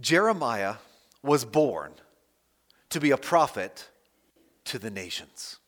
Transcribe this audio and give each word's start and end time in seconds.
Jeremiah 0.00 0.76
was 1.22 1.44
born 1.44 1.92
to 2.90 3.00
be 3.00 3.10
a 3.10 3.16
prophet 3.16 3.88
to 4.64 4.78
the 4.78 4.90
nations. 4.90 5.58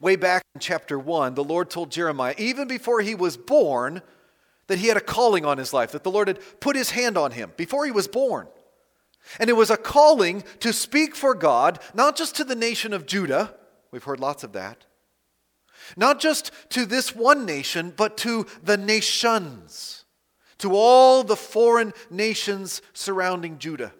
Way 0.00 0.16
back 0.16 0.42
in 0.54 0.60
chapter 0.60 0.98
1, 0.98 1.34
the 1.34 1.44
Lord 1.44 1.70
told 1.70 1.90
Jeremiah, 1.90 2.34
even 2.36 2.68
before 2.68 3.00
he 3.00 3.14
was 3.14 3.36
born, 3.36 4.02
that 4.66 4.78
he 4.78 4.88
had 4.88 4.96
a 4.96 5.02
calling 5.02 5.44
on 5.44 5.58
his 5.58 5.72
life, 5.72 5.92
that 5.92 6.04
the 6.04 6.10
Lord 6.10 6.28
had 6.28 6.40
put 6.60 6.76
his 6.76 6.90
hand 6.90 7.16
on 7.16 7.32
him 7.32 7.52
before 7.56 7.84
he 7.84 7.90
was 7.90 8.06
born. 8.06 8.48
And 9.38 9.50
it 9.50 9.54
was 9.54 9.70
a 9.70 9.76
calling 9.76 10.44
to 10.60 10.72
speak 10.72 11.14
for 11.14 11.34
God, 11.34 11.78
not 11.94 12.16
just 12.16 12.36
to 12.36 12.44
the 12.44 12.54
nation 12.54 12.92
of 12.92 13.06
Judah, 13.06 13.54
we've 13.90 14.04
heard 14.04 14.20
lots 14.20 14.44
of 14.44 14.52
that, 14.52 14.84
not 15.96 16.20
just 16.20 16.50
to 16.70 16.84
this 16.84 17.14
one 17.14 17.46
nation, 17.46 17.92
but 17.96 18.16
to 18.18 18.46
the 18.62 18.76
nations, 18.76 20.04
to 20.58 20.74
all 20.74 21.24
the 21.24 21.36
foreign 21.36 21.92
nations 22.10 22.82
surrounding 22.92 23.58
Judah. 23.58 23.92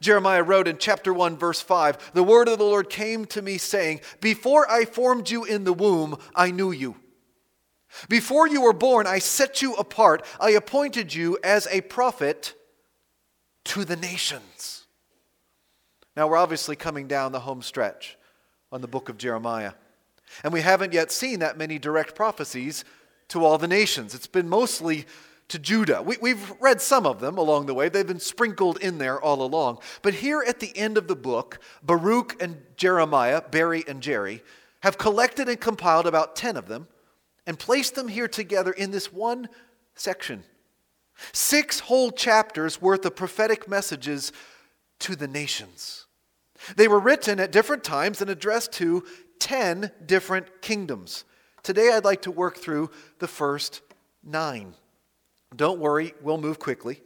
Jeremiah 0.00 0.42
wrote 0.42 0.66
in 0.66 0.78
chapter 0.78 1.12
1, 1.12 1.36
verse 1.36 1.60
5 1.60 2.12
The 2.14 2.22
word 2.22 2.48
of 2.48 2.58
the 2.58 2.64
Lord 2.64 2.88
came 2.88 3.26
to 3.26 3.42
me, 3.42 3.58
saying, 3.58 4.00
Before 4.20 4.70
I 4.70 4.84
formed 4.84 5.30
you 5.30 5.44
in 5.44 5.64
the 5.64 5.72
womb, 5.72 6.16
I 6.34 6.50
knew 6.50 6.72
you. 6.72 6.96
Before 8.08 8.48
you 8.48 8.62
were 8.62 8.72
born, 8.72 9.06
I 9.06 9.18
set 9.18 9.62
you 9.62 9.74
apart. 9.74 10.24
I 10.40 10.50
appointed 10.50 11.14
you 11.14 11.38
as 11.44 11.68
a 11.70 11.80
prophet 11.82 12.54
to 13.66 13.84
the 13.84 13.96
nations. 13.96 14.84
Now, 16.16 16.28
we're 16.28 16.36
obviously 16.36 16.76
coming 16.76 17.06
down 17.06 17.32
the 17.32 17.40
home 17.40 17.62
stretch 17.62 18.16
on 18.72 18.80
the 18.80 18.88
book 18.88 19.08
of 19.08 19.18
Jeremiah. 19.18 19.72
And 20.42 20.52
we 20.52 20.62
haven't 20.62 20.92
yet 20.92 21.12
seen 21.12 21.40
that 21.40 21.58
many 21.58 21.78
direct 21.78 22.14
prophecies 22.14 22.84
to 23.28 23.44
all 23.44 23.58
the 23.58 23.68
nations. 23.68 24.14
It's 24.14 24.26
been 24.26 24.48
mostly 24.48 25.06
to 25.54 25.60
Judah. 25.60 26.02
We, 26.02 26.30
have 26.30 26.56
read 26.60 26.80
some 26.80 27.06
of 27.06 27.20
them 27.20 27.38
along 27.38 27.66
the 27.66 27.74
way, 27.74 27.88
they've 27.88 28.04
been 28.04 28.18
sprinkled 28.18 28.78
in 28.78 28.98
there 28.98 29.20
all 29.20 29.40
along. 29.40 29.78
But 30.02 30.14
here 30.14 30.44
at 30.44 30.58
the 30.58 30.76
end 30.76 30.98
of 30.98 31.06
the 31.06 31.14
book, 31.14 31.60
Baruch 31.80 32.42
and 32.42 32.60
Jeremiah, 32.76 33.40
Barry 33.40 33.84
and 33.86 34.02
Jerry, 34.02 34.42
have 34.82 34.98
collected 34.98 35.48
and 35.48 35.60
compiled 35.60 36.08
about 36.08 36.34
10 36.34 36.56
of 36.56 36.66
them 36.66 36.88
and 37.46 37.56
placed 37.56 37.94
them 37.94 38.08
here 38.08 38.26
together 38.26 38.72
in 38.72 38.90
this 38.90 39.12
one 39.12 39.48
section. 39.94 40.42
Six 41.32 41.78
whole 41.78 42.10
chapters 42.10 42.82
worth 42.82 43.04
of 43.04 43.14
prophetic 43.14 43.68
messages 43.68 44.32
to 44.98 45.14
the 45.14 45.28
nations. 45.28 46.06
They 46.74 46.88
were 46.88 46.98
written 46.98 47.38
at 47.38 47.52
different 47.52 47.84
times 47.84 48.20
and 48.20 48.28
addressed 48.28 48.72
to 48.72 49.04
10 49.38 49.92
different 50.04 50.62
kingdoms. 50.62 51.24
Today 51.62 51.92
I'd 51.92 52.04
like 52.04 52.22
to 52.22 52.32
work 52.32 52.56
through 52.56 52.90
the 53.20 53.28
first 53.28 53.82
nine. 54.24 54.74
Don't 55.54 55.80
worry, 55.80 56.14
we'll 56.20 56.38
move 56.38 56.58
quickly. 56.58 57.00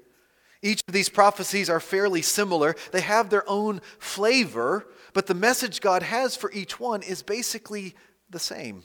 Each 0.62 0.80
of 0.88 0.94
these 0.94 1.08
prophecies 1.08 1.70
are 1.70 1.80
fairly 1.80 2.22
similar. 2.22 2.74
They 2.90 3.00
have 3.00 3.30
their 3.30 3.48
own 3.48 3.80
flavor, 3.98 4.88
but 5.12 5.26
the 5.26 5.34
message 5.34 5.80
God 5.80 6.02
has 6.02 6.36
for 6.36 6.50
each 6.52 6.80
one 6.80 7.02
is 7.02 7.22
basically 7.22 7.94
the 8.30 8.40
same. 8.40 8.82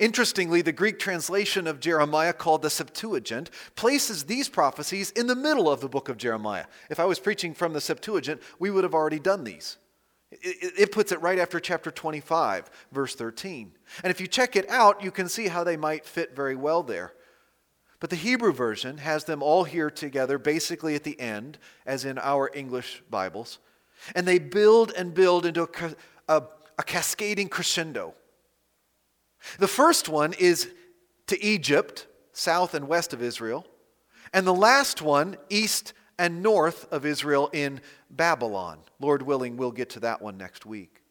Interestingly, 0.00 0.62
the 0.62 0.72
Greek 0.72 0.98
translation 0.98 1.66
of 1.66 1.80
Jeremiah, 1.80 2.32
called 2.32 2.62
the 2.62 2.70
Septuagint, 2.70 3.50
places 3.76 4.24
these 4.24 4.48
prophecies 4.48 5.10
in 5.10 5.28
the 5.28 5.36
middle 5.36 5.70
of 5.70 5.80
the 5.80 5.88
book 5.88 6.08
of 6.08 6.16
Jeremiah. 6.16 6.66
If 6.90 6.98
I 6.98 7.04
was 7.04 7.20
preaching 7.20 7.54
from 7.54 7.72
the 7.72 7.80
Septuagint, 7.80 8.42
we 8.58 8.70
would 8.70 8.84
have 8.84 8.94
already 8.94 9.20
done 9.20 9.44
these. 9.44 9.76
It, 10.30 10.92
puts 10.92 11.10
it 11.10 11.22
right 11.22 11.38
after 11.38 11.58
chapter 11.58 11.90
25, 11.90 12.70
verse 12.92 13.14
13. 13.14 13.72
And 14.04 14.10
if 14.10 14.20
you 14.20 14.26
check 14.26 14.56
it 14.56 14.68
out, 14.68 15.02
you 15.02 15.10
can 15.10 15.28
see 15.28 15.48
how 15.48 15.64
they 15.64 15.76
might 15.76 16.04
fit 16.04 16.36
very 16.36 16.54
well 16.54 16.82
there. 16.82 17.14
But 18.00 18.10
the 18.10 18.16
Hebrew 18.16 18.52
version 18.52 18.98
has 18.98 19.24
them 19.24 19.42
all 19.42 19.64
here 19.64 19.90
together, 19.90 20.38
basically 20.38 20.94
at 20.94 21.04
the 21.04 21.18
end, 21.18 21.58
as 21.84 22.04
in 22.04 22.18
our 22.18 22.50
English 22.54 23.02
Bibles. 23.10 23.58
And 24.14 24.26
they 24.26 24.38
build 24.38 24.92
and 24.92 25.12
build 25.14 25.44
into 25.44 25.62
a, 25.64 25.94
a, 26.28 26.42
a 26.78 26.82
cascading 26.84 27.48
crescendo. 27.48 28.14
The 29.58 29.68
first 29.68 30.08
one 30.08 30.32
is 30.32 30.70
to 31.26 31.42
Egypt, 31.42 32.06
south 32.32 32.74
and 32.74 32.86
west 32.86 33.12
of 33.12 33.22
Israel. 33.22 33.66
And 34.32 34.46
the 34.46 34.54
last 34.54 35.02
one, 35.02 35.36
east 35.48 35.92
and 36.18 36.42
north 36.42 36.90
of 36.92 37.04
Israel 37.06 37.50
in 37.52 37.80
Babylon. 38.10 38.78
Lord 39.00 39.22
willing, 39.22 39.56
we'll 39.56 39.72
get 39.72 39.90
to 39.90 40.00
that 40.00 40.20
one 40.20 40.36
next 40.36 40.66
week. 40.66 41.02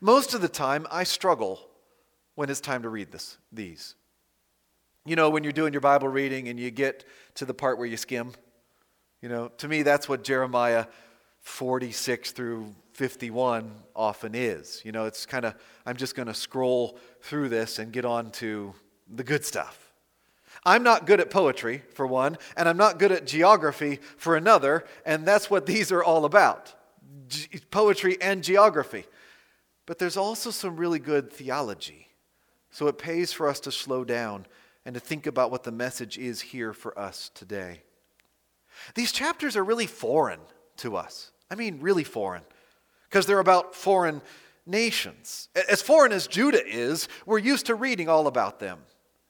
Most 0.00 0.32
of 0.32 0.40
the 0.40 0.48
time, 0.48 0.86
I 0.90 1.04
struggle 1.04 1.68
when 2.34 2.48
it's 2.48 2.60
time 2.60 2.82
to 2.82 2.88
read 2.88 3.10
this, 3.10 3.38
these. 3.50 3.96
You 5.04 5.16
know, 5.16 5.30
when 5.30 5.42
you're 5.42 5.52
doing 5.52 5.72
your 5.72 5.80
Bible 5.80 6.06
reading 6.06 6.48
and 6.48 6.60
you 6.60 6.70
get 6.70 7.04
to 7.34 7.44
the 7.44 7.54
part 7.54 7.76
where 7.76 7.88
you 7.88 7.96
skim, 7.96 8.32
you 9.20 9.28
know, 9.28 9.48
to 9.58 9.66
me, 9.66 9.82
that's 9.82 10.08
what 10.08 10.22
Jeremiah 10.22 10.86
46 11.40 12.30
through 12.30 12.72
51 12.92 13.72
often 13.96 14.34
is. 14.36 14.80
You 14.84 14.92
know, 14.92 15.06
it's 15.06 15.26
kind 15.26 15.44
of, 15.44 15.54
I'm 15.84 15.96
just 15.96 16.14
going 16.14 16.28
to 16.28 16.34
scroll 16.34 16.98
through 17.20 17.48
this 17.48 17.80
and 17.80 17.92
get 17.92 18.04
on 18.04 18.30
to 18.32 18.74
the 19.12 19.24
good 19.24 19.44
stuff. 19.44 19.92
I'm 20.64 20.84
not 20.84 21.06
good 21.06 21.18
at 21.18 21.30
poetry, 21.30 21.82
for 21.94 22.06
one, 22.06 22.38
and 22.56 22.68
I'm 22.68 22.76
not 22.76 23.00
good 23.00 23.10
at 23.10 23.26
geography, 23.26 23.98
for 24.16 24.36
another, 24.36 24.84
and 25.04 25.26
that's 25.26 25.50
what 25.50 25.66
these 25.66 25.90
are 25.90 26.04
all 26.04 26.24
about 26.24 26.74
Ge- 27.26 27.60
poetry 27.72 28.18
and 28.20 28.44
geography. 28.44 29.06
But 29.86 29.98
there's 29.98 30.16
also 30.16 30.50
some 30.50 30.76
really 30.76 31.00
good 31.00 31.32
theology. 31.32 32.08
So 32.70 32.86
it 32.86 32.98
pays 32.98 33.32
for 33.32 33.48
us 33.48 33.58
to 33.60 33.72
slow 33.72 34.04
down 34.04 34.46
and 34.84 34.94
to 34.94 35.00
think 35.00 35.26
about 35.26 35.50
what 35.50 35.62
the 35.62 35.72
message 35.72 36.18
is 36.18 36.40
here 36.40 36.72
for 36.72 36.98
us 36.98 37.30
today. 37.34 37.82
These 38.94 39.12
chapters 39.12 39.56
are 39.56 39.64
really 39.64 39.86
foreign 39.86 40.40
to 40.78 40.96
us. 40.96 41.30
I 41.50 41.54
mean, 41.54 41.78
really 41.80 42.04
foreign, 42.04 42.42
because 43.08 43.26
they're 43.26 43.38
about 43.38 43.74
foreign 43.74 44.22
nations. 44.66 45.48
As 45.68 45.82
foreign 45.82 46.12
as 46.12 46.26
Judah 46.26 46.66
is, 46.66 47.08
we're 47.26 47.38
used 47.38 47.66
to 47.66 47.74
reading 47.74 48.08
all 48.08 48.26
about 48.26 48.58
them. 48.58 48.78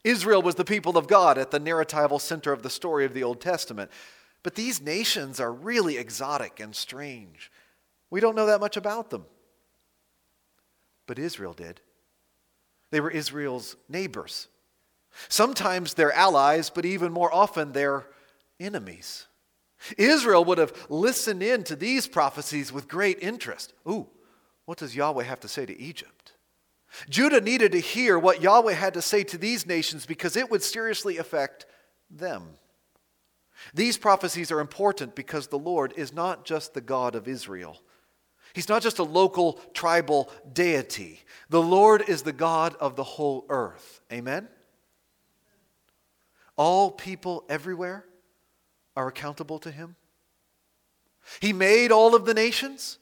Israel 0.05 0.43
was 0.43 0.55
the 0.55 0.65
people 0.65 0.97
of 0.97 1.09
God 1.09 1.39
at 1.39 1.51
the 1.51 1.61
narratival 1.61 2.21
center 2.21 2.53
of 2.53 2.63
the 2.63 2.71
story 2.71 3.05
of 3.05 3.15
the 3.15 3.23
Old 3.23 3.41
Testament. 3.41 3.91
But 4.43 4.57
these 4.57 4.81
nations 4.81 5.39
are 5.39 5.53
really 5.53 5.97
exotic 5.97 6.59
and 6.59 6.75
strange. 6.75 7.51
We 8.11 8.21
don't 8.21 8.35
know 8.35 8.47
that 8.47 8.61
much 8.61 8.77
about 8.77 9.11
them. 9.11 9.25
But 11.07 11.19
Israel 11.19 11.53
did. 11.53 11.81
They 12.91 13.01
were 13.01 13.11
Israel's 13.11 13.77
neighbors. 13.89 14.49
Sometimes 15.29 15.95
they're 15.95 16.13
allies, 16.13 16.71
but 16.71 16.85
even 16.85 17.13
more 17.13 17.33
often 17.33 17.73
they're 17.73 18.07
enemies. 18.59 19.27
Israel 19.99 20.45
would 20.45 20.59
have 20.59 20.87
listened 20.89 21.43
in 21.43 21.65
to 21.65 21.77
these 21.77 22.07
prophecies 22.07 22.73
with 22.73 22.89
great 22.89 23.19
interest. 23.21 23.73
Ooh, 23.89 24.09
what 24.65 24.79
does 24.79 24.95
Yahweh 24.95 25.25
have 25.25 25.41
to 25.41 25.49
say 25.49 25.67
to 25.67 25.79
Egypt? 25.79 26.33
Judah 27.09 27.41
needed 27.41 27.73
to 27.73 27.81
hear 27.81 28.19
what 28.19 28.43
Yahweh 28.43 28.75
had 28.75 28.95
to 28.95 29.03
say 29.03 29.25
to 29.25 29.39
these 29.39 29.67
nations 29.67 30.07
because 30.07 30.37
it 30.37 30.51
would 30.51 30.63
seriously 30.63 31.17
affect 31.17 31.67
them. 32.11 32.43
These 33.75 33.97
prophecies 33.97 34.53
are 34.53 34.61
important 34.61 35.15
because 35.15 35.47
the 35.47 35.59
Lord 35.59 35.95
is 35.97 36.13
not 36.13 36.45
just 36.45 36.75
the 36.75 36.81
God 36.81 37.15
of 37.15 37.29
Israel. 37.29 37.81
He's 38.55 38.69
not 38.69 38.83
just 38.83 38.99
a 38.99 39.05
local 39.05 39.55
tribal 39.73 40.31
deity. 40.53 41.21
The 41.49 41.63
Lord 41.63 42.03
is 42.09 42.23
the 42.23 42.33
God 42.33 42.77
of 42.81 42.97
the 42.97 43.05
whole 43.05 43.47
earth. 43.49 44.01
Amen? 44.13 44.49
All 46.57 46.91
people 46.91 47.45
everywhere 47.49 48.05
are 48.97 49.09
accountable 49.09 49.59
to 49.61 49.71
him. 49.71 49.97
He 51.41 51.53
made 51.53 51.93
all 51.93 52.15
of 52.15 52.25
the 52.25 52.35
nations, 52.35 52.99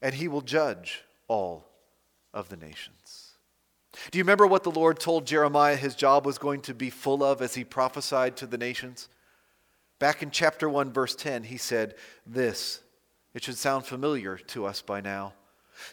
and 0.00 0.14
he 0.14 0.28
will 0.28 0.42
judge 0.42 1.02
all 1.28 1.66
of 2.32 2.48
the 2.48 2.56
nations. 2.56 3.32
Do 4.10 4.18
you 4.18 4.24
remember 4.24 4.46
what 4.46 4.62
the 4.62 4.70
Lord 4.70 4.98
told 4.98 5.26
Jeremiah 5.26 5.76
his 5.76 5.94
job 5.94 6.24
was 6.24 6.38
going 6.38 6.62
to 6.62 6.74
be 6.74 6.90
full 6.90 7.22
of 7.22 7.42
as 7.42 7.54
he 7.54 7.64
prophesied 7.64 8.36
to 8.38 8.46
the 8.46 8.58
nations? 8.58 9.08
Back 9.98 10.22
in 10.22 10.30
chapter 10.30 10.68
1, 10.68 10.92
verse 10.92 11.14
10, 11.14 11.44
he 11.44 11.56
said 11.56 11.94
this. 12.26 12.80
It 13.34 13.44
should 13.44 13.56
sound 13.56 13.84
familiar 13.84 14.36
to 14.36 14.66
us 14.66 14.82
by 14.82 15.00
now. 15.00 15.34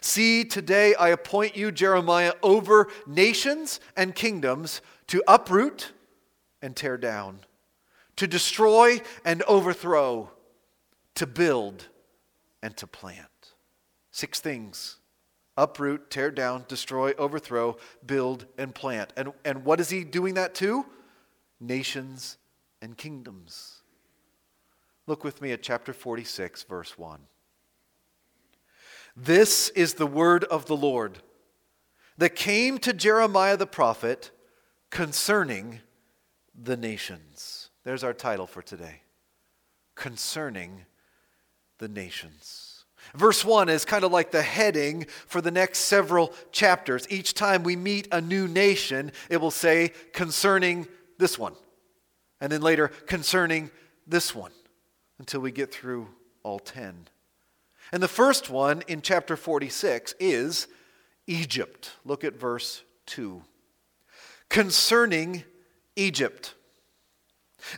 See, 0.00 0.44
today 0.44 0.94
I 0.94 1.08
appoint 1.08 1.56
you, 1.56 1.72
Jeremiah, 1.72 2.34
over 2.42 2.88
nations 3.06 3.80
and 3.96 4.14
kingdoms 4.14 4.80
to 5.08 5.22
uproot 5.26 5.92
and 6.62 6.76
tear 6.76 6.96
down, 6.96 7.40
to 8.16 8.26
destroy 8.26 9.00
and 9.24 9.42
overthrow, 9.42 10.30
to 11.14 11.26
build 11.26 11.88
and 12.62 12.76
to 12.76 12.86
plant. 12.86 13.54
Six 14.10 14.40
things 14.40 14.96
uproot, 15.56 16.10
tear 16.10 16.30
down, 16.30 16.64
destroy, 16.68 17.12
overthrow, 17.18 17.76
build, 18.06 18.46
and 18.56 18.74
plant. 18.74 19.12
And, 19.16 19.32
and 19.44 19.64
what 19.64 19.78
is 19.78 19.90
he 19.90 20.04
doing 20.04 20.34
that 20.34 20.54
to? 20.56 20.86
Nations 21.60 22.38
and 22.80 22.96
kingdoms. 22.96 23.82
Look 25.06 25.22
with 25.22 25.42
me 25.42 25.52
at 25.52 25.62
chapter 25.62 25.92
46, 25.92 26.62
verse 26.62 26.96
1. 26.96 27.20
This 29.16 29.68
is 29.70 29.94
the 29.94 30.06
word 30.06 30.44
of 30.44 30.64
the 30.66 30.76
Lord 30.76 31.18
that 32.16 32.34
came 32.34 32.78
to 32.78 32.92
Jeremiah 32.92 33.56
the 33.56 33.66
prophet 33.66 34.30
concerning 34.88 35.80
the 36.62 36.76
nations. 36.76 37.70
There's 37.84 38.04
our 38.04 38.12
title 38.12 38.46
for 38.46 38.62
today 38.62 39.02
concerning 39.94 40.84
the 41.78 41.88
nations. 41.88 42.84
Verse 43.14 43.44
1 43.44 43.68
is 43.68 43.84
kind 43.84 44.04
of 44.04 44.12
like 44.12 44.30
the 44.30 44.42
heading 44.42 45.06
for 45.26 45.40
the 45.40 45.50
next 45.50 45.80
several 45.80 46.32
chapters. 46.52 47.06
Each 47.10 47.34
time 47.34 47.62
we 47.62 47.76
meet 47.76 48.08
a 48.12 48.20
new 48.20 48.46
nation, 48.46 49.12
it 49.30 49.38
will 49.38 49.50
say 49.50 49.92
concerning 50.12 50.86
this 51.18 51.38
one. 51.38 51.54
And 52.40 52.52
then 52.52 52.60
later, 52.60 52.88
concerning 52.88 53.70
this 54.06 54.34
one, 54.34 54.52
until 55.18 55.40
we 55.40 55.50
get 55.50 55.72
through 55.72 56.08
all 56.42 56.58
10. 56.58 57.08
And 57.92 58.02
the 58.02 58.08
first 58.08 58.50
one 58.50 58.82
in 58.86 59.02
chapter 59.02 59.36
46 59.36 60.14
is 60.20 60.68
Egypt. 61.26 61.92
Look 62.04 62.22
at 62.22 62.34
verse 62.34 62.82
2. 63.06 63.42
Concerning 64.48 65.44
Egypt. 66.00 66.54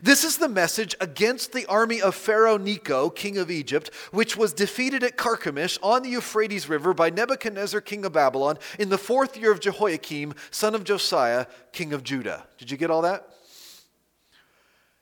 This 0.00 0.22
is 0.22 0.38
the 0.38 0.48
message 0.48 0.94
against 1.00 1.52
the 1.52 1.66
army 1.66 2.00
of 2.00 2.14
Pharaoh 2.14 2.56
Necho, 2.56 3.10
king 3.10 3.36
of 3.36 3.50
Egypt, 3.50 3.90
which 4.12 4.36
was 4.36 4.52
defeated 4.52 5.02
at 5.02 5.16
Carchemish 5.16 5.76
on 5.82 6.02
the 6.02 6.10
Euphrates 6.10 6.68
River 6.68 6.94
by 6.94 7.10
Nebuchadnezzar, 7.10 7.80
king 7.80 8.04
of 8.04 8.12
Babylon, 8.12 8.58
in 8.78 8.90
the 8.90 8.98
fourth 8.98 9.36
year 9.36 9.50
of 9.50 9.60
Jehoiakim, 9.60 10.34
son 10.50 10.74
of 10.74 10.84
Josiah, 10.84 11.46
king 11.72 11.92
of 11.92 12.04
Judah. 12.04 12.46
Did 12.58 12.70
you 12.70 12.76
get 12.76 12.90
all 12.90 13.02
that? 13.02 13.28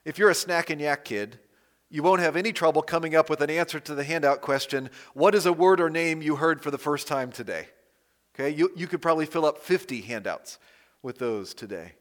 If 0.04 0.18
you're 0.18 0.30
a 0.30 0.34
snack 0.34 0.70
and 0.70 0.80
yak 0.80 1.04
kid, 1.04 1.38
you 1.90 2.02
won't 2.02 2.22
have 2.22 2.36
any 2.36 2.52
trouble 2.52 2.80
coming 2.80 3.14
up 3.14 3.28
with 3.28 3.42
an 3.42 3.50
answer 3.50 3.80
to 3.80 3.94
the 3.94 4.04
handout 4.04 4.40
question 4.40 4.88
What 5.12 5.34
is 5.34 5.44
a 5.44 5.52
word 5.52 5.80
or 5.80 5.90
name 5.90 6.22
you 6.22 6.36
heard 6.36 6.62
for 6.62 6.70
the 6.70 6.78
first 6.78 7.06
time 7.06 7.32
today? 7.32 7.68
Okay, 8.34 8.48
you, 8.48 8.70
you 8.76 8.86
could 8.86 9.02
probably 9.02 9.26
fill 9.26 9.44
up 9.44 9.58
50 9.58 10.00
handouts 10.00 10.58
with 11.02 11.18
those 11.18 11.52
today. 11.52 11.92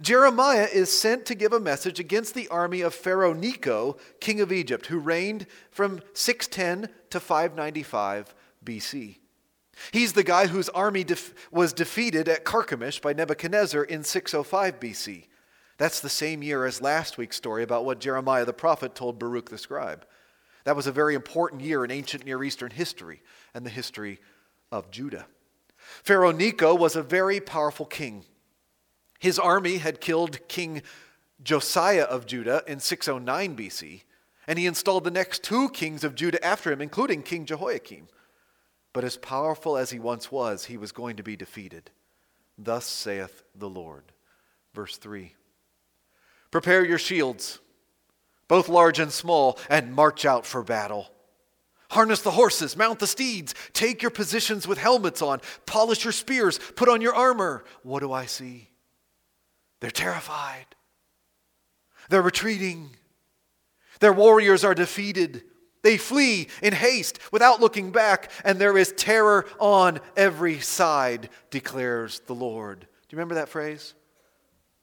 Jeremiah 0.00 0.68
is 0.72 0.90
sent 0.90 1.26
to 1.26 1.34
give 1.34 1.52
a 1.52 1.60
message 1.60 2.00
against 2.00 2.34
the 2.34 2.48
army 2.48 2.80
of 2.80 2.94
Pharaoh 2.94 3.32
Necho, 3.32 3.96
king 4.20 4.40
of 4.40 4.52
Egypt, 4.52 4.86
who 4.86 4.98
reigned 4.98 5.46
from 5.70 6.00
610 6.14 6.92
to 7.10 7.20
595 7.20 8.34
BC. 8.64 9.18
He's 9.92 10.14
the 10.14 10.24
guy 10.24 10.46
whose 10.46 10.68
army 10.70 11.04
def- 11.04 11.34
was 11.50 11.72
defeated 11.72 12.28
at 12.28 12.44
Carchemish 12.44 13.00
by 13.00 13.12
Nebuchadnezzar 13.12 13.84
in 13.84 14.02
605 14.02 14.80
BC. 14.80 15.26
That's 15.78 16.00
the 16.00 16.08
same 16.08 16.42
year 16.42 16.64
as 16.64 16.80
last 16.80 17.18
week's 17.18 17.36
story 17.36 17.62
about 17.62 17.84
what 17.84 18.00
Jeremiah 18.00 18.46
the 18.46 18.54
prophet 18.54 18.94
told 18.94 19.18
Baruch 19.18 19.50
the 19.50 19.58
scribe. 19.58 20.06
That 20.64 20.76
was 20.76 20.86
a 20.86 20.92
very 20.92 21.14
important 21.14 21.60
year 21.60 21.84
in 21.84 21.90
ancient 21.90 22.24
Near 22.24 22.42
Eastern 22.42 22.70
history 22.70 23.22
and 23.54 23.64
the 23.64 23.70
history 23.70 24.18
of 24.72 24.90
Judah. 24.90 25.26
Pharaoh 25.76 26.32
Necho 26.32 26.74
was 26.74 26.96
a 26.96 27.02
very 27.02 27.38
powerful 27.40 27.86
king. 27.86 28.24
His 29.26 29.40
army 29.40 29.78
had 29.78 30.00
killed 30.00 30.38
King 30.46 30.82
Josiah 31.42 32.04
of 32.04 32.26
Judah 32.26 32.62
in 32.68 32.78
609 32.78 33.56
BC, 33.56 34.02
and 34.46 34.56
he 34.56 34.66
installed 34.66 35.02
the 35.02 35.10
next 35.10 35.42
two 35.42 35.68
kings 35.70 36.04
of 36.04 36.14
Judah 36.14 36.46
after 36.46 36.70
him, 36.70 36.80
including 36.80 37.24
King 37.24 37.44
Jehoiakim. 37.44 38.06
But 38.92 39.02
as 39.02 39.16
powerful 39.16 39.76
as 39.76 39.90
he 39.90 39.98
once 39.98 40.30
was, 40.30 40.66
he 40.66 40.76
was 40.76 40.92
going 40.92 41.16
to 41.16 41.24
be 41.24 41.34
defeated. 41.34 41.90
Thus 42.56 42.84
saith 42.84 43.42
the 43.52 43.68
Lord. 43.68 44.04
Verse 44.74 44.96
3 44.96 45.34
Prepare 46.52 46.86
your 46.86 46.96
shields, 46.96 47.58
both 48.46 48.68
large 48.68 49.00
and 49.00 49.10
small, 49.10 49.58
and 49.68 49.92
march 49.92 50.24
out 50.24 50.46
for 50.46 50.62
battle. 50.62 51.10
Harness 51.90 52.22
the 52.22 52.30
horses, 52.30 52.76
mount 52.76 53.00
the 53.00 53.08
steeds, 53.08 53.56
take 53.72 54.02
your 54.02 54.12
positions 54.12 54.68
with 54.68 54.78
helmets 54.78 55.20
on, 55.20 55.40
polish 55.66 56.04
your 56.04 56.12
spears, 56.12 56.60
put 56.76 56.88
on 56.88 57.00
your 57.00 57.16
armor. 57.16 57.64
What 57.82 57.98
do 57.98 58.12
I 58.12 58.26
see? 58.26 58.68
They're 59.80 59.90
terrified. 59.90 60.66
They're 62.08 62.22
retreating. 62.22 62.90
Their 64.00 64.12
warriors 64.12 64.64
are 64.64 64.74
defeated. 64.74 65.42
They 65.82 65.98
flee 65.98 66.48
in 66.62 66.72
haste 66.72 67.18
without 67.30 67.60
looking 67.60 67.92
back, 67.92 68.30
and 68.44 68.58
there 68.58 68.76
is 68.76 68.92
terror 68.96 69.46
on 69.60 70.00
every 70.16 70.58
side, 70.60 71.28
declares 71.50 72.20
the 72.26 72.34
Lord. 72.34 72.80
Do 72.80 72.86
you 73.10 73.18
remember 73.18 73.36
that 73.36 73.48
phrase? 73.48 73.94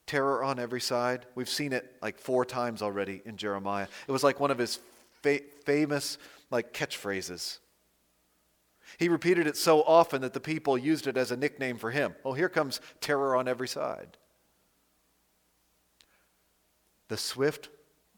Terror 0.06 0.42
on 0.42 0.58
every 0.58 0.80
side. 0.80 1.26
We've 1.34 1.48
seen 1.48 1.72
it 1.72 1.94
like 2.00 2.18
four 2.18 2.44
times 2.44 2.82
already 2.82 3.22
in 3.24 3.36
Jeremiah. 3.36 3.86
It 4.06 4.12
was 4.12 4.24
like 4.24 4.40
one 4.40 4.50
of 4.50 4.58
his 4.58 4.78
fa- 5.22 5.40
famous 5.64 6.18
like 6.50 6.72
catchphrases. 6.72 7.58
He 8.98 9.08
repeated 9.08 9.46
it 9.46 9.56
so 9.56 9.82
often 9.82 10.22
that 10.22 10.34
the 10.34 10.40
people 10.40 10.78
used 10.78 11.06
it 11.06 11.16
as 11.16 11.30
a 11.30 11.36
nickname 11.36 11.78
for 11.78 11.90
him. 11.90 12.14
Oh, 12.24 12.32
here 12.32 12.48
comes 12.48 12.80
terror 13.00 13.34
on 13.34 13.48
every 13.48 13.68
side. 13.68 14.16
The 17.08 17.16
swift 17.16 17.68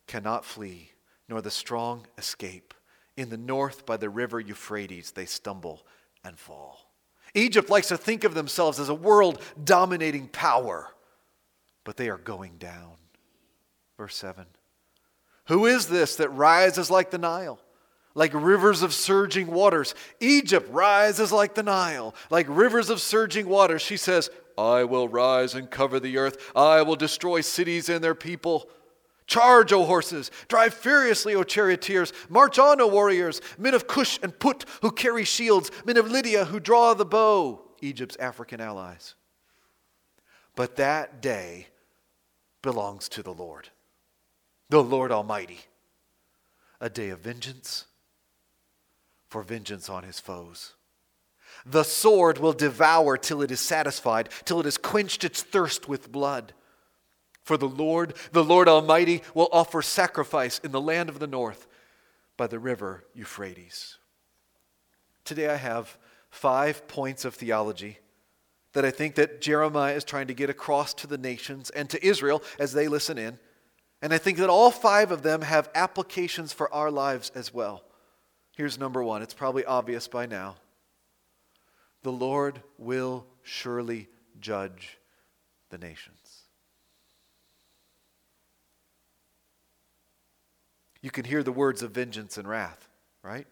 cannot 0.07 0.45
flee, 0.45 0.93
nor 1.29 1.43
the 1.43 1.51
strong 1.51 2.07
escape. 2.19 2.75
In 3.17 3.31
the 3.31 3.37
north, 3.37 3.87
by 3.87 3.97
the 3.97 4.11
river 4.11 4.39
Euphrates, 4.41 5.13
they 5.13 5.27
stumble 5.27 5.87
and 6.25 6.39
fall. 6.39 6.91
Egypt 7.35 7.71
likes 7.71 7.89
to 7.89 7.97
think 7.97 8.25
of 8.25 8.35
themselves 8.35 8.79
as 8.79 8.89
a 8.89 8.95
world 8.95 9.43
dominating 9.63 10.29
power, 10.29 10.89
but 11.85 11.97
they 11.97 12.09
are 12.09 12.19
going 12.19 12.57
down. 12.59 12.95
Verse 13.97 14.17
7 14.17 14.47
Who 15.47 15.67
is 15.67 15.87
this 15.87 16.17
that 16.17 16.29
rises 16.31 16.91
like 16.91 17.11
the 17.11 17.19
Nile? 17.19 17.61
like 18.17 18.33
rivers 18.35 18.83
of 18.83 18.95
surging 18.95 19.49
waters. 19.49 19.95
Egypt 20.21 20.69
rises 20.73 21.31
like 21.31 21.55
the 21.55 21.63
Nile, 21.63 22.15
like 22.31 22.47
rivers 22.49 22.89
of 22.91 23.01
surging 23.01 23.47
waters. 23.47 23.83
She 23.83 23.99
says, 23.99 24.31
I 24.59 24.85
will 24.85 25.07
rise 25.07 25.55
and 25.55 25.71
cover 25.71 26.01
the 26.01 26.17
earth. 26.17 26.51
I 26.57 26.81
will 26.81 26.97
destroy 26.97 27.43
cities 27.43 27.91
and 27.91 28.03
their 28.03 28.15
people. 28.15 28.71
Charge, 29.27 29.73
O 29.73 29.85
horses! 29.85 30.31
Drive 30.49 30.73
furiously, 30.73 31.35
O 31.35 31.43
charioteers! 31.43 32.13
March 32.29 32.59
on, 32.59 32.81
O 32.81 32.87
warriors! 32.87 33.41
Men 33.59 33.75
of 33.75 33.87
Cush 33.87 34.19
and 34.23 34.39
Put 34.39 34.65
who 34.83 34.91
carry 34.91 35.25
shields, 35.25 35.71
men 35.85 35.97
of 35.97 36.11
Lydia 36.11 36.45
who 36.45 36.61
draw 36.61 36.95
the 36.95 37.05
bow, 37.05 37.63
Egypt's 37.81 38.17
African 38.17 38.61
allies. 38.61 39.15
But 40.55 40.77
that 40.77 41.21
day 41.21 41.69
belongs 42.63 43.09
to 43.11 43.23
the 43.23 43.35
Lord, 43.35 43.69
the 44.69 44.83
Lord 44.83 45.11
Almighty. 45.11 45.61
A 46.81 46.91
day 46.91 47.09
of 47.09 47.21
vengeance 47.21 47.87
for 49.29 49.43
vengeance 49.43 49.89
on 49.89 50.05
his 50.05 50.21
foes. 50.21 50.75
The 51.65 51.85
sword 51.85 52.39
will 52.39 52.53
devour 52.53 53.17
till 53.17 53.43
it 53.43 53.51
is 53.51 53.61
satisfied, 53.61 54.29
till 54.45 54.61
it 54.61 54.67
has 54.67 54.79
quenched 54.79 55.25
its 55.25 55.43
thirst 55.43 55.89
with 55.89 56.13
blood. 56.13 56.53
For 57.47 57.57
the 57.57 57.69
Lord, 57.69 58.15
the 58.33 58.43
Lord 58.43 58.67
Almighty, 58.67 59.23
will 59.33 59.49
offer 59.53 59.81
sacrifice 59.81 60.59
in 60.65 60.73
the 60.73 60.81
land 60.81 61.09
of 61.09 61.21
the 61.21 61.29
north 61.29 61.69
by 62.37 62.49
the 62.49 62.59
river 62.59 63.05
Euphrates. 63.15 63.99
Today 65.25 65.49
I 65.49 65.55
have 65.55 65.97
five 66.29 66.89
points 66.89 67.25
of 67.25 67.37
theology 67.37 68.01
that 68.73 68.85
I 68.85 68.91
think 68.91 69.15
that 69.15 69.41
Jeremiah 69.41 69.95
is 69.95 70.03
trying 70.03 70.27
to 70.27 70.35
get 70.35 70.51
across 70.51 70.93
to 70.95 71.07
the 71.07 71.19
nations 71.19 71.71
and 71.71 71.89
to 71.91 72.05
Israel 72.05 72.43
as 72.59 72.73
they 72.73 72.89
listen 72.89 73.17
in. 73.17 73.39
And 74.03 74.13
I 74.13 74.19
think 74.19 74.39
that 74.39 74.51
all 74.51 74.73
five 74.73 75.13
of 75.13 75.23
them 75.23 75.43
have 75.43 75.71
applications 75.73 76.53
for 76.53 76.75
our 76.75 76.91
lives 76.91 77.31
as 77.37 77.55
well. 77.55 77.85
Here's 78.57 78.77
number 78.77 79.05
one. 79.05 79.23
It's 79.23 79.35
probably 79.35 79.65
obvious 79.65 80.09
by 80.09 80.27
now. 80.27 80.57
The 82.03 82.11
Lord 82.11 82.61
will 82.77 83.25
surely 83.45 84.09
judge 84.41 84.99
the 85.71 85.79
nations. 85.79 86.26
You 91.07 91.13
can 91.13 91.25
hear 91.25 91.45
the 91.45 91.53
words 91.53 91.85
of 91.85 91.93
vengeance 91.93 92.37
and 92.37 92.49
wrath, 92.49 92.89
right? 93.23 93.47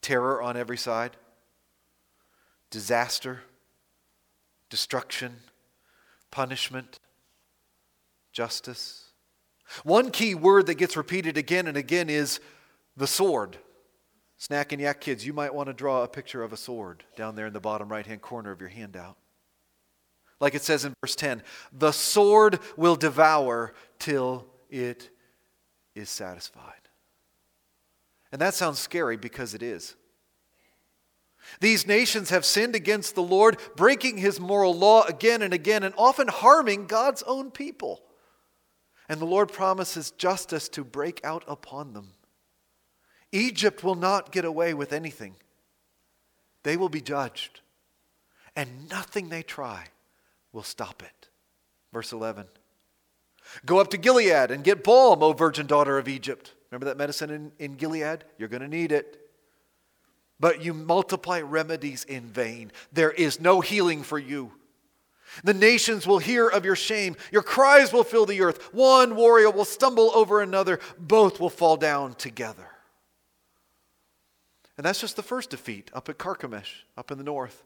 Terror 0.00 0.40
on 0.40 0.56
every 0.56 0.78
side, 0.78 1.14
disaster, 2.70 3.42
destruction, 4.70 5.36
punishment, 6.30 6.98
justice. 8.32 9.10
One 9.84 10.10
key 10.10 10.34
word 10.34 10.64
that 10.68 10.76
gets 10.76 10.96
repeated 10.96 11.36
again 11.36 11.66
and 11.66 11.76
again 11.76 12.08
is 12.08 12.40
the 12.96 13.06
sword. 13.06 13.58
Snack 14.38 14.72
and 14.72 14.80
yak 14.80 15.02
kids, 15.02 15.26
you 15.26 15.34
might 15.34 15.52
want 15.52 15.66
to 15.66 15.74
draw 15.74 16.02
a 16.02 16.08
picture 16.08 16.42
of 16.42 16.54
a 16.54 16.56
sword 16.56 17.04
down 17.14 17.34
there 17.34 17.48
in 17.48 17.52
the 17.52 17.60
bottom 17.60 17.90
right 17.90 18.06
hand 18.06 18.22
corner 18.22 18.52
of 18.52 18.60
your 18.62 18.70
handout. 18.70 19.18
Like 20.40 20.54
it 20.54 20.62
says 20.62 20.86
in 20.86 20.94
verse 21.02 21.14
10 21.14 21.42
the 21.74 21.92
sword 21.92 22.58
will 22.78 22.96
devour 22.96 23.74
till 23.98 24.46
it 24.70 25.10
is 25.94 26.08
satisfied. 26.08 26.88
And 28.32 28.40
that 28.40 28.54
sounds 28.54 28.78
scary 28.78 29.16
because 29.16 29.54
it 29.54 29.62
is. 29.62 29.96
These 31.60 31.86
nations 31.86 32.30
have 32.30 32.44
sinned 32.44 32.76
against 32.76 33.14
the 33.14 33.22
Lord, 33.22 33.58
breaking 33.74 34.18
his 34.18 34.38
moral 34.38 34.74
law 34.74 35.04
again 35.04 35.42
and 35.42 35.52
again, 35.52 35.82
and 35.82 35.94
often 35.96 36.28
harming 36.28 36.86
God's 36.86 37.22
own 37.24 37.50
people. 37.50 38.02
And 39.08 39.20
the 39.20 39.26
Lord 39.26 39.52
promises 39.52 40.12
justice 40.12 40.68
to 40.70 40.84
break 40.84 41.20
out 41.24 41.42
upon 41.48 41.92
them. 41.92 42.12
Egypt 43.32 43.82
will 43.82 43.94
not 43.94 44.32
get 44.32 44.44
away 44.44 44.74
with 44.74 44.92
anything. 44.92 45.34
They 46.62 46.76
will 46.76 46.88
be 46.88 47.00
judged, 47.00 47.60
and 48.54 48.88
nothing 48.90 49.28
they 49.28 49.42
try 49.42 49.86
will 50.52 50.62
stop 50.62 51.02
it. 51.02 51.28
Verse 51.92 52.12
11 52.12 52.46
Go 53.66 53.78
up 53.78 53.90
to 53.90 53.98
Gilead 53.98 54.50
and 54.50 54.64
get 54.64 54.84
balm, 54.84 55.22
O 55.22 55.32
virgin 55.32 55.66
daughter 55.66 55.98
of 55.98 56.08
Egypt. 56.08 56.54
Remember 56.70 56.86
that 56.86 56.96
medicine 56.96 57.30
in, 57.30 57.52
in 57.58 57.76
Gilead? 57.76 58.24
You're 58.38 58.48
going 58.48 58.62
to 58.62 58.68
need 58.68 58.92
it. 58.92 59.18
But 60.38 60.62
you 60.64 60.72
multiply 60.72 61.40
remedies 61.40 62.04
in 62.04 62.22
vain. 62.28 62.72
There 62.92 63.10
is 63.10 63.40
no 63.40 63.60
healing 63.60 64.02
for 64.02 64.18
you. 64.18 64.52
The 65.44 65.54
nations 65.54 66.06
will 66.06 66.18
hear 66.18 66.48
of 66.48 66.64
your 66.64 66.76
shame. 66.76 67.16
Your 67.30 67.42
cries 67.42 67.92
will 67.92 68.04
fill 68.04 68.26
the 68.26 68.40
earth. 68.40 68.72
One 68.74 69.16
warrior 69.16 69.50
will 69.50 69.64
stumble 69.64 70.10
over 70.14 70.40
another. 70.40 70.80
Both 70.98 71.38
will 71.38 71.50
fall 71.50 71.76
down 71.76 72.14
together. 72.14 72.66
And 74.76 74.84
that's 74.84 75.00
just 75.00 75.16
the 75.16 75.22
first 75.22 75.50
defeat 75.50 75.90
up 75.92 76.08
at 76.08 76.18
Carchemish, 76.18 76.84
up 76.96 77.10
in 77.10 77.18
the 77.18 77.24
north. 77.24 77.62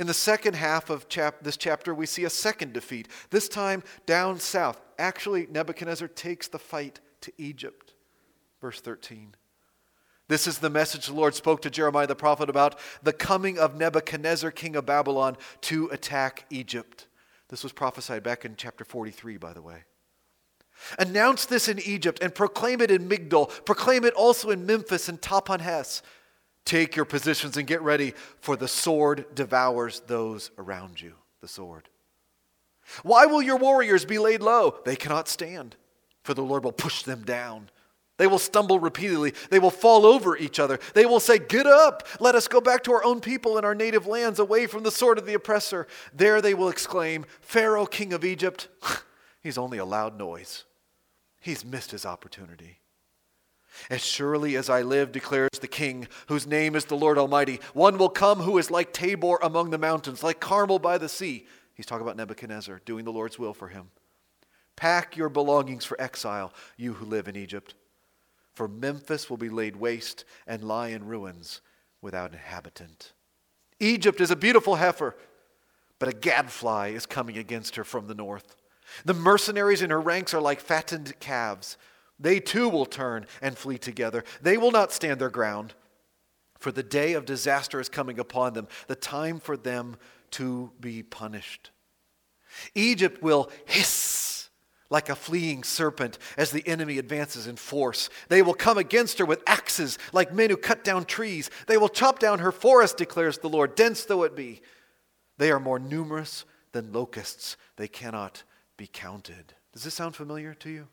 In 0.00 0.06
the 0.06 0.14
second 0.14 0.54
half 0.54 0.90
of 0.90 1.08
chap- 1.08 1.42
this 1.42 1.56
chapter, 1.56 1.94
we 1.94 2.06
see 2.06 2.24
a 2.24 2.30
second 2.30 2.72
defeat, 2.72 3.08
this 3.30 3.48
time 3.48 3.82
down 4.06 4.38
south. 4.40 4.80
Actually, 4.98 5.46
Nebuchadnezzar 5.50 6.08
takes 6.08 6.48
the 6.48 6.58
fight 6.58 7.00
to 7.22 7.32
Egypt. 7.38 7.94
Verse 8.60 8.80
13. 8.80 9.34
This 10.28 10.46
is 10.46 10.58
the 10.58 10.70
message 10.70 11.06
the 11.06 11.12
Lord 11.12 11.34
spoke 11.34 11.60
to 11.62 11.70
Jeremiah 11.70 12.06
the 12.06 12.14
prophet 12.14 12.48
about 12.48 12.78
the 13.02 13.12
coming 13.12 13.58
of 13.58 13.76
Nebuchadnezzar, 13.76 14.50
king 14.50 14.76
of 14.76 14.86
Babylon, 14.86 15.36
to 15.62 15.88
attack 15.88 16.46
Egypt. 16.48 17.06
This 17.48 17.62
was 17.62 17.72
prophesied 17.72 18.22
back 18.22 18.44
in 18.44 18.56
chapter 18.56 18.84
43, 18.84 19.36
by 19.36 19.52
the 19.52 19.60
way. 19.60 19.84
Announce 20.98 21.44
this 21.44 21.68
in 21.68 21.78
Egypt 21.80 22.18
and 22.22 22.34
proclaim 22.34 22.80
it 22.80 22.90
in 22.90 23.08
Migdol. 23.08 23.64
Proclaim 23.66 24.04
it 24.04 24.14
also 24.14 24.50
in 24.50 24.64
Memphis 24.64 25.08
and 25.08 25.20
Tahpanhes. 25.20 26.02
Take 26.64 26.96
your 26.96 27.04
positions 27.04 27.56
and 27.56 27.66
get 27.66 27.82
ready, 27.82 28.14
for 28.40 28.56
the 28.56 28.68
sword 28.68 29.34
devours 29.34 30.00
those 30.06 30.50
around 30.58 31.00
you. 31.00 31.14
The 31.40 31.48
sword. 31.48 31.88
Why 33.02 33.26
will 33.26 33.42
your 33.42 33.56
warriors 33.56 34.04
be 34.04 34.18
laid 34.18 34.42
low? 34.42 34.76
They 34.84 34.96
cannot 34.96 35.28
stand, 35.28 35.76
for 36.22 36.34
the 36.34 36.42
Lord 36.42 36.64
will 36.64 36.72
push 36.72 37.02
them 37.02 37.22
down. 37.22 37.70
They 38.18 38.26
will 38.26 38.38
stumble 38.38 38.78
repeatedly. 38.78 39.34
They 39.50 39.58
will 39.58 39.70
fall 39.70 40.06
over 40.06 40.36
each 40.36 40.60
other. 40.60 40.78
They 40.94 41.06
will 41.06 41.18
say, 41.18 41.38
Get 41.38 41.66
up! 41.66 42.06
Let 42.20 42.34
us 42.34 42.46
go 42.46 42.60
back 42.60 42.84
to 42.84 42.92
our 42.92 43.04
own 43.04 43.20
people 43.20 43.56
and 43.56 43.66
our 43.66 43.74
native 43.74 44.06
lands, 44.06 44.38
away 44.38 44.66
from 44.66 44.82
the 44.82 44.90
sword 44.90 45.18
of 45.18 45.26
the 45.26 45.34
oppressor. 45.34 45.86
There 46.14 46.40
they 46.40 46.54
will 46.54 46.68
exclaim, 46.68 47.24
Pharaoh, 47.40 47.86
king 47.86 48.12
of 48.12 48.24
Egypt, 48.24 48.68
he's 49.42 49.58
only 49.58 49.78
a 49.78 49.84
loud 49.84 50.18
noise. 50.18 50.64
He's 51.40 51.64
missed 51.64 51.90
his 51.90 52.06
opportunity. 52.06 52.81
As 53.90 54.04
surely 54.04 54.56
as 54.56 54.68
I 54.68 54.82
live, 54.82 55.12
declares 55.12 55.50
the 55.60 55.68
King, 55.68 56.08
whose 56.26 56.46
name 56.46 56.74
is 56.76 56.84
the 56.84 56.96
Lord 56.96 57.18
Almighty, 57.18 57.60
one 57.74 57.98
will 57.98 58.08
come 58.08 58.40
who 58.40 58.58
is 58.58 58.70
like 58.70 58.92
Tabor 58.92 59.38
among 59.42 59.70
the 59.70 59.78
mountains, 59.78 60.22
like 60.22 60.40
Carmel 60.40 60.78
by 60.78 60.98
the 60.98 61.08
sea. 61.08 61.46
He's 61.74 61.86
talking 61.86 62.02
about 62.02 62.16
Nebuchadnezzar, 62.16 62.80
doing 62.84 63.04
the 63.04 63.12
Lord's 63.12 63.38
will 63.38 63.54
for 63.54 63.68
him. 63.68 63.90
Pack 64.76 65.16
your 65.16 65.28
belongings 65.28 65.84
for 65.84 66.00
exile, 66.00 66.52
you 66.76 66.94
who 66.94 67.04
live 67.04 67.28
in 67.28 67.36
Egypt 67.36 67.74
for 68.52 68.68
Memphis 68.68 69.30
will 69.30 69.36
be 69.36 69.48
laid 69.48 69.76
waste 69.76 70.24
and 70.46 70.62
lie 70.62 70.88
in 70.88 71.06
ruins 71.06 71.60
without 72.00 72.32
inhabitant. 72.32 73.12
Egypt 73.80 74.20
is 74.20 74.30
a 74.30 74.36
beautiful 74.36 74.76
heifer, 74.76 75.16
but 75.98 76.08
a 76.08 76.12
gadfly 76.12 76.88
is 76.88 77.06
coming 77.06 77.38
against 77.38 77.76
her 77.76 77.84
from 77.84 78.06
the 78.06 78.14
north. 78.14 78.56
The 79.04 79.14
mercenaries 79.14 79.82
in 79.82 79.90
her 79.90 80.00
ranks 80.00 80.34
are 80.34 80.40
like 80.40 80.60
fattened 80.60 81.18
calves. 81.18 81.78
They 82.22 82.40
too 82.40 82.68
will 82.68 82.86
turn 82.86 83.26
and 83.42 83.58
flee 83.58 83.78
together. 83.78 84.24
They 84.40 84.56
will 84.56 84.70
not 84.70 84.92
stand 84.92 85.20
their 85.20 85.28
ground, 85.28 85.74
for 86.58 86.72
the 86.72 86.82
day 86.82 87.14
of 87.14 87.26
disaster 87.26 87.80
is 87.80 87.88
coming 87.88 88.18
upon 88.18 88.54
them, 88.54 88.68
the 88.86 88.94
time 88.94 89.40
for 89.40 89.56
them 89.56 89.96
to 90.32 90.70
be 90.80 91.02
punished. 91.02 91.70
Egypt 92.74 93.22
will 93.22 93.50
hiss 93.64 94.48
like 94.88 95.08
a 95.08 95.16
fleeing 95.16 95.64
serpent 95.64 96.18
as 96.36 96.50
the 96.50 96.66
enemy 96.68 96.98
advances 96.98 97.46
in 97.46 97.56
force. 97.56 98.10
They 98.28 98.42
will 98.42 98.54
come 98.54 98.78
against 98.78 99.18
her 99.18 99.24
with 99.24 99.42
axes 99.46 99.98
like 100.12 100.34
men 100.34 100.50
who 100.50 100.56
cut 100.56 100.84
down 100.84 101.06
trees. 101.06 101.50
They 101.66 101.78
will 101.78 101.88
chop 101.88 102.18
down 102.18 102.40
her 102.40 102.52
forest, 102.52 102.98
declares 102.98 103.38
the 103.38 103.48
Lord, 103.48 103.74
dense 103.74 104.04
though 104.04 104.22
it 104.22 104.36
be. 104.36 104.60
They 105.38 105.50
are 105.50 105.58
more 105.58 105.78
numerous 105.78 106.44
than 106.72 106.92
locusts, 106.92 107.56
they 107.76 107.88
cannot 107.88 108.44
be 108.76 108.86
counted. 108.86 109.54
Does 109.72 109.84
this 109.84 109.94
sound 109.94 110.14
familiar 110.14 110.54
to 110.54 110.70
you? 110.70 110.88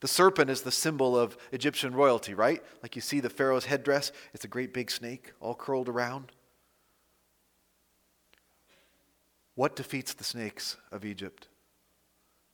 The 0.00 0.08
serpent 0.08 0.50
is 0.50 0.62
the 0.62 0.70
symbol 0.70 1.18
of 1.18 1.36
Egyptian 1.52 1.94
royalty, 1.94 2.34
right? 2.34 2.62
Like 2.82 2.94
you 2.94 3.02
see 3.02 3.20
the 3.20 3.30
Pharaoh's 3.30 3.64
headdress, 3.64 4.12
it's 4.32 4.44
a 4.44 4.48
great 4.48 4.72
big 4.72 4.90
snake 4.90 5.32
all 5.40 5.54
curled 5.54 5.88
around. 5.88 6.32
What 9.54 9.74
defeats 9.74 10.14
the 10.14 10.24
snakes 10.24 10.76
of 10.92 11.04
Egypt? 11.04 11.48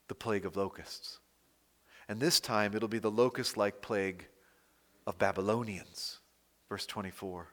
the 0.08 0.14
plague 0.14 0.44
of 0.44 0.56
locusts. 0.56 1.18
And 2.08 2.20
this 2.20 2.40
time 2.40 2.74
it'll 2.74 2.88
be 2.88 2.98
the 2.98 3.10
locust 3.10 3.56
like 3.56 3.80
plague 3.80 4.26
of 5.06 5.18
Babylonians. 5.18 6.20
Verse 6.68 6.86
24. 6.86 7.48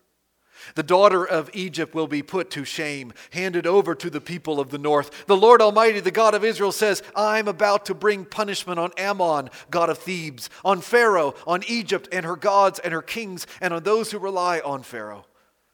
The 0.75 0.83
daughter 0.83 1.25
of 1.25 1.49
Egypt 1.53 1.93
will 1.93 2.07
be 2.07 2.21
put 2.21 2.49
to 2.51 2.65
shame, 2.65 3.13
handed 3.31 3.65
over 3.67 3.95
to 3.95 4.09
the 4.09 4.21
people 4.21 4.59
of 4.59 4.69
the 4.69 4.77
north. 4.77 5.25
The 5.25 5.37
Lord 5.37 5.61
Almighty, 5.61 5.99
the 5.99 6.11
God 6.11 6.33
of 6.33 6.43
Israel, 6.43 6.71
says, 6.71 7.03
I'm 7.15 7.47
about 7.47 7.85
to 7.87 7.93
bring 7.93 8.25
punishment 8.25 8.79
on 8.79 8.91
Amon, 8.99 9.49
God 9.69 9.89
of 9.89 9.97
Thebes, 9.97 10.49
on 10.63 10.81
Pharaoh, 10.81 11.35
on 11.45 11.63
Egypt 11.67 12.07
and 12.11 12.25
her 12.25 12.35
gods 12.35 12.79
and 12.79 12.93
her 12.93 13.01
kings, 13.01 13.47
and 13.59 13.73
on 13.73 13.83
those 13.83 14.11
who 14.11 14.19
rely 14.19 14.59
on 14.59 14.83
Pharaoh. 14.83 15.25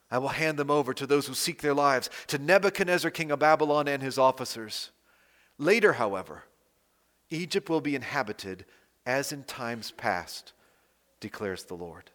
I 0.10 0.20
will 0.20 0.29
hand 0.29 0.58
them 0.58 0.72
over 0.72 0.94
to 0.94 1.06
those 1.06 1.27
who 1.27 1.34
seek 1.34 1.62
their 1.62 1.74
lives, 1.74 2.10
to 2.27 2.38
Nebuchadnezzar, 2.38 3.12
king 3.12 3.32
of 3.32 3.39
Babylon, 3.39 3.88
and 3.88 4.01
his 4.01 4.17
officers. 4.17 4.91
Later, 5.58 5.94
however, 5.94 6.44
Egypt 7.29 7.70
will 7.70 7.82
be 7.82 7.96
inhabited 7.96 8.65
as 9.06 9.32
in 9.32 9.44
times 9.44 9.91
past, 9.91 10.53
declares 11.20 11.63
the 11.63 11.75
Lord. 11.75 12.10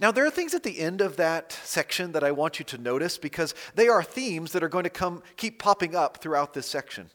Now, 0.00 0.10
there 0.10 0.26
are 0.26 0.30
things 0.30 0.54
at 0.54 0.62
the 0.62 0.80
end 0.80 1.00
of 1.00 1.16
that 1.16 1.52
section 1.52 2.12
that 2.12 2.24
I 2.24 2.32
want 2.32 2.58
you 2.58 2.64
to 2.66 2.78
notice 2.78 3.18
because 3.18 3.54
they 3.74 3.88
are 3.88 4.02
themes 4.02 4.52
that 4.52 4.62
are 4.62 4.68
going 4.68 4.84
to 4.84 4.90
come, 4.90 5.22
keep 5.36 5.58
popping 5.58 5.94
up 5.94 6.18
throughout 6.18 6.54
this 6.54 6.66
section. 6.66 7.10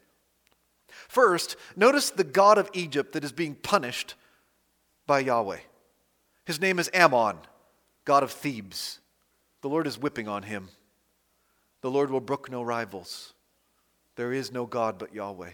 First, 1.08 1.56
notice 1.76 2.10
the 2.10 2.24
God 2.24 2.58
of 2.58 2.70
Egypt 2.72 3.12
that 3.12 3.24
is 3.24 3.32
being 3.32 3.54
punished 3.54 4.14
by 5.06 5.20
Yahweh. 5.20 5.60
His 6.44 6.60
name 6.60 6.78
is 6.78 6.90
Amon, 6.94 7.38
God 8.04 8.22
of 8.22 8.30
Thebes. 8.30 9.00
The 9.62 9.68
Lord 9.68 9.86
is 9.86 9.98
whipping 9.98 10.28
on 10.28 10.44
him. 10.44 10.68
The 11.80 11.90
Lord 11.90 12.10
will 12.10 12.20
brook 12.20 12.50
no 12.50 12.62
rivals. 12.62 13.34
There 14.16 14.32
is 14.32 14.52
no 14.52 14.66
God 14.66 14.98
but 14.98 15.14
Yahweh. 15.14 15.52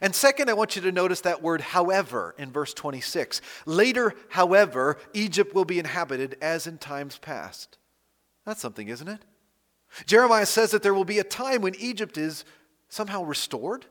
And 0.00 0.14
second, 0.14 0.48
I 0.48 0.54
want 0.54 0.76
you 0.76 0.82
to 0.82 0.92
notice 0.92 1.20
that 1.22 1.42
word 1.42 1.60
however 1.60 2.34
in 2.38 2.52
verse 2.52 2.72
26. 2.72 3.40
Later, 3.66 4.14
however, 4.28 4.98
Egypt 5.12 5.54
will 5.54 5.64
be 5.64 5.78
inhabited 5.78 6.36
as 6.40 6.66
in 6.66 6.78
times 6.78 7.18
past. 7.18 7.78
That's 8.44 8.60
something, 8.60 8.88
isn't 8.88 9.08
it? 9.08 9.24
Jeremiah 10.06 10.46
says 10.46 10.70
that 10.70 10.82
there 10.82 10.94
will 10.94 11.04
be 11.04 11.18
a 11.18 11.24
time 11.24 11.62
when 11.62 11.74
Egypt 11.76 12.16
is 12.16 12.44
somehow 12.88 13.24
restored. 13.24 13.86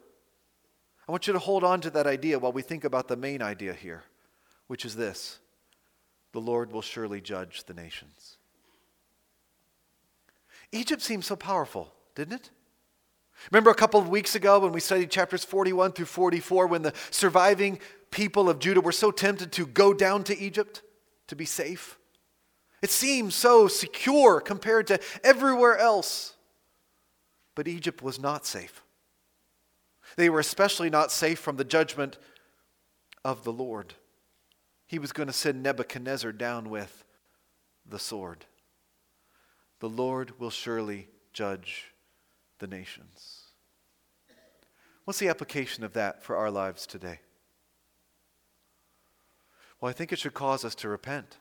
I 1.07 1.11
want 1.11 1.27
you 1.27 1.33
to 1.33 1.39
hold 1.39 1.63
on 1.63 1.81
to 1.81 1.89
that 1.91 2.07
idea 2.07 2.39
while 2.39 2.53
we 2.53 2.61
think 2.61 2.83
about 2.83 3.07
the 3.07 3.17
main 3.17 3.41
idea 3.41 3.73
here, 3.73 4.03
which 4.67 4.85
is 4.85 4.95
this 4.95 5.39
the 6.31 6.39
Lord 6.39 6.71
will 6.71 6.81
surely 6.81 7.19
judge 7.19 7.65
the 7.65 7.73
nations. 7.73 8.37
Egypt 10.71 11.01
seems 11.01 11.25
so 11.25 11.35
powerful, 11.35 11.93
didn't 12.15 12.33
it? 12.33 12.49
Remember 13.49 13.71
a 13.71 13.75
couple 13.75 13.99
of 13.99 14.09
weeks 14.09 14.35
ago 14.35 14.59
when 14.59 14.71
we 14.71 14.79
studied 14.79 15.09
chapters 15.09 15.43
41 15.43 15.93
through 15.93 16.05
44 16.05 16.67
when 16.67 16.81
the 16.81 16.93
surviving 17.09 17.79
people 18.11 18.49
of 18.49 18.59
Judah 18.59 18.81
were 18.81 18.91
so 18.91 19.09
tempted 19.09 19.51
to 19.53 19.65
go 19.65 19.93
down 19.93 20.23
to 20.25 20.37
Egypt 20.37 20.83
to 21.27 21.35
be 21.35 21.45
safe? 21.45 21.97
It 22.81 22.89
seemed 22.89 23.33
so 23.33 23.67
secure 23.67 24.39
compared 24.41 24.87
to 24.87 24.99
everywhere 25.23 25.77
else. 25.77 26.35
But 27.55 27.67
Egypt 27.67 28.01
was 28.01 28.19
not 28.19 28.45
safe. 28.45 28.83
They 30.15 30.29
were 30.29 30.39
especially 30.39 30.89
not 30.89 31.11
safe 31.11 31.39
from 31.39 31.57
the 31.57 31.63
judgment 31.63 32.17
of 33.23 33.43
the 33.43 33.53
Lord. 33.53 33.93
He 34.87 34.99
was 34.99 35.11
going 35.11 35.27
to 35.27 35.33
send 35.33 35.63
Nebuchadnezzar 35.63 36.31
down 36.33 36.69
with 36.69 37.05
the 37.85 37.99
sword. 37.99 38.45
The 39.79 39.89
Lord 39.89 40.39
will 40.39 40.49
surely 40.49 41.07
judge 41.33 41.90
the 42.61 42.67
nations. 42.67 43.41
What's 45.03 45.19
the 45.19 45.27
application 45.27 45.83
of 45.83 45.93
that 45.93 46.23
for 46.23 46.37
our 46.37 46.49
lives 46.49 46.87
today? 46.87 47.19
Well, 49.81 49.89
I 49.89 49.93
think 49.93 50.13
it 50.13 50.19
should 50.19 50.35
cause 50.35 50.63
us 50.63 50.75
to 50.75 50.87
repent 50.87 51.37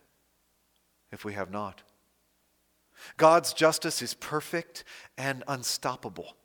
if 1.13 1.25
we 1.25 1.35
have 1.35 1.53
not. 1.53 1.83
God's 3.17 3.53
justice 3.53 4.03
is 4.03 4.15
perfect 4.15 4.83
and 5.17 5.45
unstoppable. 5.47 6.37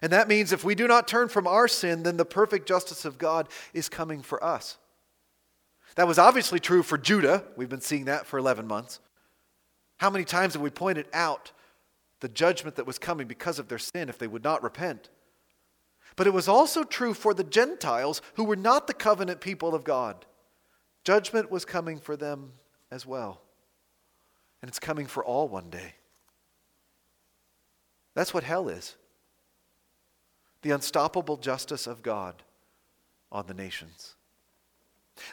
And 0.00 0.12
that 0.12 0.26
means 0.26 0.52
if 0.52 0.64
we 0.64 0.74
do 0.74 0.88
not 0.88 1.06
turn 1.06 1.28
from 1.28 1.46
our 1.46 1.68
sin, 1.68 2.02
then 2.02 2.16
the 2.16 2.24
perfect 2.24 2.66
justice 2.66 3.04
of 3.04 3.18
God 3.18 3.48
is 3.72 3.88
coming 3.88 4.22
for 4.22 4.42
us. 4.42 4.78
That 5.96 6.08
was 6.08 6.18
obviously 6.18 6.58
true 6.58 6.82
for 6.82 6.96
Judah. 6.98 7.44
We've 7.56 7.68
been 7.68 7.82
seeing 7.82 8.06
that 8.06 8.26
for 8.26 8.38
11 8.38 8.66
months. 8.66 9.00
How 9.98 10.10
many 10.10 10.24
times 10.24 10.54
have 10.54 10.62
we 10.62 10.70
pointed 10.70 11.06
out 11.12 11.52
the 12.22 12.28
judgment 12.28 12.76
that 12.76 12.86
was 12.86 13.00
coming 13.00 13.26
because 13.26 13.58
of 13.58 13.66
their 13.66 13.80
sin 13.80 14.08
if 14.08 14.16
they 14.16 14.28
would 14.28 14.44
not 14.44 14.62
repent. 14.62 15.10
But 16.14 16.28
it 16.28 16.32
was 16.32 16.46
also 16.46 16.84
true 16.84 17.14
for 17.14 17.34
the 17.34 17.42
Gentiles 17.42 18.22
who 18.34 18.44
were 18.44 18.54
not 18.54 18.86
the 18.86 18.94
covenant 18.94 19.40
people 19.40 19.74
of 19.74 19.82
God. 19.82 20.24
Judgment 21.02 21.50
was 21.50 21.64
coming 21.64 21.98
for 21.98 22.16
them 22.16 22.52
as 22.92 23.04
well. 23.04 23.42
And 24.60 24.68
it's 24.68 24.78
coming 24.78 25.06
for 25.06 25.24
all 25.24 25.48
one 25.48 25.68
day. 25.68 25.94
That's 28.14 28.32
what 28.32 28.44
hell 28.44 28.68
is 28.68 28.96
the 30.60 30.70
unstoppable 30.70 31.38
justice 31.38 31.88
of 31.88 32.04
God 32.04 32.44
on 33.32 33.48
the 33.48 33.54
nations. 33.54 34.14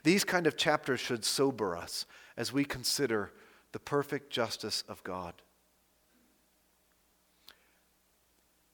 These 0.01 0.23
kind 0.23 0.47
of 0.47 0.57
chapters 0.57 0.99
should 0.99 1.23
sober 1.23 1.77
us 1.77 2.07
as 2.35 2.51
we 2.51 2.65
consider 2.65 3.31
the 3.73 3.79
perfect 3.79 4.31
justice 4.31 4.83
of 4.89 5.03
God. 5.03 5.35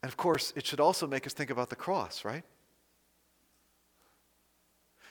And 0.05 0.11
of 0.11 0.17
course, 0.17 0.53
it 0.55 0.67
should 0.67 0.79
also 0.79 1.07
make 1.07 1.25
us 1.25 1.33
think 1.33 1.49
about 1.49 1.71
the 1.71 1.75
cross, 1.75 2.23
right? 2.23 2.43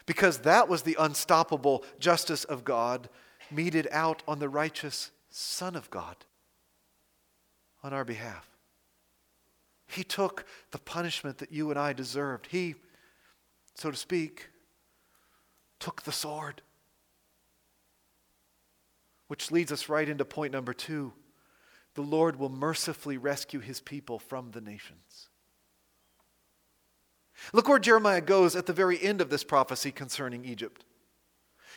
Because 0.07 0.39
that 0.43 0.69
was 0.69 0.83
the 0.83 0.97
unstoppable 1.01 1.83
justice 1.99 2.45
of 2.45 2.63
God 2.63 3.09
meted 3.51 3.89
out 3.91 4.23
on 4.29 4.39
the 4.39 4.49
righteous 4.49 5.11
Son 5.31 5.75
of 5.75 5.91
God 5.91 6.15
on 7.83 7.93
our 7.93 8.05
behalf. 8.05 8.49
He 9.89 10.05
took 10.05 10.45
the 10.71 10.79
punishment 10.79 11.39
that 11.39 11.51
you 11.51 11.71
and 11.71 11.79
I 11.79 11.93
deserved. 11.93 12.47
He, 12.53 12.77
so 13.75 13.91
to 13.91 13.97
speak, 13.97 14.49
took 15.81 16.03
the 16.03 16.13
sword. 16.13 16.63
Which 19.27 19.51
leads 19.51 19.73
us 19.73 19.89
right 19.89 20.09
into 20.09 20.25
point 20.25 20.53
number 20.53 20.73
two 20.73 21.15
the 21.95 22.03
Lord 22.03 22.39
will 22.39 22.49
mercifully 22.49 23.17
rescue 23.17 23.61
his 23.61 23.81
people 23.81 24.19
from 24.19 24.51
the 24.51 24.61
nations. 24.61 25.29
Look 27.53 27.69
where 27.69 27.79
Jeremiah 27.79 28.21
goes 28.21 28.57
at 28.57 28.67
the 28.67 28.73
very 28.73 29.03
end 29.03 29.21
of 29.21 29.31
this 29.31 29.45
prophecy 29.45 29.91
concerning 29.91 30.45
Egypt. 30.45 30.85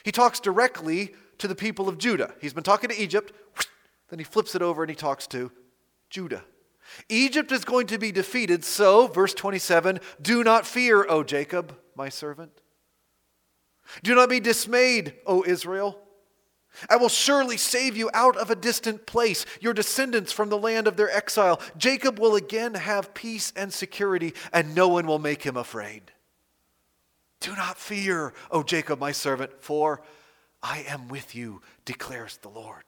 He 0.03 0.11
talks 0.11 0.39
directly 0.39 1.13
to 1.39 1.47
the 1.47 1.55
people 1.55 1.89
of 1.89 1.97
Judah. 1.97 2.33
He's 2.39 2.53
been 2.53 2.63
talking 2.63 2.89
to 2.89 3.01
Egypt, 3.01 3.33
then 4.09 4.19
he 4.19 4.25
flips 4.25 4.55
it 4.55 4.61
over 4.61 4.83
and 4.83 4.89
he 4.89 4.95
talks 4.95 5.27
to 5.27 5.51
Judah. 6.09 6.43
Egypt 7.09 7.51
is 7.51 7.65
going 7.65 7.87
to 7.87 7.97
be 7.97 8.11
defeated, 8.11 8.63
so, 8.63 9.07
verse 9.07 9.33
27 9.33 9.99
do 10.21 10.43
not 10.43 10.65
fear, 10.65 11.05
O 11.09 11.23
Jacob, 11.23 11.75
my 11.95 12.09
servant. 12.09 12.61
Do 14.03 14.15
not 14.15 14.29
be 14.29 14.39
dismayed, 14.39 15.13
O 15.25 15.43
Israel. 15.45 15.99
I 16.89 16.97
will 16.97 17.09
surely 17.09 17.57
save 17.57 17.97
you 17.97 18.09
out 18.13 18.37
of 18.37 18.49
a 18.49 18.55
distant 18.55 19.05
place, 19.05 19.45
your 19.59 19.73
descendants 19.73 20.31
from 20.31 20.49
the 20.49 20.57
land 20.57 20.87
of 20.87 20.97
their 20.97 21.09
exile. 21.09 21.59
Jacob 21.77 22.19
will 22.19 22.35
again 22.35 22.75
have 22.75 23.13
peace 23.13 23.51
and 23.55 23.73
security, 23.73 24.33
and 24.53 24.75
no 24.75 24.87
one 24.87 25.07
will 25.07 25.19
make 25.19 25.43
him 25.43 25.57
afraid. 25.57 26.11
Do 27.39 27.55
not 27.55 27.77
fear, 27.77 28.33
O 28.51 28.63
Jacob, 28.63 28.99
my 28.99 29.11
servant, 29.11 29.51
for 29.59 30.01
I 30.61 30.85
am 30.87 31.07
with 31.07 31.35
you, 31.35 31.61
declares 31.85 32.37
the 32.37 32.49
Lord. 32.49 32.83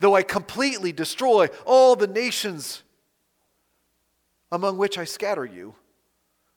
Though 0.00 0.14
I 0.14 0.22
completely 0.22 0.92
destroy 0.92 1.48
all 1.64 1.96
the 1.96 2.06
nations 2.06 2.82
among 4.50 4.78
which 4.78 4.98
I 4.98 5.04
scatter 5.04 5.44
you, 5.44 5.74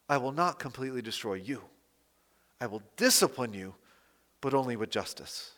I 0.07 0.17
will 0.17 0.31
not 0.31 0.59
completely 0.59 1.01
destroy 1.01 1.35
you. 1.35 1.61
I 2.59 2.67
will 2.67 2.81
discipline 2.97 3.53
you, 3.53 3.75
but 4.41 4.53
only 4.53 4.75
with 4.75 4.89
justice. 4.89 5.51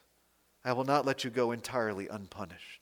I 0.63 0.73
will 0.73 0.83
not 0.83 1.05
let 1.05 1.23
you 1.23 1.29
go 1.29 1.51
entirely 1.51 2.07
unpunished. 2.07 2.81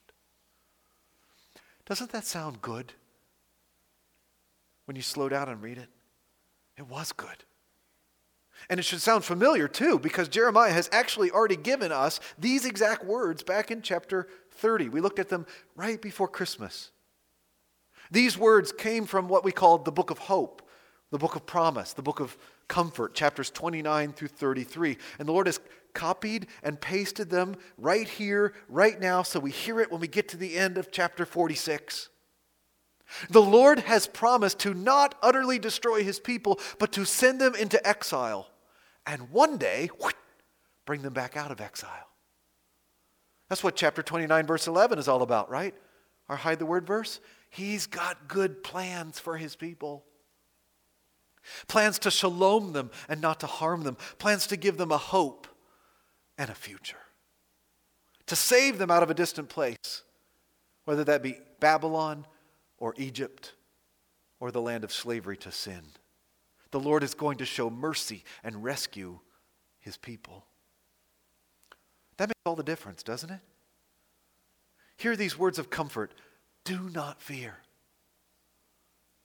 Doesn't 1.86 2.12
that 2.12 2.26
sound 2.26 2.62
good 2.62 2.94
when 4.86 4.96
you 4.96 5.02
slow 5.02 5.30
down 5.30 5.50
and 5.50 5.62
read 5.62 5.78
it? 5.78 5.90
It 6.78 6.88
was 6.88 7.12
good. 7.12 7.44
And 8.70 8.80
it 8.80 8.84
should 8.84 9.02
sound 9.02 9.24
familiar 9.24 9.68
too, 9.68 9.98
because 10.00 10.28
Jeremiah 10.28 10.74
has 10.74 10.90
actually 10.92 11.32
already 11.32 11.56
given 11.56 11.92
us 11.92 12.20
these 12.38 12.66
exact 12.66 13.06
words 13.06 13.42
back 13.42 13.72
in 13.72 13.82
chapter 13.82 14.28
30. 14.52 14.90
We 14.90 15.02
looked 15.02 15.20
at 15.20 15.30
them 15.30 15.46
right 15.76 16.02
before 16.02 16.28
Christmas. 16.28 16.92
These 18.12 18.38
words 18.38 18.72
came 18.72 19.06
from 19.06 19.28
what 19.28 19.44
we 19.44 19.52
call 19.52 19.78
the 19.78 19.92
book 19.92 20.10
of 20.10 20.18
hope, 20.18 20.62
the 21.12 21.18
book 21.18 21.36
of 21.36 21.46
promise, 21.46 21.94
the 21.94 22.02
book 22.02 22.20
of 22.20 22.38
comfort, 22.70 23.14
chapters 23.14 23.50
29 23.50 24.14
through 24.14 24.30
33. 24.30 24.98
And 25.20 25.28
the 25.28 25.34
Lord 25.34 25.48
has 25.48 25.60
copied 25.94 26.48
and 26.64 26.80
pasted 26.80 27.30
them 27.30 27.56
right 27.78 28.08
here, 28.08 28.54
right 28.70 28.98
now, 28.98 29.24
so 29.24 29.42
we 29.42 29.52
hear 29.52 29.82
it 29.82 29.92
when 29.92 30.00
we 30.00 30.08
get 30.08 30.30
to 30.30 30.38
the 30.38 30.56
end 30.56 30.78
of 30.78 30.92
chapter 30.92 31.26
46. 31.26 32.08
The 33.30 33.42
Lord 33.42 33.80
has 33.80 34.08
promised 34.08 34.60
to 34.60 34.74
not 34.74 35.16
utterly 35.22 35.60
destroy 35.60 36.04
his 36.04 36.20
people, 36.20 36.60
but 36.78 36.92
to 36.94 37.06
send 37.06 37.42
them 37.42 37.56
into 37.56 37.86
exile. 37.86 38.48
And 39.06 39.32
one 39.32 39.58
day, 39.58 39.90
whoosh, 40.00 40.14
bring 40.86 41.02
them 41.02 41.14
back 41.14 41.36
out 41.36 41.52
of 41.52 41.60
exile. 41.60 42.08
That's 43.50 43.64
what 43.64 43.76
chapter 43.76 44.04
29, 44.04 44.46
verse 44.46 44.68
11 44.68 45.00
is 45.00 45.08
all 45.08 45.24
about, 45.24 45.50
right? 45.50 45.74
Or 46.30 46.36
hide 46.36 46.60
the 46.60 46.68
word 46.68 46.86
verse. 46.86 47.20
He's 47.50 47.88
got 47.88 48.28
good 48.28 48.64
plans 48.64 49.20
for 49.20 49.38
his 49.38 49.56
people. 49.56 50.06
Plans 51.68 52.00
to 52.00 52.12
shalom 52.12 52.74
them 52.74 52.92
and 53.08 53.22
not 53.22 53.40
to 53.40 53.48
harm 53.48 53.84
them. 53.84 53.98
Plans 54.18 54.48
to 54.48 54.58
give 54.58 54.78
them 54.78 54.92
a 54.92 54.98
hope 54.98 55.48
and 56.38 56.50
a 56.50 56.56
future. 56.56 56.98
To 58.28 58.36
save 58.36 58.78
them 58.78 58.92
out 58.92 59.04
of 59.04 59.10
a 59.10 59.16
distant 59.16 59.50
place, 59.50 60.04
whether 60.86 61.04
that 61.04 61.24
be 61.24 61.40
Babylon 61.60 62.26
or 62.78 62.94
Egypt 62.98 63.54
or 64.40 64.52
the 64.52 64.62
land 64.62 64.84
of 64.84 64.92
slavery 64.92 65.38
to 65.38 65.52
sin. 65.52 65.82
The 66.72 66.80
Lord 66.80 67.04
is 67.04 67.14
going 67.14 67.40
to 67.40 67.46
show 67.46 67.70
mercy 67.70 68.24
and 68.44 68.64
rescue 68.64 69.20
his 69.80 69.98
people. 69.98 70.46
That 72.18 72.30
makes 72.30 72.42
all 72.46 72.56
the 72.56 72.64
difference, 72.64 73.02
doesn't 73.02 73.30
it? 73.30 73.40
Hear 74.98 75.16
these 75.16 75.38
words 75.38 75.58
of 75.58 75.70
comfort 75.70 76.14
do 76.66 76.90
not 76.94 77.22
fear. 77.22 77.58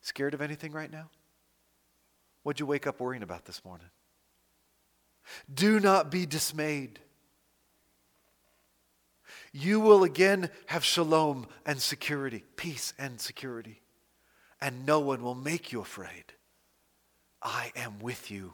Scared 0.00 0.35
of 0.35 0.40
anything 0.40 0.72
right 0.72 0.90
now? 0.90 1.11
What'd 2.45 2.61
you 2.61 2.67
wake 2.67 2.87
up 2.87 3.01
worrying 3.01 3.23
about 3.23 3.47
this 3.47 3.65
morning? 3.65 3.89
Do 5.53 5.81
not 5.81 6.11
be 6.11 6.27
dismayed. 6.27 7.01
You 9.51 9.81
will 9.81 10.05
again 10.05 10.51
have 10.67 10.85
shalom 10.85 11.47
and 11.65 11.81
security, 11.81 12.45
peace 12.57 12.93
and 12.99 13.19
security, 13.19 13.81
and 14.61 14.85
no 14.85 15.01
one 15.01 15.23
will 15.23 15.35
make 15.35 15.73
you 15.73 15.81
afraid. 15.81 16.35
I 17.43 17.73
am 17.77 17.99
with 18.01 18.31
you, 18.31 18.53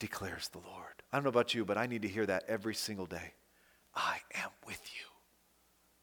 declares 0.00 0.48
the 0.48 0.58
Lord. 0.58 1.02
I 1.12 1.16
don't 1.16 1.24
know 1.24 1.30
about 1.30 1.54
you, 1.54 1.64
but 1.64 1.78
I 1.78 1.86
need 1.86 2.02
to 2.02 2.08
hear 2.08 2.26
that 2.26 2.44
every 2.48 2.74
single 2.74 3.06
day. 3.06 3.34
I 3.94 4.18
am 4.34 4.50
with 4.66 4.80
you, 4.96 5.06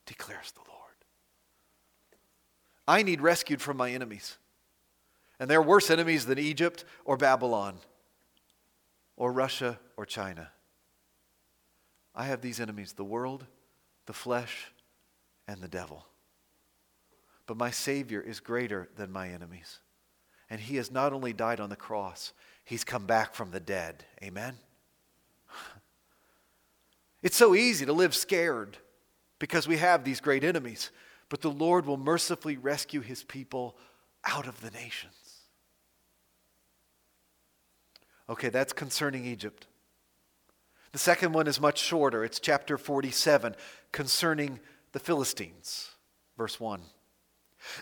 declares 0.06 0.52
the 0.52 0.62
Lord. 0.70 0.78
I 2.88 3.04
need 3.04 3.20
rescued 3.20 3.62
from 3.62 3.76
my 3.76 3.92
enemies. 3.92 4.38
And 5.40 5.50
they're 5.50 5.62
worse 5.62 5.90
enemies 5.90 6.26
than 6.26 6.40
Egypt 6.40 6.84
or 7.06 7.18
Babylon 7.18 7.78
or 9.16 9.32
Russia 9.32 9.80
or 9.96 10.06
China. 10.06 10.50
I 12.16 12.26
have 12.26 12.42
these 12.42 12.60
enemies 12.60 12.94
the 12.94 13.04
world, 13.04 13.46
the 14.08 14.14
flesh, 14.14 14.72
and 15.48 15.62
the 15.62 15.68
devil. 15.68 16.06
But 17.46 17.58
my 17.58 17.72
Savior 17.72 18.22
is 18.22 18.40
greater 18.40 18.90
than 18.96 19.12
my 19.12 19.30
enemies. 19.30 19.80
And 20.50 20.60
He 20.60 20.78
has 20.78 20.92
not 20.92 21.14
only 21.14 21.34
died 21.34 21.60
on 21.60 21.70
the 21.70 21.76
cross, 21.76 22.34
He's 22.64 22.84
come 22.84 23.06
back 23.06 23.36
from 23.36 23.52
the 23.52 23.60
dead. 23.60 24.06
Amen? 24.24 24.56
It's 27.24 27.36
so 27.36 27.56
easy 27.56 27.84
to 27.84 27.94
live 27.94 28.14
scared 28.14 28.78
because 29.40 29.68
we 29.68 29.78
have 29.78 30.04
these 30.04 30.22
great 30.22 30.44
enemies, 30.44 30.92
but 31.30 31.42
the 31.42 31.50
Lord 31.50 31.88
will 31.88 31.98
mercifully 31.98 32.58
rescue 32.58 33.02
His 33.02 33.24
people 33.24 33.76
out 34.24 34.48
of 34.48 34.62
the 34.62 34.70
nations. 34.70 35.27
Okay, 38.30 38.50
that's 38.50 38.74
concerning 38.74 39.26
Egypt. 39.26 39.68
The 40.92 40.98
second 40.98 41.34
one 41.34 41.48
is 41.48 41.62
much 41.62 41.80
shorter. 41.80 42.24
It's 42.24 42.40
chapter 42.40 42.78
47 42.78 43.56
concerning 43.92 44.60
the 44.92 45.00
Philistines, 45.00 45.92
verse 46.38 46.60
1. 46.60 46.82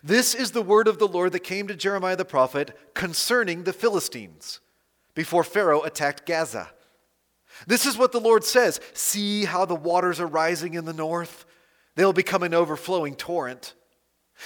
This 0.04 0.34
is 0.34 0.52
the 0.52 0.62
word 0.62 0.88
of 0.88 1.00
the 1.00 1.08
Lord 1.08 1.32
that 1.34 1.42
came 1.42 1.68
to 1.68 1.76
Jeremiah 1.76 2.16
the 2.16 2.26
prophet 2.26 2.78
concerning 2.94 3.64
the 3.64 3.74
Philistines 3.74 4.60
before 5.14 5.44
Pharaoh 5.44 5.84
attacked 5.84 6.26
Gaza. 6.26 6.70
This 7.68 7.86
is 7.86 7.98
what 7.98 8.12
the 8.12 8.20
Lord 8.20 8.44
says 8.44 8.80
See 8.94 9.46
how 9.46 9.66
the 9.66 9.76
waters 9.76 10.20
are 10.20 10.28
rising 10.28 10.74
in 10.74 10.86
the 10.86 10.94
north? 10.94 11.46
They'll 11.96 12.14
become 12.14 12.44
an 12.44 12.54
overflowing 12.54 13.16
torrent. 13.16 13.74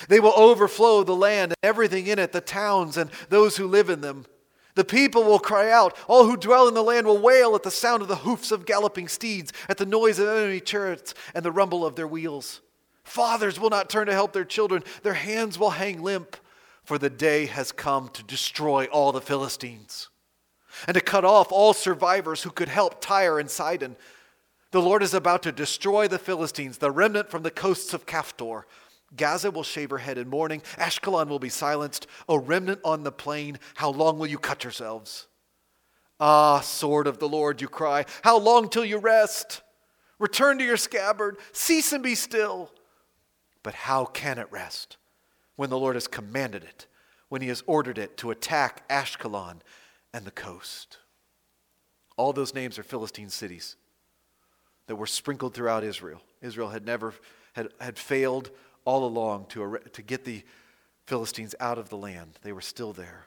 They 0.07 0.19
will 0.19 0.33
overflow 0.35 1.03
the 1.03 1.15
land 1.15 1.51
and 1.51 1.57
everything 1.63 2.05
in 2.07 2.19
it, 2.19 2.31
the 2.31 2.41
towns 2.41 2.95
and 2.95 3.09
those 3.29 3.57
who 3.57 3.67
live 3.67 3.89
in 3.89 4.01
them. 4.01 4.25
The 4.79 4.85
people 4.85 5.25
will 5.25 5.39
cry 5.39 5.69
out. 5.69 5.97
All 6.07 6.23
who 6.23 6.37
dwell 6.37 6.69
in 6.69 6.73
the 6.73 6.81
land 6.81 7.05
will 7.05 7.17
wail 7.17 7.53
at 7.53 7.63
the 7.63 7.69
sound 7.69 8.01
of 8.01 8.07
the 8.07 8.15
hoofs 8.15 8.49
of 8.49 8.65
galloping 8.65 9.09
steeds, 9.09 9.51
at 9.67 9.75
the 9.75 9.85
noise 9.85 10.19
of 10.19 10.29
enemy 10.29 10.61
chariots 10.61 11.13
and 11.35 11.43
the 11.43 11.51
rumble 11.51 11.85
of 11.85 11.97
their 11.97 12.07
wheels. 12.07 12.61
Fathers 13.03 13.59
will 13.59 13.69
not 13.69 13.89
turn 13.89 14.07
to 14.07 14.13
help 14.13 14.31
their 14.31 14.45
children, 14.45 14.85
their 15.03 15.15
hands 15.15 15.59
will 15.59 15.71
hang 15.71 16.01
limp. 16.01 16.37
for 16.85 16.97
the 16.97 17.09
day 17.09 17.47
has 17.47 17.73
come 17.73 18.07
to 18.13 18.23
destroy 18.23 18.85
all 18.85 19.11
the 19.11 19.19
Philistines 19.19 20.07
and 20.87 20.95
to 20.95 21.01
cut 21.01 21.25
off 21.25 21.51
all 21.51 21.73
survivors 21.73 22.43
who 22.43 22.49
could 22.49 22.69
help 22.69 23.01
Tyre 23.01 23.37
and 23.37 23.51
Sidon. 23.51 23.97
The 24.71 24.81
Lord 24.81 25.03
is 25.03 25.13
about 25.13 25.43
to 25.43 25.51
destroy 25.51 26.07
the 26.07 26.17
Philistines, 26.17 26.77
the 26.77 26.89
remnant 26.89 27.29
from 27.29 27.43
the 27.43 27.51
coasts 27.51 27.93
of 27.93 28.05
Caphtor. 28.05 28.65
Gaza 29.15 29.51
will 29.51 29.63
shave 29.63 29.89
her 29.89 29.97
head 29.97 30.17
in 30.17 30.29
mourning. 30.29 30.61
Ashkelon 30.77 31.27
will 31.27 31.39
be 31.39 31.49
silenced. 31.49 32.07
O 32.27 32.37
remnant 32.37 32.79
on 32.83 33.03
the 33.03 33.11
plain, 33.11 33.59
how 33.75 33.89
long 33.89 34.19
will 34.19 34.27
you 34.27 34.37
cut 34.37 34.63
yourselves? 34.63 35.27
Ah, 36.19 36.59
sword 36.59 37.07
of 37.07 37.19
the 37.19 37.29
Lord, 37.29 37.61
you 37.61 37.67
cry, 37.67 38.05
how 38.23 38.37
long 38.37 38.69
till 38.69 38.83
you 38.83 38.97
rest? 38.97 39.61
Return 40.19 40.57
to 40.57 40.65
your 40.65 40.77
scabbard, 40.77 41.37
cease 41.53 41.93
and 41.93 42.03
be 42.03 42.13
still. 42.13 42.71
But 43.63 43.73
how 43.73 44.05
can 44.05 44.37
it 44.37 44.51
rest 44.51 44.97
when 45.55 45.69
the 45.69 45.79
Lord 45.79 45.95
has 45.95 46.07
commanded 46.07 46.63
it, 46.63 46.87
when 47.29 47.41
he 47.41 47.47
has 47.47 47.63
ordered 47.67 47.97
it 47.97 48.17
to 48.17 48.31
attack 48.31 48.87
Ashkelon 48.89 49.61
and 50.13 50.25
the 50.25 50.31
coast? 50.31 50.97
All 52.17 52.33
those 52.33 52.53
names 52.53 52.77
are 52.77 52.83
Philistine 52.83 53.29
cities 53.29 53.77
that 54.87 54.97
were 54.97 55.07
sprinkled 55.07 55.53
throughout 55.53 55.85
Israel. 55.85 56.21
Israel 56.41 56.69
had 56.69 56.85
never 56.85 57.13
had, 57.53 57.69
had 57.79 57.97
failed 57.97 58.51
all 58.85 59.05
along 59.05 59.45
to, 59.49 59.79
to 59.93 60.01
get 60.01 60.25
the 60.25 60.43
Philistines 61.05 61.55
out 61.59 61.77
of 61.77 61.89
the 61.89 61.97
land. 61.97 62.39
They 62.41 62.51
were 62.51 62.61
still 62.61 62.93
there. 62.93 63.25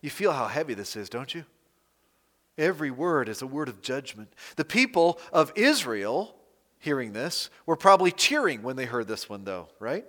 You 0.00 0.10
feel 0.10 0.32
how 0.32 0.48
heavy 0.48 0.74
this 0.74 0.96
is, 0.96 1.08
don't 1.08 1.34
you? 1.34 1.44
Every 2.58 2.90
word 2.90 3.28
is 3.28 3.42
a 3.42 3.46
word 3.46 3.68
of 3.68 3.82
judgment. 3.82 4.32
The 4.56 4.64
people 4.64 5.20
of 5.32 5.52
Israel, 5.56 6.34
hearing 6.78 7.12
this, 7.12 7.50
were 7.66 7.76
probably 7.76 8.10
cheering 8.10 8.62
when 8.62 8.76
they 8.76 8.86
heard 8.86 9.08
this 9.08 9.28
one, 9.28 9.44
though, 9.44 9.68
right? 9.78 10.04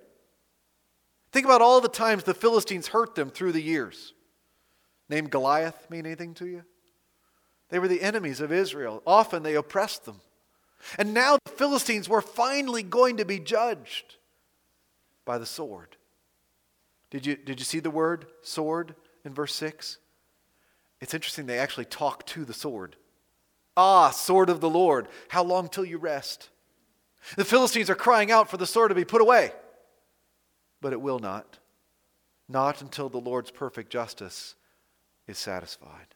Think 1.32 1.46
about 1.46 1.62
all 1.62 1.80
the 1.80 1.88
times 1.88 2.24
the 2.24 2.34
Philistines 2.34 2.88
hurt 2.88 3.16
them 3.16 3.30
through 3.30 3.54
the 3.54 3.62
years. 3.62 4.14
Name 5.08 5.28
Goliath 5.28 5.90
mean 5.90 6.06
anything 6.06 6.34
to 6.36 6.46
you? 6.46 6.64
They 7.70 7.80
were 7.80 7.88
the 7.88 8.02
enemies 8.02 8.42
of 8.42 8.52
Israel. 8.52 9.02
Often 9.08 9.44
they 9.44 9.56
oppressed 9.56 10.06
them. 10.06 10.20
And 10.98 11.14
now 11.14 11.38
the 11.44 11.52
Philistines 11.52 12.10
were 12.10 12.22
finally 12.22 12.84
going 12.84 13.18
to 13.18 13.26
be 13.26 13.40
judged 13.40 14.16
by 15.26 15.38
the 15.38 15.46
sword. 15.46 15.98
Did 17.10 17.26
you, 17.26 17.36
did 17.36 17.60
you 17.60 17.66
see 17.66 17.80
the 17.80 17.92
word 17.92 18.26
sword 18.42 18.96
in 19.26 19.34
verse 19.34 19.54
6? 19.56 19.98
It's 21.00 21.14
interesting, 21.14 21.46
they 21.46 21.60
actually 21.60 21.86
talk 21.86 22.26
to 22.28 22.46
the 22.46 22.54
sword. 22.54 22.96
Ah, 23.76 24.12
sword 24.12 24.50
of 24.50 24.62
the 24.62 24.70
Lord, 24.70 25.08
how 25.30 25.44
long 25.44 25.68
till 25.68 25.86
you 25.86 25.98
rest? 25.98 26.50
The 27.36 27.46
Philistines 27.46 27.90
are 27.90 27.96
crying 27.96 28.32
out 28.32 28.50
for 28.50 28.58
the 28.58 28.66
sword 28.66 28.90
to 28.90 28.96
be 28.96 29.06
put 29.06 29.22
away, 29.22 29.52
but 30.82 30.94
it 30.94 31.02
will 31.02 31.20
not. 31.20 31.60
Not 32.50 32.82
until 32.82 33.10
the 33.10 33.18
Lord's 33.18 33.52
perfect 33.52 33.92
justice 33.92 34.56
is 35.28 35.38
satisfied. 35.38 36.08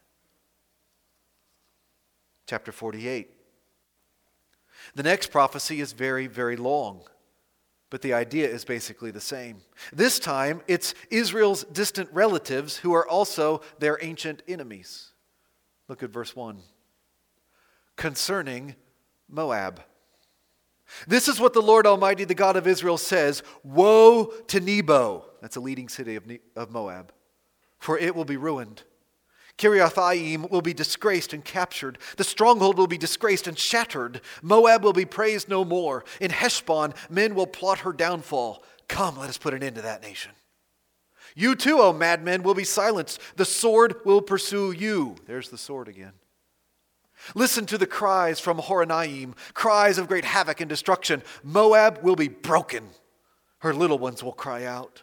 Chapter 2.46 2.72
48. 2.72 3.35
The 4.94 5.02
next 5.02 5.30
prophecy 5.30 5.80
is 5.80 5.92
very, 5.92 6.26
very 6.26 6.56
long, 6.56 7.02
but 7.90 8.02
the 8.02 8.14
idea 8.14 8.48
is 8.48 8.64
basically 8.64 9.10
the 9.10 9.20
same. 9.20 9.58
This 9.92 10.18
time, 10.18 10.62
it's 10.66 10.94
Israel's 11.10 11.64
distant 11.64 12.08
relatives 12.12 12.78
who 12.78 12.94
are 12.94 13.08
also 13.08 13.62
their 13.78 13.98
ancient 14.02 14.42
enemies. 14.48 15.12
Look 15.88 16.02
at 16.02 16.10
verse 16.10 16.34
1. 16.34 16.58
Concerning 17.96 18.74
Moab. 19.28 19.82
This 21.06 21.28
is 21.28 21.40
what 21.40 21.52
the 21.52 21.62
Lord 21.62 21.86
Almighty, 21.86 22.24
the 22.24 22.34
God 22.34 22.56
of 22.56 22.66
Israel, 22.66 22.98
says 22.98 23.42
Woe 23.64 24.26
to 24.48 24.60
Nebo, 24.60 25.24
that's 25.40 25.56
a 25.56 25.60
leading 25.60 25.88
city 25.88 26.16
of, 26.16 26.24
of 26.54 26.70
Moab, 26.70 27.12
for 27.78 27.98
it 27.98 28.14
will 28.14 28.24
be 28.24 28.36
ruined. 28.36 28.82
Kiriathaim 29.58 30.50
will 30.50 30.60
be 30.60 30.74
disgraced 30.74 31.32
and 31.32 31.44
captured. 31.44 31.98
The 32.16 32.24
stronghold 32.24 32.76
will 32.76 32.86
be 32.86 32.98
disgraced 32.98 33.46
and 33.46 33.58
shattered. 33.58 34.20
Moab 34.42 34.84
will 34.84 34.92
be 34.92 35.06
praised 35.06 35.48
no 35.48 35.64
more. 35.64 36.04
In 36.20 36.30
Heshbon, 36.30 36.92
men 37.08 37.34
will 37.34 37.46
plot 37.46 37.80
her 37.80 37.92
downfall. 37.92 38.62
Come, 38.88 39.16
let 39.16 39.30
us 39.30 39.38
put 39.38 39.54
an 39.54 39.62
end 39.62 39.76
to 39.76 39.82
that 39.82 40.02
nation. 40.02 40.32
You 41.34 41.54
too, 41.54 41.80
O 41.80 41.92
madmen, 41.92 42.42
will 42.42 42.54
be 42.54 42.64
silenced. 42.64 43.20
The 43.36 43.44
sword 43.44 43.96
will 44.04 44.22
pursue 44.22 44.72
you. 44.72 45.16
There's 45.26 45.48
the 45.48 45.58
sword 45.58 45.88
again. 45.88 46.12
Listen 47.34 47.66
to 47.66 47.78
the 47.78 47.86
cries 47.86 48.40
from 48.40 48.58
Horonaim, 48.58 49.34
cries 49.54 49.98
of 49.98 50.06
great 50.06 50.24
havoc 50.24 50.60
and 50.60 50.68
destruction. 50.68 51.22
Moab 51.42 52.02
will 52.02 52.16
be 52.16 52.28
broken. 52.28 52.88
Her 53.60 53.74
little 53.74 53.98
ones 53.98 54.22
will 54.22 54.32
cry 54.32 54.64
out. 54.64 55.02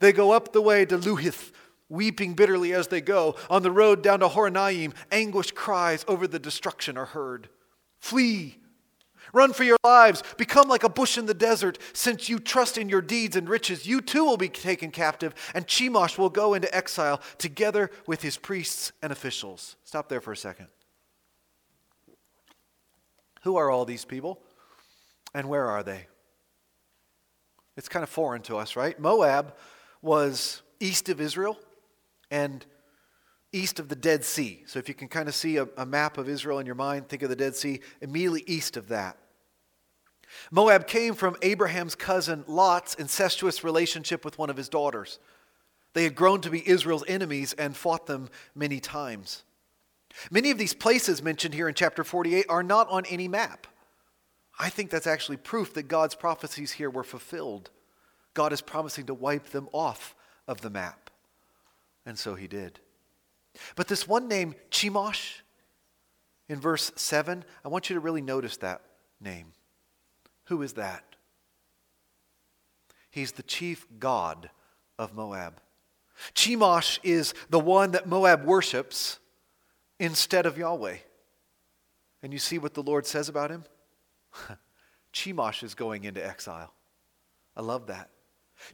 They 0.00 0.12
go 0.12 0.32
up 0.32 0.52
the 0.52 0.60
way 0.62 0.84
to 0.84 0.98
Luhith 0.98 1.52
weeping 1.88 2.34
bitterly 2.34 2.72
as 2.72 2.88
they 2.88 3.00
go. 3.00 3.36
On 3.50 3.62
the 3.62 3.70
road 3.70 4.02
down 4.02 4.20
to 4.20 4.28
Horonaim, 4.28 4.94
anguished 5.10 5.54
cries 5.54 6.04
over 6.08 6.26
the 6.26 6.38
destruction 6.38 6.96
are 6.96 7.06
heard. 7.06 7.48
Flee! 7.98 8.58
Run 9.32 9.52
for 9.52 9.64
your 9.64 9.76
lives. 9.84 10.22
Become 10.36 10.68
like 10.68 10.84
a 10.84 10.88
bush 10.88 11.18
in 11.18 11.26
the 11.26 11.34
desert. 11.34 11.78
Since 11.92 12.28
you 12.28 12.38
trust 12.38 12.78
in 12.78 12.88
your 12.88 13.02
deeds 13.02 13.36
and 13.36 13.48
riches, 13.48 13.86
you 13.86 14.00
too 14.00 14.24
will 14.24 14.36
be 14.36 14.48
taken 14.48 14.90
captive, 14.90 15.34
and 15.54 15.66
Chemosh 15.66 16.16
will 16.16 16.30
go 16.30 16.54
into 16.54 16.74
exile 16.74 17.20
together 17.36 17.90
with 18.06 18.22
his 18.22 18.38
priests 18.38 18.92
and 19.02 19.12
officials. 19.12 19.76
Stop 19.84 20.08
there 20.08 20.20
for 20.20 20.32
a 20.32 20.36
second. 20.36 20.68
Who 23.42 23.56
are 23.56 23.70
all 23.70 23.84
these 23.84 24.04
people, 24.04 24.40
and 25.34 25.48
where 25.48 25.66
are 25.66 25.82
they? 25.82 26.06
It's 27.76 27.88
kind 27.88 28.02
of 28.02 28.08
foreign 28.08 28.42
to 28.42 28.56
us, 28.56 28.76
right? 28.76 28.98
Moab 28.98 29.54
was 30.02 30.62
east 30.80 31.08
of 31.08 31.20
Israel 31.20 31.58
and 32.30 32.64
east 33.52 33.78
of 33.78 33.88
the 33.88 33.96
Dead 33.96 34.24
Sea. 34.24 34.62
So 34.66 34.78
if 34.78 34.88
you 34.88 34.94
can 34.94 35.08
kind 35.08 35.28
of 35.28 35.34
see 35.34 35.56
a, 35.56 35.68
a, 35.76 35.86
map 35.86 36.18
of 36.18 36.28
Israel 36.28 36.58
in 36.58 36.66
your 36.66 36.74
mind, 36.74 37.08
think 37.08 37.22
of 37.22 37.30
the 37.30 37.36
Dead 37.36 37.56
Sea, 37.56 37.80
immediately 38.00 38.44
east 38.46 38.76
of 38.76 38.88
that. 38.88 39.16
Moab 40.50 40.86
came 40.86 41.14
from 41.14 41.36
Abraham's 41.40 41.94
cousin 41.94 42.44
Lot's 42.46 42.94
incestuous 42.94 43.64
relationship 43.64 44.24
with 44.24 44.38
one 44.38 44.50
of 44.50 44.56
his 44.56 44.68
daughters. 44.68 45.18
They 45.94 46.04
had 46.04 46.14
grown 46.14 46.42
to 46.42 46.50
be 46.50 46.68
Israel's 46.68 47.04
enemies 47.08 47.54
and 47.54 47.76
fought 47.76 48.06
them 48.06 48.28
many 48.54 48.78
times. 48.78 49.44
Many 50.30 50.50
of 50.50 50.58
these 50.58 50.74
places 50.74 51.22
mentioned 51.22 51.54
here 51.54 51.68
in 51.68 51.74
chapter 51.74 52.04
48 52.04 52.46
are 52.48 52.62
not 52.62 52.88
on 52.90 53.06
any 53.06 53.28
map. 53.28 53.66
I 54.58 54.68
think 54.68 54.90
that's 54.90 55.06
actually 55.06 55.36
proof 55.36 55.74
that 55.74 55.84
God's 55.84 56.14
prophecies 56.14 56.72
here 56.72 56.90
were 56.90 57.04
fulfilled. 57.04 57.70
God 58.34 58.52
is 58.52 58.60
promising 58.60 59.06
to 59.06 59.14
wipe 59.14 59.46
them 59.46 59.68
off 59.72 60.14
of 60.46 60.60
the 60.60 60.70
map. 60.70 61.07
And 62.08 62.18
so 62.18 62.34
he 62.34 62.48
did. 62.48 62.80
But 63.76 63.86
this 63.86 64.08
one 64.08 64.28
name, 64.28 64.54
Chemosh, 64.70 65.42
in 66.48 66.58
verse 66.58 66.90
7, 66.96 67.44
I 67.62 67.68
want 67.68 67.90
you 67.90 67.94
to 67.94 68.00
really 68.00 68.22
notice 68.22 68.56
that 68.56 68.80
name. 69.20 69.52
Who 70.44 70.62
is 70.62 70.72
that? 70.72 71.04
He's 73.10 73.32
the 73.32 73.42
chief 73.42 73.86
god 73.98 74.48
of 74.98 75.14
Moab. 75.14 75.60
Chemosh 76.34 76.98
is 77.02 77.34
the 77.50 77.60
one 77.60 77.90
that 77.90 78.08
Moab 78.08 78.46
worships 78.46 79.18
instead 80.00 80.46
of 80.46 80.56
Yahweh. 80.56 80.96
And 82.22 82.32
you 82.32 82.38
see 82.38 82.58
what 82.58 82.72
the 82.72 82.82
Lord 82.82 83.04
says 83.04 83.28
about 83.28 83.50
him? 83.50 83.64
Chemosh 85.12 85.62
is 85.62 85.74
going 85.74 86.04
into 86.04 86.26
exile. 86.26 86.72
I 87.54 87.60
love 87.60 87.88
that. 87.88 88.08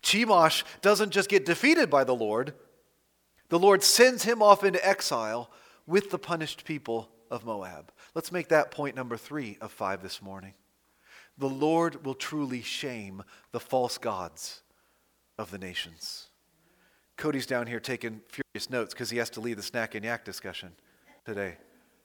Chemosh 0.02 0.62
doesn't 0.82 1.10
just 1.10 1.28
get 1.28 1.44
defeated 1.44 1.90
by 1.90 2.04
the 2.04 2.14
Lord, 2.14 2.54
the 3.54 3.60
Lord 3.60 3.84
sends 3.84 4.24
him 4.24 4.42
off 4.42 4.64
into 4.64 4.84
exile 4.84 5.48
with 5.86 6.10
the 6.10 6.18
punished 6.18 6.64
people 6.64 7.08
of 7.30 7.44
Moab. 7.44 7.92
Let's 8.12 8.32
make 8.32 8.48
that 8.48 8.72
point 8.72 8.96
number 8.96 9.16
three 9.16 9.58
of 9.60 9.70
five 9.70 10.02
this 10.02 10.20
morning. 10.20 10.54
The 11.38 11.48
Lord 11.48 12.04
will 12.04 12.16
truly 12.16 12.62
shame 12.62 13.22
the 13.52 13.60
false 13.60 13.96
gods 13.96 14.62
of 15.38 15.52
the 15.52 15.58
nations. 15.58 16.30
Cody's 17.16 17.46
down 17.46 17.68
here 17.68 17.78
taking 17.78 18.22
furious 18.26 18.70
notes 18.70 18.92
because 18.92 19.10
he 19.10 19.18
has 19.18 19.30
to 19.30 19.40
lead 19.40 19.58
the 19.58 19.62
snack 19.62 19.94
and 19.94 20.04
yak 20.04 20.24
discussion 20.24 20.72
today. 21.24 21.56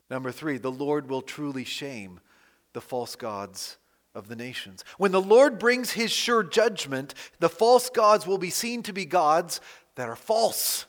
Number 0.08 0.32
three, 0.32 0.60
the 0.60 0.72
Lord 0.72 1.10
will 1.10 1.24
truly 1.24 1.64
shame 1.64 2.20
the 2.74 2.82
false 2.82 3.16
gods 3.16 3.80
of 4.14 4.28
the 4.28 4.36
nations. 4.36 4.84
When 5.00 5.12
the 5.12 5.20
Lord 5.20 5.58
brings 5.58 5.94
his 5.94 6.12
sure 6.12 6.44
judgment, 6.44 7.16
the 7.40 7.50
false 7.50 7.90
gods 7.90 8.28
will 8.28 8.38
be 8.38 8.52
seen 8.52 8.84
to 8.84 8.94
be 8.94 9.06
gods 9.06 9.62
that 9.96 10.10
are 10.10 10.16
false. 10.16 10.86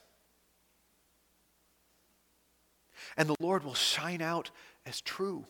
And 3.20 3.28
the 3.28 3.36
Lord 3.38 3.64
will 3.64 3.74
shine 3.74 4.22
out 4.22 4.50
as 4.86 5.02
true. 5.02 5.44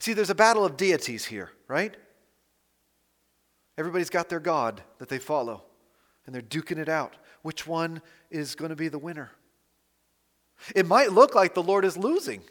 See, 0.00 0.14
there's 0.14 0.30
a 0.30 0.34
battle 0.34 0.64
of 0.64 0.76
deities 0.76 1.24
here, 1.24 1.52
right? 1.68 1.96
Everybody's 3.78 4.10
got 4.10 4.28
their 4.28 4.40
God 4.40 4.82
that 4.98 5.08
they 5.08 5.20
follow, 5.20 5.62
and 6.26 6.34
they're 6.34 6.42
duking 6.42 6.78
it 6.78 6.88
out. 6.88 7.14
Which 7.42 7.68
one 7.68 8.02
is 8.32 8.56
going 8.56 8.70
to 8.70 8.76
be 8.76 8.88
the 8.88 8.98
winner? 8.98 9.30
It 10.74 10.88
might 10.88 11.12
look 11.12 11.36
like 11.36 11.54
the 11.54 11.62
Lord 11.62 11.84
is 11.84 11.96
losing 11.96 12.42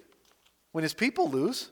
when 0.71 0.83
his 0.83 0.93
people 0.93 1.29
lose. 1.29 1.69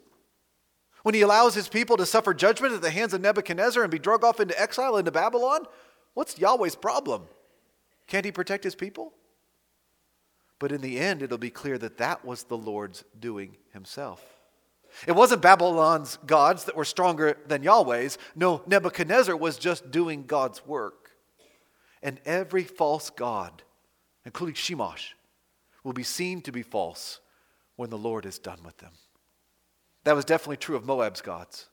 When 1.04 1.16
he 1.16 1.22
allows 1.22 1.56
his 1.56 1.70
people 1.70 1.96
to 1.96 2.06
suffer 2.06 2.34
judgment 2.34 2.74
at 2.74 2.82
the 2.82 2.90
hands 2.90 3.14
of 3.14 3.22
Nebuchadnezzar 3.22 3.82
and 3.82 3.92
be 3.92 4.00
drug 4.00 4.26
off 4.26 4.42
into 4.42 4.60
exile 4.62 4.98
into 4.98 5.12
Babylon, 5.12 5.66
what's 6.14 6.38
Yahweh's 6.38 6.76
problem? 6.76 7.22
Can't 8.06 8.26
he 8.26 8.34
protect 8.34 8.66
his 8.66 8.76
people? 8.76 9.14
But 10.60 10.72
in 10.72 10.82
the 10.82 11.00
end, 11.00 11.22
it'll 11.22 11.38
be 11.38 11.50
clear 11.50 11.78
that 11.78 11.98
that 11.98 12.24
was 12.24 12.44
the 12.44 12.58
Lord's 12.58 13.04
doing 13.20 13.58
himself. 13.74 14.24
It 15.06 15.12
wasn't 15.12 15.42
Babylon's 15.42 16.18
gods 16.26 16.66
that 16.66 16.76
were 16.76 16.86
stronger 16.86 17.38
than 17.48 17.64
Yahweh's. 17.64 18.18
No, 18.36 18.62
Nebuchadnezzar 18.66 19.36
was 19.36 19.58
just 19.58 19.92
doing 19.92 20.24
God's 20.26 20.66
work. 20.66 21.12
And 22.02 22.22
every 22.26 22.64
false 22.64 23.10
god, 23.10 23.64
including 24.26 24.56
Chemosh, 24.56 25.14
will 25.84 25.94
be 25.94 26.04
seen 26.04 26.42
to 26.44 26.52
be 26.52 26.64
false 26.64 27.20
when 27.76 27.90
the 27.90 27.98
Lord 27.98 28.26
is 28.26 28.40
done 28.40 28.60
with 28.64 28.78
them. 28.78 28.92
That 30.06 30.16
was 30.16 30.24
definitely 30.24 30.58
true 30.58 30.76
of 30.76 30.86
Moab's 30.86 31.22
gods. 31.22 31.68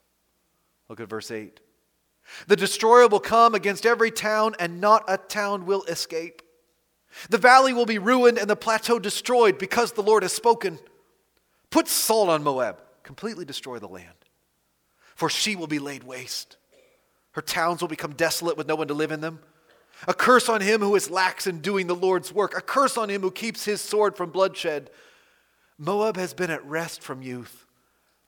Look 0.88 1.00
at 1.00 1.08
verse 1.08 1.30
8. 1.30 1.60
The 2.46 2.56
destroyer 2.56 3.08
will 3.08 3.20
come 3.20 3.54
against 3.54 3.86
every 3.86 4.10
town, 4.10 4.54
and 4.58 4.80
not 4.80 5.04
a 5.06 5.16
town 5.16 5.66
will 5.66 5.84
escape. 5.84 6.41
The 7.28 7.38
valley 7.38 7.72
will 7.72 7.86
be 7.86 7.98
ruined 7.98 8.38
and 8.38 8.48
the 8.48 8.56
plateau 8.56 8.98
destroyed 8.98 9.58
because 9.58 9.92
the 9.92 10.02
Lord 10.02 10.22
has 10.22 10.32
spoken. 10.32 10.78
Put 11.70 11.88
salt 11.88 12.28
on 12.28 12.42
Moab, 12.42 12.80
completely 13.02 13.44
destroy 13.44 13.78
the 13.78 13.88
land, 13.88 14.08
for 15.14 15.28
she 15.28 15.56
will 15.56 15.66
be 15.66 15.78
laid 15.78 16.04
waste. 16.04 16.56
Her 17.32 17.42
towns 17.42 17.80
will 17.80 17.88
become 17.88 18.12
desolate 18.12 18.56
with 18.56 18.68
no 18.68 18.74
one 18.74 18.88
to 18.88 18.94
live 18.94 19.12
in 19.12 19.20
them. 19.20 19.40
A 20.08 20.14
curse 20.14 20.48
on 20.48 20.60
him 20.60 20.80
who 20.80 20.94
is 20.96 21.10
lax 21.10 21.46
in 21.46 21.60
doing 21.60 21.86
the 21.86 21.94
Lord's 21.94 22.32
work, 22.32 22.56
a 22.56 22.60
curse 22.60 22.98
on 22.98 23.08
him 23.08 23.22
who 23.22 23.30
keeps 23.30 23.64
his 23.64 23.80
sword 23.80 24.16
from 24.16 24.30
bloodshed. 24.30 24.90
Moab 25.78 26.16
has 26.16 26.34
been 26.34 26.50
at 26.50 26.64
rest 26.66 27.02
from 27.02 27.22
youth 27.22 27.66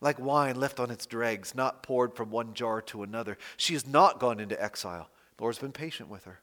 like 0.05 0.19
wine 0.19 0.55
left 0.55 0.79
on 0.79 0.91
its 0.91 1.07
dregs, 1.07 1.55
not 1.55 1.83
poured 1.83 2.15
from 2.15 2.31
one 2.31 2.53
jar 2.53 2.83
to 2.83 3.03
another. 3.03 3.39
She 3.57 3.73
has 3.73 3.87
not 3.87 4.21
gone 4.21 4.39
into 4.39 4.63
exile. 4.63 5.09
The 5.39 5.43
Lord's 5.43 5.59
been 5.59 5.73
patient 5.73 6.11
with 6.11 6.25
her. 6.25 6.41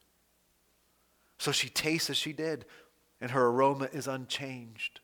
So 1.42 1.52
she 1.52 1.70
tastes 1.70 2.12
as 2.12 2.18
she 2.18 2.34
did, 2.34 2.66
and 3.20 3.32
her 3.32 3.48
aroma 3.48 3.90
is 3.92 4.08
unchanged, 4.08 5.00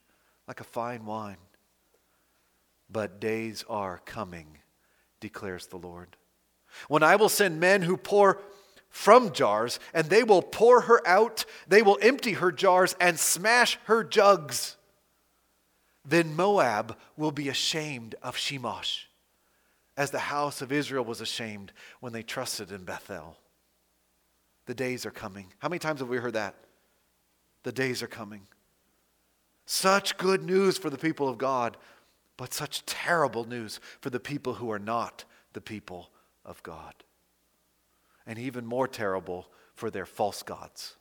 like 0.48 0.60
a 0.60 0.64
fine 0.64 1.06
wine. 1.06 1.38
But 2.90 3.20
days 3.20 3.66
are 3.68 4.02
coming, 4.06 4.60
declares 5.20 5.66
the 5.66 5.78
Lord, 5.78 6.16
when 6.88 7.02
I 7.02 7.16
will 7.16 7.30
send 7.30 7.60
men 7.60 7.82
who 7.82 7.98
pour 7.98 8.40
from 8.90 9.34
jars, 9.34 9.80
and 9.94 10.10
they 10.10 10.24
will 10.24 10.44
pour 10.44 10.82
her 10.82 11.06
out. 11.08 11.46
They 11.68 11.82
will 11.82 11.98
empty 12.02 12.34
her 12.34 12.52
jars 12.52 12.96
and 13.02 13.20
smash 13.20 13.78
her 13.86 14.04
jugs 14.04 14.78
then 16.08 16.38
Moab 16.38 16.98
will 17.18 17.34
be 17.34 17.50
ashamed 17.50 18.16
of 18.24 18.38
Chemosh, 18.38 19.04
as 19.98 20.12
the 20.12 20.20
house 20.20 20.62
of 20.62 20.72
Israel 20.72 21.04
was 21.04 21.20
ashamed 21.20 21.74
when 22.00 22.14
they 22.14 22.24
trusted 22.24 22.72
in 22.72 22.86
Bethel. 22.86 23.36
The 24.68 24.76
days 24.76 25.06
are 25.06 25.12
coming. 25.12 25.52
How 25.60 25.70
many 25.70 25.80
times 25.80 26.02
have 26.02 26.10
we 26.10 26.18
heard 26.18 26.34
that? 26.34 26.56
The 27.64 27.72
days 27.72 28.04
are 28.04 28.08
coming. 28.08 28.44
Such 29.66 30.18
good 30.18 30.44
news 30.44 30.78
for 30.78 30.90
the 30.90 30.98
people 30.98 31.28
of 31.28 31.38
God, 31.38 31.76
but 32.38 32.54
such 32.54 32.86
terrible 32.86 33.46
news 33.46 33.80
for 34.00 34.10
the 34.10 34.20
people 34.20 34.54
who 34.54 34.72
are 34.72 34.80
not 34.80 35.26
the 35.54 35.62
people 35.62 36.12
of 36.46 36.62
God. 36.64 36.94
And 38.26 38.38
even 38.38 38.66
more 38.66 38.88
terrible 38.88 39.48
for 39.74 39.90
their 39.90 40.06
false 40.06 40.44
gods. 40.44 40.96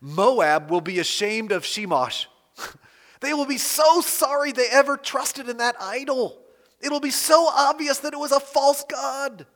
Moab 0.00 0.70
will 0.70 0.80
be 0.80 0.98
ashamed 0.98 1.52
of 1.52 1.64
Chemosh. 1.64 2.26
They 3.20 3.32
will 3.32 3.46
be 3.46 3.56
so 3.56 4.02
sorry 4.02 4.52
they 4.52 4.68
ever 4.70 4.98
trusted 4.98 5.48
in 5.48 5.56
that 5.56 5.76
idol. 5.80 6.42
It'll 6.82 7.00
be 7.00 7.10
so 7.10 7.48
obvious 7.48 8.00
that 8.00 8.12
it 8.12 8.18
was 8.18 8.32
a 8.32 8.40
false 8.40 8.84
God. 8.84 9.46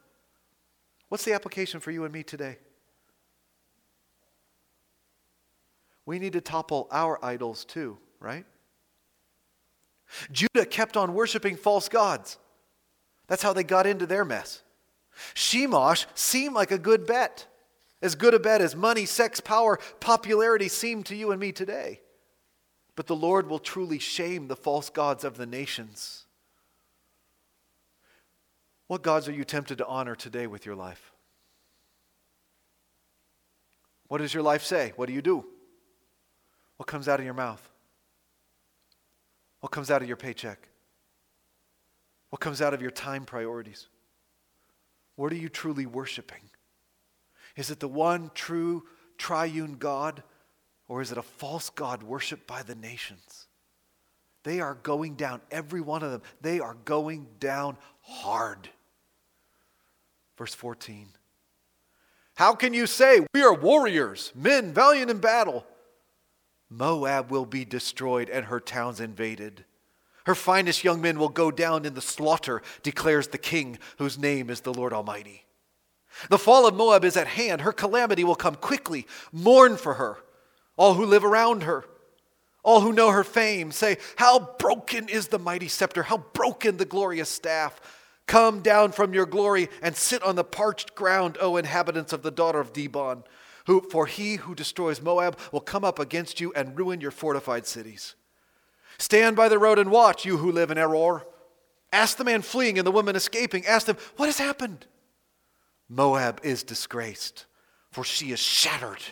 What's 1.11 1.27
the 1.27 1.35
application 1.35 1.79
for 1.79 1.91
you 1.91 2.05
and 2.05 2.13
me 2.13 2.23
today? 2.23 2.57
We 6.09 6.19
need 6.19 6.33
to 6.33 6.41
topple 6.41 6.89
our 6.91 7.23
idols 7.23 7.67
too, 7.67 7.99
right? 8.19 8.47
Judah 10.33 10.65
kept 10.65 10.97
on 10.97 11.13
worshiping 11.13 11.55
false 11.55 11.91
gods. 11.91 12.39
That's 13.27 13.43
how 13.43 13.53
they 13.53 13.63
got 13.63 13.87
into 13.87 14.07
their 14.07 14.25
mess. 14.25 14.63
Chemosh 15.35 16.07
seemed 16.15 16.55
like 16.55 16.71
a 16.71 16.79
good 16.79 17.07
bet. 17.07 17.47
As 18.01 18.15
good 18.15 18.33
a 18.33 18.39
bet 18.39 18.63
as 18.63 18.75
money, 18.75 19.05
sex, 19.05 19.39
power, 19.39 19.79
popularity 20.01 20.69
seem 20.69 21.03
to 21.03 21.15
you 21.15 21.31
and 21.31 21.39
me 21.39 21.53
today. 21.53 22.01
But 22.97 23.07
the 23.07 23.15
Lord 23.15 23.47
will 23.47 23.59
truly 23.59 23.99
shame 23.99 24.49
the 24.49 24.57
false 24.57 24.89
gods 24.89 25.25
of 25.25 25.37
the 25.37 25.45
nations. 25.45 26.25
What 28.87 29.03
gods 29.03 29.29
are 29.29 29.33
you 29.33 29.45
tempted 29.45 29.77
to 29.77 29.87
honor 29.87 30.15
today 30.15 30.47
with 30.47 30.65
your 30.65 30.75
life? 30.75 31.13
What 34.07 34.23
does 34.23 34.33
your 34.33 34.43
life 34.43 34.65
say? 34.65 34.95
What 34.97 35.09
do 35.09 35.13
you 35.13 35.21
do? 35.21 35.45
What 36.79 36.87
comes 36.87 37.09
out 37.09 37.19
of 37.19 37.25
your 37.25 37.35
mouth? 37.35 37.69
What 39.61 39.73
comes 39.73 39.91
out 39.91 40.01
of 40.01 40.09
your 40.09 40.17
paycheck? 40.17 40.69
What 42.31 42.41
comes 42.41 42.63
out 42.63 42.73
of 42.73 42.81
your 42.81 42.91
time 42.91 43.25
priorities? 43.25 43.89
What 45.17 45.33
are 45.33 45.37
you 45.37 45.49
truly 45.49 45.87
worshiping? 45.87 46.51
Is 47.57 47.71
it 47.71 47.81
the 47.81 47.89
one 47.89 48.31
true 48.35 48.85
triune 49.19 49.75
God 49.75 50.23
or 50.87 51.03
is 51.03 51.11
it 51.11 51.19
a 51.19 51.23
false 51.23 51.71
God 51.71 52.03
worshiped 52.03 52.47
by 52.47 52.63
the 52.63 52.77
nations? 52.77 53.49
They 54.45 54.61
are 54.61 54.75
going 54.75 55.17
down, 55.17 55.41
every 55.51 55.81
one 55.81 56.03
of 56.05 56.13
them. 56.13 56.23
They 56.41 56.61
are 56.61 56.77
going 56.85 57.27
down 57.41 57.77
hard. 58.03 58.69
Verse 60.39 60.55
14. 60.55 61.09
How 62.37 62.55
can 62.55 62.73
you 62.73 62.87
say, 62.87 63.27
We 63.35 63.43
are 63.43 63.53
warriors, 63.53 64.33
men 64.37 64.73
valiant 64.73 65.11
in 65.11 65.19
battle? 65.19 65.67
Moab 66.71 67.31
will 67.31 67.47
be 67.47 67.65
destroyed 67.65 68.29
and 68.29 68.47
her 68.47 68.61
towns 68.61 69.01
invaded. 69.01 69.65
Her 70.27 70.35
finest 70.35 70.85
young 70.85 71.01
men 71.01 71.19
will 71.19 71.31
go 71.31 71.51
down 71.51 71.87
in 71.87 71.95
the 71.95 72.03
slaughter, 72.03 72.63
declares 72.83 73.29
the 73.29 73.39
king, 73.39 73.79
whose 73.97 74.19
name 74.19 74.51
is 74.51 74.61
the 74.61 74.75
Lord 74.75 74.93
Almighty. 74.93 75.47
The 76.29 76.39
fall 76.39 76.67
of 76.67 76.75
Moab 76.75 77.05
is 77.05 77.17
at 77.17 77.29
hand. 77.29 77.63
Her 77.63 77.73
calamity 77.73 78.25
will 78.25 78.35
come 78.35 78.55
quickly. 78.55 79.07
Mourn 79.33 79.77
for 79.77 79.95
her 79.95 80.19
all 80.79 80.95
who 80.95 81.05
live 81.05 81.25
around 81.25 81.65
her, 81.65 81.85
all 82.63 82.81
who 82.81 82.93
know 82.93 83.11
her 83.11 83.25
fame, 83.25 83.73
say, 83.73 83.99
How 84.17 84.39
broken 84.59 85.09
is 85.09 85.29
the 85.29 85.39
mighty 85.39 85.69
scepter, 85.69 86.05
how 86.05 86.19
broken 86.19 86.77
the 86.77 86.85
glorious 86.85 87.29
staff. 87.29 87.81
Come 88.27 88.61
down 88.61 88.93
from 88.93 89.13
your 89.13 89.27
glory 89.27 89.69
and 89.83 89.97
sit 89.97 90.23
on 90.23 90.37
the 90.37 90.45
parched 90.45 90.95
ground, 90.95 91.37
O 91.41 91.57
inhabitants 91.57 92.13
of 92.13 92.23
the 92.23 92.31
daughter 92.31 92.61
of 92.61 92.73
Dibon. 92.73 93.25
Who, 93.69 93.83
for 93.83 94.07
he 94.07 94.37
who 94.37 94.55
destroys 94.55 95.03
Moab 95.03 95.39
will 95.53 95.61
come 95.61 95.85
up 95.85 95.99
against 95.99 96.41
you 96.41 96.55
and 96.55 96.77
ruin 96.79 97.03
your 97.03 97.11
fortified 97.11 97.67
cities. 97.67 98.15
Stand 98.99 99.37
by 99.37 99.51
the 99.51 99.59
road 99.59 99.79
and 99.79 99.91
watch, 99.91 100.25
you 100.25 100.39
who 100.39 100.51
live 100.51 100.71
in 100.71 100.79
Aroer. 100.79 101.25
Ask 101.93 102.17
the 102.17 102.25
man 102.25 102.41
fleeing 102.41 102.79
and 102.79 102.87
the 102.87 102.91
woman 102.91 103.15
escaping. 103.15 103.67
Ask 103.67 103.87
them, 103.87 103.99
What 104.17 104.25
has 104.25 104.39
happened? 104.39 104.87
Moab 105.87 106.41
is 106.43 106.63
disgraced, 106.63 107.45
for 107.91 108.05
she 108.05 108.33
is 108.33 108.41
shattered 108.41 109.03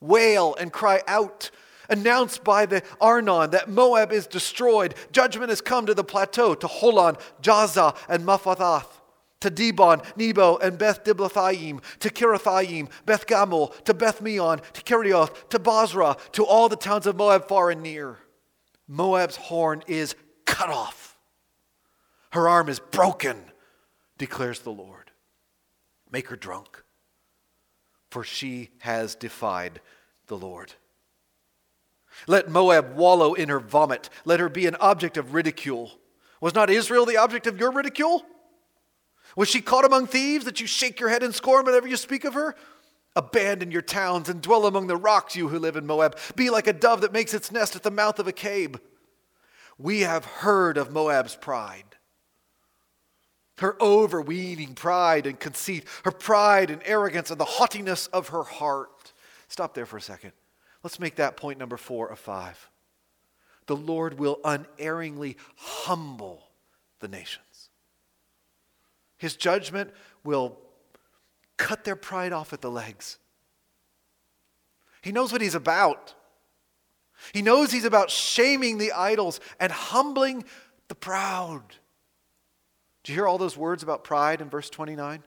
wail 0.00 0.54
and 0.54 0.72
cry 0.72 1.02
out. 1.08 1.50
Announce 1.90 2.38
by 2.38 2.66
the 2.66 2.82
Arnon 3.00 3.50
that 3.50 3.68
Moab 3.68 4.12
is 4.12 4.28
destroyed. 4.28 4.94
Judgment 5.10 5.50
has 5.50 5.60
come 5.60 5.84
to 5.86 5.94
the 5.94 6.04
plateau, 6.04 6.54
to 6.54 6.68
Holon, 6.68 7.18
Jahzah, 7.42 7.96
and 8.08 8.24
Mephaath 8.24 8.60
to 9.44 9.50
Dibon, 9.50 10.02
Nebo, 10.16 10.56
and 10.56 10.78
Beth 10.78 11.04
Diblathaim, 11.04 11.82
to 12.00 12.08
Kiriathaim, 12.08 12.88
Beth 13.04 13.26
Gamul, 13.26 13.84
to 13.84 13.92
Beth 13.92 14.22
Meon, 14.22 14.60
to 14.72 14.82
Kerioth, 14.82 15.50
to 15.50 15.58
Bozrah, 15.58 16.16
to 16.32 16.44
all 16.44 16.70
the 16.70 16.76
towns 16.76 17.06
of 17.06 17.16
Moab 17.16 17.46
far 17.46 17.70
and 17.70 17.82
near. 17.82 18.18
Moab's 18.88 19.36
horn 19.36 19.82
is 19.86 20.14
cut 20.46 20.70
off. 20.70 21.18
Her 22.30 22.48
arm 22.48 22.70
is 22.70 22.80
broken, 22.80 23.36
declares 24.16 24.60
the 24.60 24.72
Lord. 24.72 25.10
Make 26.10 26.28
her 26.28 26.36
drunk, 26.36 26.82
for 28.10 28.24
she 28.24 28.70
has 28.78 29.14
defied 29.14 29.80
the 30.26 30.38
Lord. 30.38 30.72
Let 32.26 32.48
Moab 32.48 32.96
wallow 32.96 33.34
in 33.34 33.50
her 33.50 33.60
vomit. 33.60 34.08
Let 34.24 34.40
her 34.40 34.48
be 34.48 34.66
an 34.66 34.76
object 34.76 35.18
of 35.18 35.34
ridicule. 35.34 35.92
Was 36.40 36.54
not 36.54 36.70
Israel 36.70 37.04
the 37.04 37.18
object 37.18 37.46
of 37.46 37.58
your 37.58 37.72
ridicule? 37.72 38.24
Was 39.36 39.48
she 39.48 39.60
caught 39.60 39.84
among 39.84 40.06
thieves 40.06 40.44
that 40.44 40.60
you 40.60 40.66
shake 40.66 41.00
your 41.00 41.08
head 41.08 41.22
in 41.22 41.32
scorn 41.32 41.64
whenever 41.64 41.88
you 41.88 41.96
speak 41.96 42.24
of 42.24 42.34
her? 42.34 42.54
Abandon 43.16 43.70
your 43.70 43.82
towns 43.82 44.28
and 44.28 44.40
dwell 44.40 44.66
among 44.66 44.86
the 44.86 44.96
rocks, 44.96 45.36
you 45.36 45.48
who 45.48 45.58
live 45.58 45.76
in 45.76 45.86
Moab. 45.86 46.18
Be 46.34 46.50
like 46.50 46.66
a 46.66 46.72
dove 46.72 47.00
that 47.02 47.12
makes 47.12 47.34
its 47.34 47.52
nest 47.52 47.76
at 47.76 47.82
the 47.82 47.90
mouth 47.90 48.18
of 48.18 48.26
a 48.26 48.32
cave. 48.32 48.76
We 49.78 50.00
have 50.00 50.24
heard 50.24 50.76
of 50.76 50.92
Moab's 50.92 51.36
pride. 51.36 51.84
Her 53.58 53.76
overweening 53.80 54.74
pride 54.74 55.26
and 55.26 55.38
conceit, 55.38 55.86
her 56.04 56.10
pride 56.10 56.70
and 56.70 56.82
arrogance, 56.84 57.30
and 57.30 57.38
the 57.38 57.44
haughtiness 57.44 58.08
of 58.08 58.28
her 58.28 58.42
heart. 58.42 59.12
Stop 59.46 59.74
there 59.74 59.86
for 59.86 59.96
a 59.96 60.02
second. 60.02 60.32
Let's 60.82 60.98
make 60.98 61.16
that 61.16 61.36
point 61.36 61.58
number 61.58 61.76
four 61.76 62.08
of 62.08 62.18
five. 62.18 62.68
The 63.66 63.76
Lord 63.76 64.18
will 64.18 64.40
unerringly 64.44 65.36
humble 65.56 66.42
the 66.98 67.08
nations. 67.08 67.43
His 69.16 69.36
judgment 69.36 69.90
will 70.22 70.58
cut 71.56 71.84
their 71.84 71.96
pride 71.96 72.32
off 72.32 72.52
at 72.52 72.60
the 72.60 72.70
legs. 72.70 73.18
He 75.02 75.12
knows 75.12 75.32
what 75.32 75.40
he's 75.40 75.54
about. 75.54 76.14
He 77.32 77.42
knows 77.42 77.70
he's 77.70 77.84
about 77.84 78.10
shaming 78.10 78.78
the 78.78 78.92
idols 78.92 79.40
and 79.60 79.70
humbling 79.70 80.44
the 80.88 80.94
proud. 80.94 81.62
Do 83.02 83.12
you 83.12 83.18
hear 83.18 83.28
all 83.28 83.38
those 83.38 83.56
words 83.56 83.82
about 83.82 84.02
pride 84.02 84.40
in 84.40 84.48
verse 84.48 84.70
29? 84.70 85.22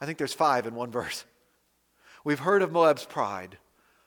I 0.00 0.06
think 0.06 0.18
there's 0.18 0.34
five 0.34 0.66
in 0.66 0.74
one 0.74 0.90
verse. 0.90 1.24
We've 2.24 2.40
heard 2.40 2.62
of 2.62 2.72
Moab's 2.72 3.04
pride, 3.04 3.58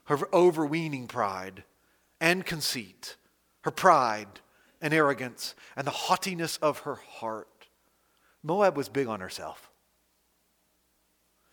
her 0.05 0.17
overweening 0.33 1.07
pride 1.07 1.63
and 2.21 2.45
conceit, 2.45 3.17
her 3.61 3.71
pride 3.71 4.39
and 4.81 4.93
arrogance, 4.93 5.55
and 5.75 5.85
the 5.87 5.91
haughtiness 5.91 6.57
of 6.57 6.79
her 6.79 6.95
heart. 6.95 7.47
Moab 8.45 8.77
was 8.77 8.89
big 8.89 9.07
on 9.07 9.21
herself. 9.21 9.71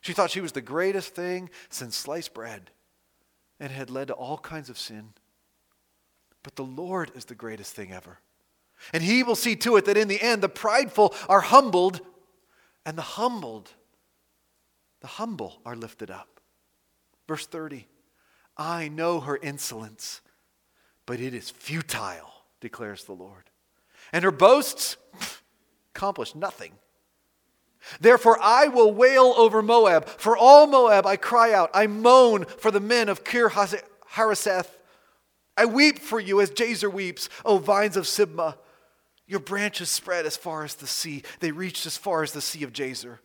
She 0.02 0.12
thought 0.12 0.30
she 0.30 0.42
was 0.42 0.52
the 0.52 0.60
greatest 0.60 1.14
thing 1.14 1.48
since 1.70 1.96
sliced 1.96 2.34
bread 2.34 2.70
and 3.58 3.72
had 3.72 3.88
led 3.88 4.08
to 4.08 4.14
all 4.14 4.36
kinds 4.36 4.68
of 4.68 4.78
sin. 4.78 5.14
But 6.42 6.56
the 6.56 6.64
Lord 6.64 7.10
is 7.14 7.24
the 7.24 7.34
greatest 7.34 7.74
thing 7.74 7.92
ever. 7.92 8.18
And 8.92 9.02
He 9.02 9.22
will 9.22 9.36
see 9.36 9.56
to 9.56 9.76
it 9.76 9.86
that 9.86 9.96
in 9.96 10.08
the 10.08 10.20
end 10.20 10.42
the 10.42 10.50
prideful 10.50 11.14
are 11.30 11.40
humbled 11.40 12.00
and 12.84 12.98
the 12.98 13.02
humbled, 13.02 13.70
the 15.00 15.06
humble 15.06 15.62
are 15.64 15.76
lifted 15.76 16.10
up. 16.10 16.40
Verse 17.26 17.46
30 17.46 17.86
I 18.58 18.88
know 18.88 19.20
her 19.20 19.38
insolence, 19.38 20.20
but 21.06 21.20
it 21.20 21.32
is 21.32 21.48
futile, 21.48 22.30
declares 22.60 23.04
the 23.04 23.14
Lord. 23.14 23.44
And 24.12 24.24
her 24.24 24.30
boasts 24.30 24.98
accomplish 25.94 26.34
nothing. 26.34 26.72
Therefore, 28.00 28.38
I 28.40 28.68
will 28.68 28.92
wail 28.92 29.34
over 29.36 29.62
Moab. 29.62 30.06
For 30.06 30.36
all 30.36 30.66
Moab, 30.66 31.06
I 31.06 31.16
cry 31.16 31.52
out. 31.52 31.70
I 31.74 31.86
moan 31.86 32.44
for 32.44 32.70
the 32.70 32.80
men 32.80 33.08
of 33.08 33.24
Kir 33.24 33.50
Hareseth. 33.50 34.78
I 35.56 35.66
weep 35.66 35.98
for 35.98 36.18
you 36.18 36.40
as 36.40 36.50
Jazer 36.50 36.92
weeps, 36.92 37.28
O 37.44 37.58
vines 37.58 37.96
of 37.96 38.04
Sibmah. 38.04 38.56
Your 39.26 39.40
branches 39.40 39.90
spread 39.90 40.26
as 40.26 40.36
far 40.36 40.64
as 40.64 40.74
the 40.74 40.86
sea, 40.86 41.22
they 41.40 41.52
reached 41.52 41.86
as 41.86 41.96
far 41.96 42.22
as 42.22 42.32
the 42.32 42.40
sea 42.40 42.64
of 42.64 42.72
Jazer. 42.72 43.18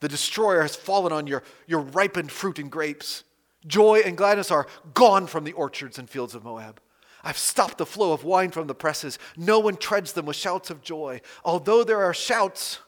The 0.00 0.08
destroyer 0.08 0.62
has 0.62 0.74
fallen 0.74 1.12
on 1.12 1.26
your, 1.26 1.42
your 1.66 1.80
ripened 1.80 2.32
fruit 2.32 2.58
and 2.58 2.70
grapes. 2.70 3.24
Joy 3.66 4.00
and 4.04 4.16
gladness 4.16 4.50
are 4.50 4.66
gone 4.94 5.26
from 5.26 5.44
the 5.44 5.52
orchards 5.52 5.98
and 5.98 6.08
fields 6.08 6.34
of 6.34 6.44
Moab. 6.44 6.80
I've 7.22 7.36
stopped 7.36 7.76
the 7.76 7.84
flow 7.84 8.12
of 8.12 8.24
wine 8.24 8.50
from 8.50 8.66
the 8.66 8.74
presses. 8.74 9.18
No 9.36 9.58
one 9.58 9.76
treads 9.76 10.14
them 10.14 10.24
with 10.24 10.36
shouts 10.36 10.70
of 10.70 10.82
joy. 10.82 11.20
Although 11.44 11.84
there 11.84 12.02
are 12.02 12.14
shouts, 12.14 12.78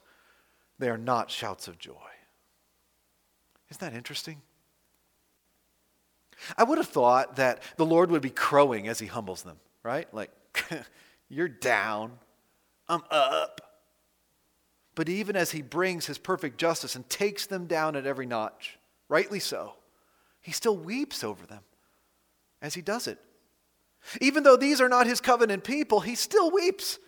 they 0.82 0.90
are 0.90 0.98
not 0.98 1.30
shouts 1.30 1.68
of 1.68 1.78
joy. 1.78 1.94
Isn't 3.70 3.80
that 3.80 3.96
interesting? 3.96 4.42
I 6.58 6.64
would 6.64 6.78
have 6.78 6.88
thought 6.88 7.36
that 7.36 7.62
the 7.76 7.86
Lord 7.86 8.10
would 8.10 8.20
be 8.20 8.30
crowing 8.30 8.88
as 8.88 8.98
he 8.98 9.06
humbles 9.06 9.44
them, 9.44 9.58
right? 9.84 10.12
Like, 10.12 10.32
you're 11.28 11.48
down, 11.48 12.18
I'm 12.88 13.02
up. 13.12 13.60
But 14.96 15.08
even 15.08 15.36
as 15.36 15.52
he 15.52 15.62
brings 15.62 16.06
his 16.06 16.18
perfect 16.18 16.58
justice 16.58 16.96
and 16.96 17.08
takes 17.08 17.46
them 17.46 17.66
down 17.66 17.94
at 17.94 18.04
every 18.04 18.26
notch, 18.26 18.76
rightly 19.08 19.38
so, 19.38 19.74
he 20.40 20.50
still 20.50 20.76
weeps 20.76 21.22
over 21.22 21.46
them 21.46 21.62
as 22.60 22.74
he 22.74 22.82
does 22.82 23.06
it. 23.06 23.18
Even 24.20 24.42
though 24.42 24.56
these 24.56 24.80
are 24.80 24.88
not 24.88 25.06
his 25.06 25.20
covenant 25.20 25.62
people, 25.62 26.00
he 26.00 26.16
still 26.16 26.50
weeps. 26.50 26.98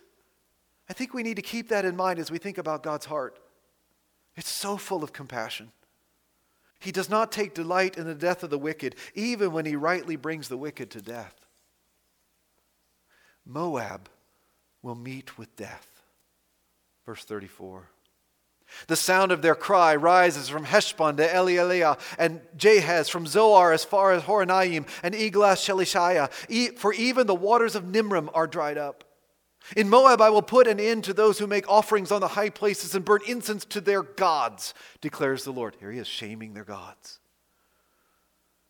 I 0.89 0.93
think 0.93 1.13
we 1.13 1.23
need 1.23 1.35
to 1.35 1.41
keep 1.41 1.67
that 1.69 1.83
in 1.83 1.97
mind 1.97 2.19
as 2.19 2.31
we 2.31 2.37
think 2.37 2.57
about 2.57 2.81
God's 2.81 3.05
heart. 3.05 3.37
It's 4.35 4.51
so 4.51 4.77
full 4.77 5.03
of 5.03 5.13
compassion. 5.13 5.71
He 6.79 6.91
does 6.91 7.09
not 7.09 7.31
take 7.31 7.53
delight 7.53 7.97
in 7.97 8.05
the 8.05 8.13
death 8.13 8.43
of 8.43 8.49
the 8.49 8.57
wicked, 8.57 8.95
even 9.13 9.51
when 9.51 9.65
he 9.65 9.75
rightly 9.75 10.15
brings 10.15 10.49
the 10.49 10.57
wicked 10.57 10.91
to 10.91 11.01
death. 11.01 11.33
Moab 13.45 14.09
will 14.81 14.95
meet 14.95 15.37
with 15.37 15.55
death. 15.55 16.01
Verse 17.05 17.23
34. 17.23 17.89
The 18.87 18.95
sound 18.95 19.31
of 19.31 19.41
their 19.41 19.55
cry 19.55 19.95
rises 19.95 20.49
from 20.49 20.65
Heshbon 20.65 21.17
to 21.17 21.27
Elealeh 21.27 21.97
and 22.17 22.41
Jahaz, 22.57 23.09
from 23.09 23.27
Zoar 23.27 23.71
as 23.71 23.85
far 23.85 24.11
as 24.11 24.23
Horonaim 24.23 24.85
and 25.01 25.15
Eglath 25.15 25.61
Shelishiyah, 25.63 26.77
for 26.77 26.93
even 26.93 27.27
the 27.27 27.35
waters 27.35 27.75
of 27.75 27.83
Nimrim 27.83 28.29
are 28.33 28.47
dried 28.47 28.77
up. 28.77 29.03
In 29.75 29.89
Moab 29.89 30.21
I 30.21 30.29
will 30.29 30.41
put 30.41 30.67
an 30.67 30.79
end 30.79 31.03
to 31.05 31.13
those 31.13 31.39
who 31.39 31.47
make 31.47 31.69
offerings 31.69 32.11
on 32.11 32.21
the 32.21 32.29
high 32.29 32.49
places 32.49 32.93
and 32.93 33.03
burn 33.03 33.21
incense 33.27 33.65
to 33.65 33.81
their 33.81 34.03
gods, 34.03 34.73
declares 35.01 35.43
the 35.43 35.51
Lord. 35.51 35.75
Here 35.79 35.91
he 35.91 35.99
is 35.99 36.07
shaming 36.07 36.53
their 36.53 36.63
gods. 36.63 37.19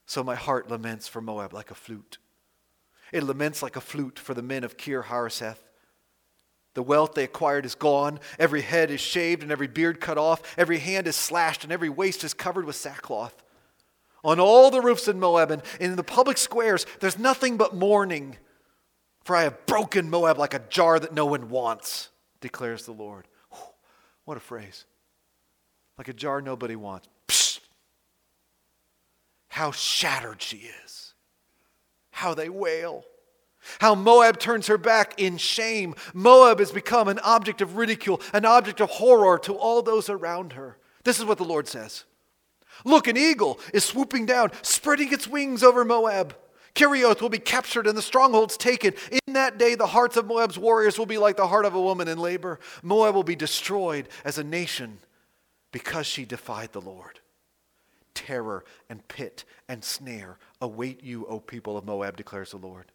So 0.06 0.24
my 0.24 0.36
heart 0.36 0.70
laments 0.70 1.08
for 1.08 1.22
Moab 1.22 1.54
like 1.54 1.72
a 1.72 1.76
flute. 1.76 2.18
It 3.12 3.24
laments 3.24 3.62
like 3.62 3.76
a 3.76 3.82
flute 3.82 4.20
for 4.20 4.34
the 4.34 4.42
men 4.42 4.64
of 4.64 4.78
Kir 4.78 5.04
Hareseth. 5.04 5.60
The 6.76 6.84
wealth 6.84 7.14
they 7.14 7.24
acquired 7.24 7.66
is 7.66 7.76
gone. 7.76 8.20
Every 8.38 8.62
head 8.62 8.92
is 8.92 9.00
shaved 9.00 9.44
and 9.44 9.52
every 9.52 9.68
beard 9.68 10.02
cut 10.02 10.18
off. 10.18 10.42
Every 10.58 10.80
hand 10.80 11.08
is 11.08 11.16
slashed 11.16 11.64
and 11.64 11.72
every 11.72 11.90
waist 11.90 12.24
is 12.24 12.34
covered 12.34 12.66
with 12.66 12.76
sackcloth. 12.76 13.42
On 14.24 14.40
all 14.40 14.72
the 14.72 14.82
roofs 14.82 15.08
in 15.08 15.20
Moab 15.20 15.52
and 15.52 15.62
in 15.80 15.96
the 15.96 16.04
public 16.04 16.38
squares, 16.38 16.86
there's 17.00 17.18
nothing 17.18 17.58
but 17.58 17.76
mourning. 17.76 18.38
For 19.26 19.36
I 19.36 19.42
have 19.42 19.66
broken 19.66 20.10
Moab 20.10 20.38
like 20.38 20.54
a 20.54 20.60
jar 20.70 21.00
that 21.00 21.14
no 21.14 21.26
one 21.26 21.50
wants, 21.50 22.10
declares 22.42 22.86
the 22.86 22.94
Lord. 22.94 23.28
What 24.24 24.38
a 24.38 24.40
phrase. 24.40 24.86
Like 25.98 26.08
a 26.08 26.14
jar 26.14 26.42
nobody 26.42 26.76
wants. 26.76 27.08
Psst. 27.28 27.60
How 29.50 29.72
shattered 29.72 30.42
she 30.42 30.70
is. 30.84 31.14
How 32.12 32.34
they 32.34 32.50
wail. 32.50 33.04
How 33.80 33.96
Moab 33.96 34.40
turns 34.40 34.68
her 34.68 34.78
back 34.78 35.20
in 35.20 35.38
shame. 35.38 35.96
Moab 36.14 36.60
has 36.60 36.72
become 36.72 37.08
an 37.08 37.20
object 37.20 37.62
of 37.62 37.78
ridicule, 37.78 38.22
an 38.32 38.46
object 38.46 38.80
of 38.80 38.90
horror 38.92 39.40
to 39.40 39.54
all 39.54 39.82
those 39.82 40.08
around 40.08 40.54
her. 40.54 40.78
This 41.04 41.18
is 41.18 41.26
what 41.26 41.40
the 41.40 41.44
Lord 41.46 41.68
says 41.68 42.04
Look, 42.84 43.08
an 43.08 43.18
eagle 43.18 43.60
is 43.74 43.86
swooping 43.86 44.28
down, 44.28 44.52
spreading 44.62 45.12
its 45.12 45.28
wings 45.28 45.64
over 45.64 45.84
Moab. 45.84 46.36
Kerioth 46.76 47.22
will 47.22 47.30
be 47.30 47.40
captured 47.40 47.88
and 47.88 47.98
the 47.98 48.02
strongholds 48.02 48.58
taken. 48.58 48.94
In 49.26 49.34
that 49.34 49.58
day, 49.58 49.76
the 49.76 49.88
hearts 49.88 50.18
of 50.18 50.28
Moab's 50.28 50.60
warriors 50.60 51.00
will 51.00 51.06
be 51.06 51.18
like 51.18 51.38
the 51.38 51.48
heart 51.48 51.66
of 51.66 51.74
a 51.74 51.82
woman 51.82 52.08
in 52.08 52.20
labor. 52.20 52.60
Moab 52.84 53.16
will 53.16 53.24
be 53.24 53.36
destroyed 53.36 54.10
as 54.24 54.38
a 54.38 54.44
nation 54.44 55.00
because 55.72 56.06
she 56.06 56.26
defied 56.26 56.74
the 56.74 56.82
Lord. 56.82 57.20
Terror 58.14 58.64
and 58.90 59.06
pit 59.08 59.46
and 59.68 59.84
snare 59.84 60.38
await 60.62 61.04
you, 61.04 61.26
O 61.28 61.40
people 61.40 61.78
of 61.78 61.86
Moab, 61.86 62.18
declares 62.18 62.52
the 62.52 62.58
Lord. 62.58 62.92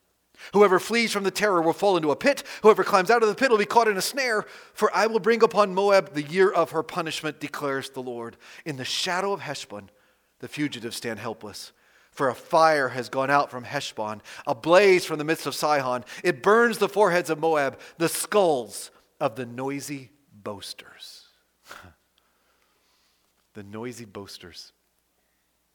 Whoever 0.53 0.79
flees 0.79 1.12
from 1.12 1.25
the 1.25 1.31
terror 1.31 1.61
will 1.61 1.75
fall 1.75 1.97
into 1.97 2.11
a 2.11 2.16
pit. 2.16 2.43
Whoever 2.62 2.85
climbs 2.85 3.11
out 3.11 3.23
of 3.23 3.29
the 3.29 3.35
pit 3.35 3.51
will 3.51 3.59
be 3.59 3.66
caught 3.66 3.88
in 3.88 3.97
a 3.97 4.03
snare. 4.03 4.47
For 4.73 4.90
I 4.95 5.07
will 5.07 5.21
bring 5.21 5.43
upon 5.43 5.75
Moab 5.75 6.14
the 6.14 6.23
year 6.23 6.51
of 6.51 6.71
her 6.71 6.83
punishment, 6.83 7.40
declares 7.40 7.90
the 7.90 8.03
Lord. 8.03 8.37
In 8.64 8.77
the 8.77 8.85
shadow 8.85 9.33
of 9.33 9.40
Heshbon, 9.40 9.90
the 10.38 10.49
fugitives 10.49 10.97
stand 10.97 11.19
helpless. 11.19 11.73
For 12.11 12.29
a 12.29 12.35
fire 12.35 12.88
has 12.88 13.09
gone 13.09 13.31
out 13.31 13.51
from 13.51 13.64
Heshbon, 13.64 14.20
a 14.46 14.55
blaze 14.55 15.05
from 15.05 15.18
the 15.18 15.25
midst 15.25 15.46
of 15.46 15.55
Sihon. 15.55 16.05
It 16.25 16.42
burns 16.42 16.79
the 16.79 16.88
foreheads 16.88 17.31
of 17.31 17.38
Moab, 17.38 17.79
the 17.99 18.09
skulls 18.09 18.90
of 19.20 19.37
the 19.37 19.46
noisy 19.46 20.11
boasters. 20.33 21.29
the 23.55 23.62
noisy 23.62 24.05
boasters. 24.05 24.73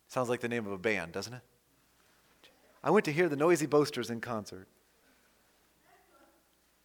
Sounds 0.08 0.30
like 0.30 0.42
the 0.42 0.48
name 0.48 0.66
of 0.66 0.72
a 0.72 0.78
band, 0.78 1.14
doesn't 1.14 1.34
it? 1.34 1.42
I 2.84 2.92
went 2.92 3.06
to 3.06 3.12
hear 3.12 3.28
the 3.28 3.36
noisy 3.36 3.66
boasters 3.66 4.10
in 4.10 4.22
concert. 4.22 4.68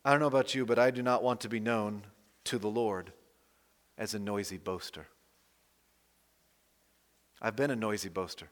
I 0.04 0.10
don't 0.10 0.20
know 0.20 0.26
about 0.26 0.54
you, 0.54 0.64
but 0.64 0.78
I 0.78 0.90
do 0.90 1.02
not 1.02 1.22
want 1.22 1.40
to 1.42 1.48
be 1.48 1.60
known 1.60 2.06
to 2.44 2.58
the 2.58 2.70
Lord 2.70 3.12
as 3.98 4.14
a 4.14 4.18
noisy 4.18 4.56
boaster. 4.56 5.08
I've 7.42 7.56
been 7.56 7.70
a 7.70 7.76
noisy 7.76 8.08
boaster, 8.08 8.48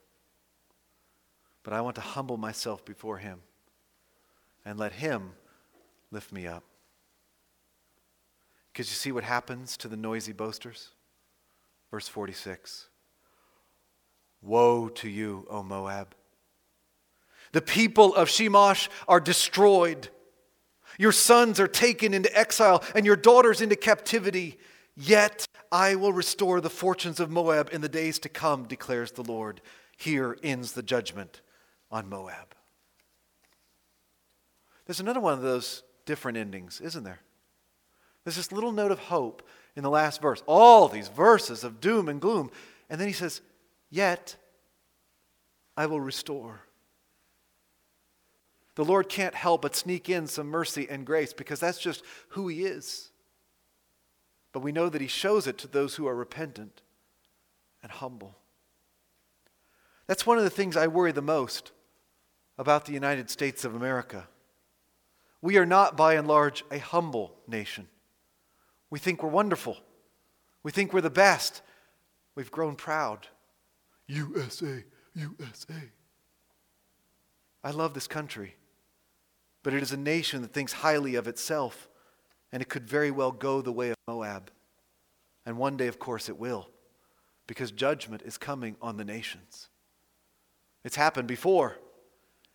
but 1.68 1.76
I 1.76 1.82
want 1.82 1.96
to 1.96 2.00
humble 2.00 2.38
myself 2.38 2.82
before 2.82 3.18
Him 3.18 3.40
and 4.64 4.78
let 4.78 4.90
Him 4.90 5.32
lift 6.10 6.32
me 6.32 6.46
up. 6.46 6.64
Because 8.72 8.88
you 8.88 8.94
see 8.94 9.12
what 9.12 9.22
happens 9.22 9.76
to 9.76 9.88
the 9.88 9.94
noisy 9.94 10.32
boasters? 10.32 10.92
Verse 11.90 12.08
46 12.08 12.88
Woe 14.40 14.88
to 14.88 15.10
you, 15.10 15.46
O 15.50 15.62
Moab! 15.62 16.14
The 17.52 17.60
people 17.60 18.14
of 18.14 18.28
Chemosh 18.28 18.88
are 19.06 19.20
destroyed. 19.20 20.08
Your 20.96 21.12
sons 21.12 21.60
are 21.60 21.68
taken 21.68 22.14
into 22.14 22.34
exile 22.34 22.82
and 22.94 23.04
your 23.04 23.14
daughters 23.14 23.60
into 23.60 23.76
captivity. 23.76 24.56
Yet 24.96 25.46
I 25.70 25.96
will 25.96 26.14
restore 26.14 26.62
the 26.62 26.70
fortunes 26.70 27.20
of 27.20 27.30
Moab 27.30 27.68
in 27.74 27.82
the 27.82 27.90
days 27.90 28.18
to 28.20 28.30
come, 28.30 28.64
declares 28.64 29.12
the 29.12 29.22
Lord. 29.22 29.60
Here 29.98 30.38
ends 30.42 30.72
the 30.72 30.82
judgment 30.82 31.42
on 31.90 32.08
Moab. 32.08 32.54
There's 34.86 35.00
another 35.00 35.20
one 35.20 35.34
of 35.34 35.42
those 35.42 35.82
different 36.06 36.38
endings, 36.38 36.80
isn't 36.80 37.04
there? 37.04 37.20
There's 38.24 38.36
this 38.36 38.52
little 38.52 38.72
note 38.72 38.90
of 38.90 38.98
hope 38.98 39.46
in 39.76 39.82
the 39.82 39.90
last 39.90 40.20
verse. 40.20 40.42
All 40.46 40.88
these 40.88 41.08
verses 41.08 41.64
of 41.64 41.80
doom 41.80 42.08
and 42.08 42.20
gloom. 42.20 42.50
And 42.90 43.00
then 43.00 43.08
he 43.08 43.14
says, 43.14 43.40
Yet 43.90 44.36
I 45.76 45.86
will 45.86 46.00
restore 46.00 46.62
the 48.78 48.84
Lord 48.84 49.08
can't 49.08 49.34
help 49.34 49.62
but 49.62 49.74
sneak 49.74 50.08
in 50.08 50.28
some 50.28 50.46
mercy 50.46 50.86
and 50.88 51.04
grace 51.04 51.32
because 51.32 51.58
that's 51.58 51.80
just 51.80 52.04
who 52.28 52.46
He 52.46 52.64
is. 52.64 53.10
But 54.52 54.60
we 54.60 54.70
know 54.70 54.88
that 54.88 55.00
He 55.00 55.08
shows 55.08 55.48
it 55.48 55.58
to 55.58 55.66
those 55.66 55.96
who 55.96 56.06
are 56.06 56.14
repentant 56.14 56.80
and 57.82 57.90
humble. 57.90 58.36
That's 60.06 60.24
one 60.24 60.38
of 60.38 60.44
the 60.44 60.50
things 60.50 60.76
I 60.76 60.86
worry 60.86 61.10
the 61.10 61.20
most 61.20 61.72
about 62.58 62.84
the 62.84 62.92
United 62.92 63.30
States 63.30 63.64
of 63.64 63.74
America. 63.74 64.28
We 65.40 65.56
are 65.56 65.66
not, 65.66 65.96
by 65.96 66.14
and 66.14 66.26
large, 66.26 66.64
a 66.70 66.78
humble 66.78 67.34
nation. 67.46 67.86
We 68.90 68.98
think 68.98 69.22
we're 69.22 69.28
wonderful. 69.28 69.76
We 70.62 70.72
think 70.72 70.92
we're 70.92 71.00
the 71.00 71.10
best. 71.10 71.62
We've 72.34 72.50
grown 72.50 72.74
proud. 72.74 73.28
USA, 74.08 74.84
USA. 75.14 75.74
I 77.62 77.70
love 77.70 77.94
this 77.94 78.06
country, 78.06 78.56
but 79.62 79.74
it 79.74 79.82
is 79.82 79.92
a 79.92 79.96
nation 79.96 80.42
that 80.42 80.52
thinks 80.52 80.72
highly 80.72 81.14
of 81.14 81.28
itself, 81.28 81.88
and 82.50 82.62
it 82.62 82.68
could 82.68 82.88
very 82.88 83.10
well 83.10 83.30
go 83.30 83.60
the 83.60 83.72
way 83.72 83.90
of 83.90 83.96
Moab. 84.06 84.50
And 85.44 85.58
one 85.58 85.76
day, 85.76 85.86
of 85.86 85.98
course, 85.98 86.28
it 86.28 86.38
will, 86.38 86.68
because 87.46 87.70
judgment 87.70 88.22
is 88.24 88.38
coming 88.38 88.76
on 88.80 88.96
the 88.96 89.04
nations. 89.04 89.68
It's 90.84 90.96
happened 90.96 91.28
before. 91.28 91.76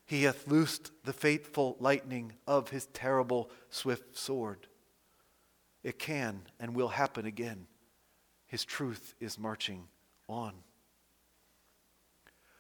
He 0.05 0.23
hath 0.23 0.47
loosed 0.47 0.91
the 1.03 1.13
faithful 1.13 1.77
lightning 1.79 2.33
of 2.45 2.69
his 2.69 2.87
terrible 2.87 3.49
swift 3.69 4.17
sword. 4.17 4.67
It 5.83 5.99
can 5.99 6.43
and 6.59 6.75
will 6.75 6.89
happen 6.89 7.25
again. 7.25 7.67
His 8.47 8.65
truth 8.65 9.15
is 9.19 9.39
marching 9.39 9.87
on. 10.27 10.53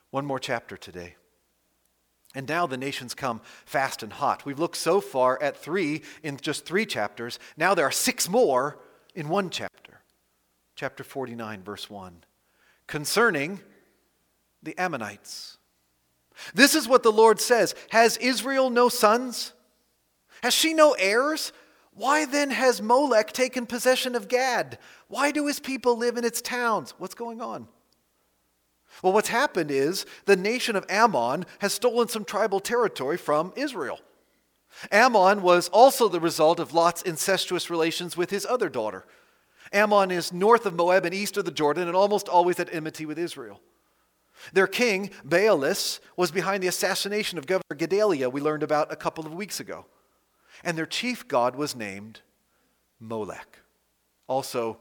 One 0.09 0.25
more 0.25 0.39
chapter 0.39 0.77
today. 0.77 1.15
And 2.35 2.47
now 2.47 2.65
the 2.65 2.77
nations 2.77 3.13
come 3.13 3.41
fast 3.65 4.01
and 4.01 4.11
hot. 4.11 4.45
We've 4.45 4.59
looked 4.59 4.77
so 4.77 5.01
far 5.01 5.41
at 5.41 5.57
three 5.57 6.01
in 6.23 6.37
just 6.37 6.65
three 6.65 6.85
chapters. 6.85 7.39
Now 7.57 7.75
there 7.75 7.85
are 7.85 7.91
six 7.91 8.27
more 8.27 8.79
in 9.13 9.29
one 9.29 9.49
chapter. 9.49 10.01
Chapter 10.75 11.03
49, 11.03 11.61
verse 11.61 11.89
1. 11.89 12.23
Concerning 12.87 13.61
the 14.63 14.75
Ammonites. 14.77 15.57
This 16.53 16.75
is 16.75 16.87
what 16.87 17.03
the 17.03 17.11
Lord 17.11 17.39
says 17.39 17.75
Has 17.89 18.17
Israel 18.17 18.69
no 18.69 18.89
sons? 18.89 19.53
Has 20.41 20.53
she 20.53 20.73
no 20.73 20.93
heirs? 20.93 21.53
Why 21.95 22.25
then 22.25 22.49
has 22.51 22.81
Molech 22.81 23.33
taken 23.33 23.65
possession 23.65 24.15
of 24.15 24.27
Gad? 24.27 24.79
Why 25.07 25.31
do 25.31 25.45
his 25.47 25.59
people 25.59 25.95
live 25.97 26.17
in 26.17 26.25
its 26.25 26.41
towns? 26.41 26.93
What's 26.97 27.13
going 27.13 27.39
on? 27.39 27.67
Well, 29.01 29.13
what's 29.13 29.29
happened 29.29 29.71
is 29.71 30.05
the 30.25 30.35
nation 30.35 30.75
of 30.75 30.85
Ammon 30.89 31.45
has 31.59 31.73
stolen 31.73 32.07
some 32.07 32.25
tribal 32.25 32.59
territory 32.59 33.17
from 33.17 33.53
Israel. 33.55 33.99
Ammon 34.91 35.41
was 35.41 35.69
also 35.69 36.07
the 36.07 36.19
result 36.19 36.59
of 36.59 36.73
Lot's 36.73 37.01
incestuous 37.03 37.69
relations 37.69 38.17
with 38.17 38.29
his 38.29 38.45
other 38.45 38.69
daughter. 38.69 39.05
Ammon 39.71 40.11
is 40.11 40.33
north 40.33 40.65
of 40.65 40.73
Moab 40.73 41.05
and 41.05 41.13
east 41.13 41.37
of 41.37 41.45
the 41.45 41.51
Jordan 41.51 41.87
and 41.87 41.95
almost 41.95 42.27
always 42.27 42.59
at 42.59 42.73
enmity 42.73 43.05
with 43.05 43.17
Israel. 43.19 43.61
Their 44.51 44.67
king, 44.67 45.11
Baalis, 45.25 45.99
was 46.17 46.31
behind 46.31 46.63
the 46.63 46.67
assassination 46.67 47.37
of 47.37 47.47
Governor 47.47 47.75
Gedaliah, 47.77 48.29
we 48.29 48.41
learned 48.41 48.63
about 48.63 48.91
a 48.91 48.95
couple 48.95 49.25
of 49.25 49.33
weeks 49.33 49.59
ago. 49.59 49.85
And 50.63 50.77
their 50.77 50.85
chief 50.85 51.27
god 51.27 51.55
was 51.55 51.75
named 51.75 52.21
Molech, 52.99 53.59
also 54.27 54.77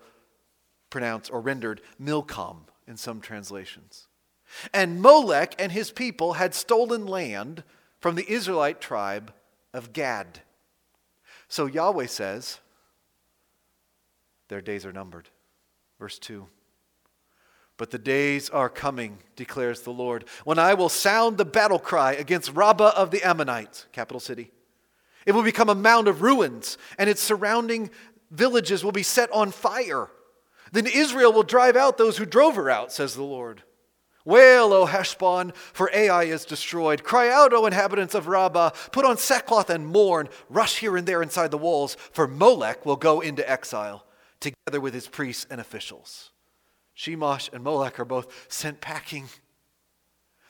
pronounced 0.90 1.32
or 1.32 1.40
rendered 1.40 1.80
Milcom 1.98 2.66
in 2.86 2.96
some 2.96 3.20
translations. 3.20 4.08
And 4.72 5.00
Molech 5.00 5.54
and 5.58 5.72
his 5.72 5.90
people 5.90 6.34
had 6.34 6.54
stolen 6.54 7.06
land 7.06 7.64
from 8.00 8.16
the 8.16 8.30
Israelite 8.30 8.80
tribe 8.80 9.32
of 9.72 9.92
Gad. 9.92 10.42
So 11.48 11.66
Yahweh 11.66 12.06
says, 12.06 12.58
their 14.48 14.60
days 14.60 14.84
are 14.84 14.92
numbered. 14.92 15.30
Verse 15.98 16.18
2. 16.18 16.46
But 17.78 17.90
the 17.90 17.98
days 17.98 18.50
are 18.50 18.68
coming, 18.68 19.18
declares 19.34 19.80
the 19.80 19.90
Lord, 19.90 20.26
when 20.44 20.58
I 20.58 20.74
will 20.74 20.88
sound 20.88 21.38
the 21.38 21.44
battle 21.44 21.78
cry 21.78 22.12
against 22.12 22.52
Rabbah 22.52 22.92
of 22.96 23.10
the 23.10 23.22
Ammonites, 23.22 23.86
capital 23.92 24.20
city. 24.20 24.50
It 25.24 25.32
will 25.32 25.42
become 25.42 25.68
a 25.68 25.74
mound 25.74 26.08
of 26.08 26.22
ruins, 26.22 26.76
and 26.98 27.08
its 27.08 27.22
surrounding 27.22 27.90
villages 28.30 28.84
will 28.84 28.92
be 28.92 29.02
set 29.02 29.30
on 29.32 29.52
fire. 29.52 30.10
Then 30.72 30.86
Israel 30.86 31.32
will 31.32 31.42
drive 31.42 31.76
out 31.76 31.98
those 31.98 32.16
who 32.16 32.26
drove 32.26 32.56
her 32.56 32.70
out, 32.70 32.92
says 32.92 33.14
the 33.14 33.22
Lord. 33.22 33.62
Wail, 34.24 34.72
O 34.72 34.86
Heshbon, 34.86 35.52
for 35.72 35.90
Ai 35.92 36.24
is 36.24 36.44
destroyed. 36.44 37.02
Cry 37.02 37.28
out, 37.28 37.52
O 37.52 37.66
inhabitants 37.66 38.14
of 38.14 38.28
Rabbah. 38.28 38.70
Put 38.92 39.04
on 39.04 39.16
sackcloth 39.16 39.68
and 39.68 39.86
mourn. 39.86 40.28
Rush 40.48 40.78
here 40.78 40.96
and 40.96 41.06
there 41.06 41.22
inside 41.22 41.50
the 41.50 41.58
walls, 41.58 41.96
for 42.12 42.28
Molech 42.28 42.86
will 42.86 42.96
go 42.96 43.20
into 43.20 43.48
exile, 43.48 44.06
together 44.40 44.80
with 44.80 44.94
his 44.94 45.08
priests 45.08 45.46
and 45.50 45.60
officials. 45.60 46.31
Chemosh 46.96 47.52
and 47.52 47.64
Molech 47.64 47.98
are 47.98 48.04
both 48.04 48.46
sent 48.52 48.80
packing. 48.80 49.28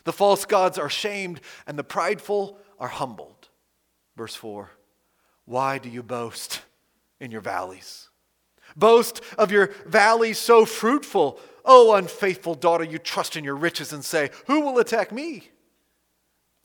The 0.05 0.12
false 0.12 0.45
gods 0.45 0.78
are 0.78 0.90
shamed, 0.90 1.40
and 1.66 1.78
the 1.78 1.84
prideful 1.84 2.59
are 2.78 2.88
humbled. 2.88 3.49
Verse 4.16 4.34
4 4.34 4.70
Why 5.45 5.78
do 5.78 5.88
you 5.88 6.03
boast 6.03 6.62
in 7.20 7.30
your 7.30 7.40
valleys? 7.40 8.09
Boast 8.76 9.20
of 9.38 9.53
your 9.53 9.70
valleys 9.86 10.38
so 10.38 10.64
fruitful. 10.64 11.38
O 11.64 11.95
unfaithful 11.95 12.55
daughter, 12.55 12.82
you 12.82 12.99
trust 12.99 13.36
in 13.36 13.45
your 13.45 13.55
riches 13.55 13.93
and 13.93 14.05
say, 14.05 14.30
Who 14.47 14.61
will 14.61 14.78
attack 14.78 15.12
me? 15.12 15.49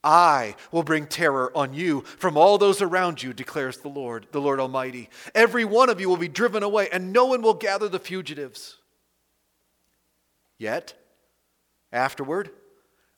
I 0.04 0.56
will 0.72 0.84
bring 0.84 1.06
terror 1.06 1.52
on 1.56 1.74
you 1.74 2.02
from 2.02 2.38
all 2.38 2.58
those 2.58 2.82
around 2.82 3.22
you, 3.22 3.34
declares 3.34 3.78
the 3.78 3.90
Lord, 3.90 4.28
the 4.32 4.42
Lord 4.42 4.60
Almighty. 4.60 5.10
Every 5.36 5.66
one 5.66 5.90
of 5.90 6.00
you 6.00 6.08
will 6.08 6.18
be 6.18 6.28
driven 6.28 6.64
away, 6.64 6.88
and 6.92 7.12
no 7.12 7.26
one 7.26 7.42
will 7.42 7.54
gather 7.54 7.90
the 7.90 8.00
fugitives. 8.00 8.78
Yet, 10.58 10.94
afterward, 11.92 12.50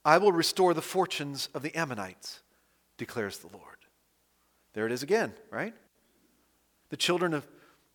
I 0.04 0.18
will 0.18 0.32
restore 0.32 0.74
the 0.74 0.82
fortunes 0.82 1.50
of 1.54 1.62
the 1.62 1.76
Ammonites, 1.76 2.42
declares 2.98 3.38
the 3.38 3.48
Lord. 3.48 3.78
There 4.74 4.86
it 4.86 4.92
is 4.92 5.04
again, 5.04 5.34
right? 5.52 5.74
The 6.90 6.98
children 6.98 7.34
of 7.34 7.48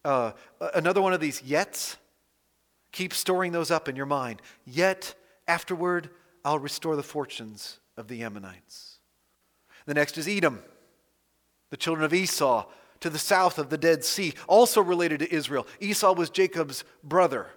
uh, 0.05 0.33
another 0.75 1.01
one 1.01 1.13
of 1.13 1.21
these 1.21 1.41
yets. 1.43 1.97
Keep 2.93 3.15
storing 3.15 3.53
those 3.53 3.71
up 3.71 3.89
in 3.89 3.97
your 3.97 4.07
mind. 4.07 4.41
Yet, 4.65 5.15
afterward, 5.49 6.11
I'll 6.45 6.59
restore 6.59 6.95
the 6.95 7.03
fortunes 7.03 7.81
of 7.97 8.09
the 8.09 8.23
Ammonites. 8.23 8.99
The 9.87 9.95
next 9.95 10.17
is 10.19 10.29
Edom, 10.29 10.63
the 11.71 11.77
children 11.77 12.05
of 12.05 12.15
Esau, 12.15 12.67
to 13.01 13.11
the 13.11 13.19
south 13.19 13.59
of 13.59 13.71
the 13.71 13.79
Dead 13.79 14.05
Sea, 14.05 14.35
also 14.47 14.81
related 14.81 15.19
to 15.21 15.35
Israel. 15.35 15.67
Esau 15.81 16.15
was 16.15 16.31
Jacob's 16.31 16.85
brother 17.03 17.49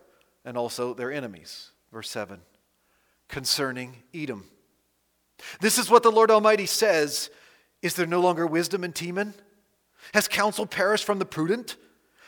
and 0.43 0.57
also 0.57 0.93
their 0.93 1.11
enemies. 1.11 1.71
Verse 1.91 2.09
7 2.09 2.41
concerning 3.29 4.03
Edom. 4.13 4.45
This 5.59 5.77
is 5.77 5.89
what 5.89 6.03
the 6.03 6.11
Lord 6.11 6.31
Almighty 6.31 6.65
says 6.65 7.29
Is 7.81 7.95
there 7.95 8.05
no 8.05 8.21
longer 8.21 8.47
wisdom 8.47 8.83
in 8.83 8.93
Teman? 8.93 9.33
Has 10.13 10.27
counsel 10.27 10.65
perished 10.65 11.05
from 11.05 11.19
the 11.19 11.25
prudent? 11.25 11.75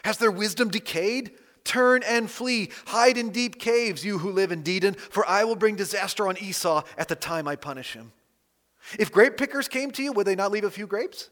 Has 0.04 0.18
their 0.18 0.32
wisdom 0.32 0.70
decayed? 0.70 1.32
Turn 1.64 2.04
and 2.04 2.30
flee. 2.30 2.72
Hide 2.88 3.18
in 3.18 3.30
deep 3.30 3.60
caves, 3.60 4.04
you 4.04 4.18
who 4.18 4.32
live 4.32 4.52
in 4.52 4.64
Dedan, 4.64 4.98
for 4.98 5.28
I 5.28 5.44
will 5.44 5.56
bring 5.56 5.76
disaster 5.76 6.28
on 6.28 6.38
Esau 6.38 6.84
at 6.98 7.08
the 7.10 7.16
time 7.16 7.48
I 7.48 7.56
punish 7.56 7.94
him. 7.94 8.12
If 8.98 9.12
grape 9.12 9.38
pickers 9.38 9.68
came 9.68 9.92
to 9.92 10.04
you, 10.04 10.14
would 10.14 10.26
they 10.26 10.36
not 10.36 10.52
leave 10.52 10.64
a 10.64 10.72
few 10.72 10.88
grapes? 10.88 11.30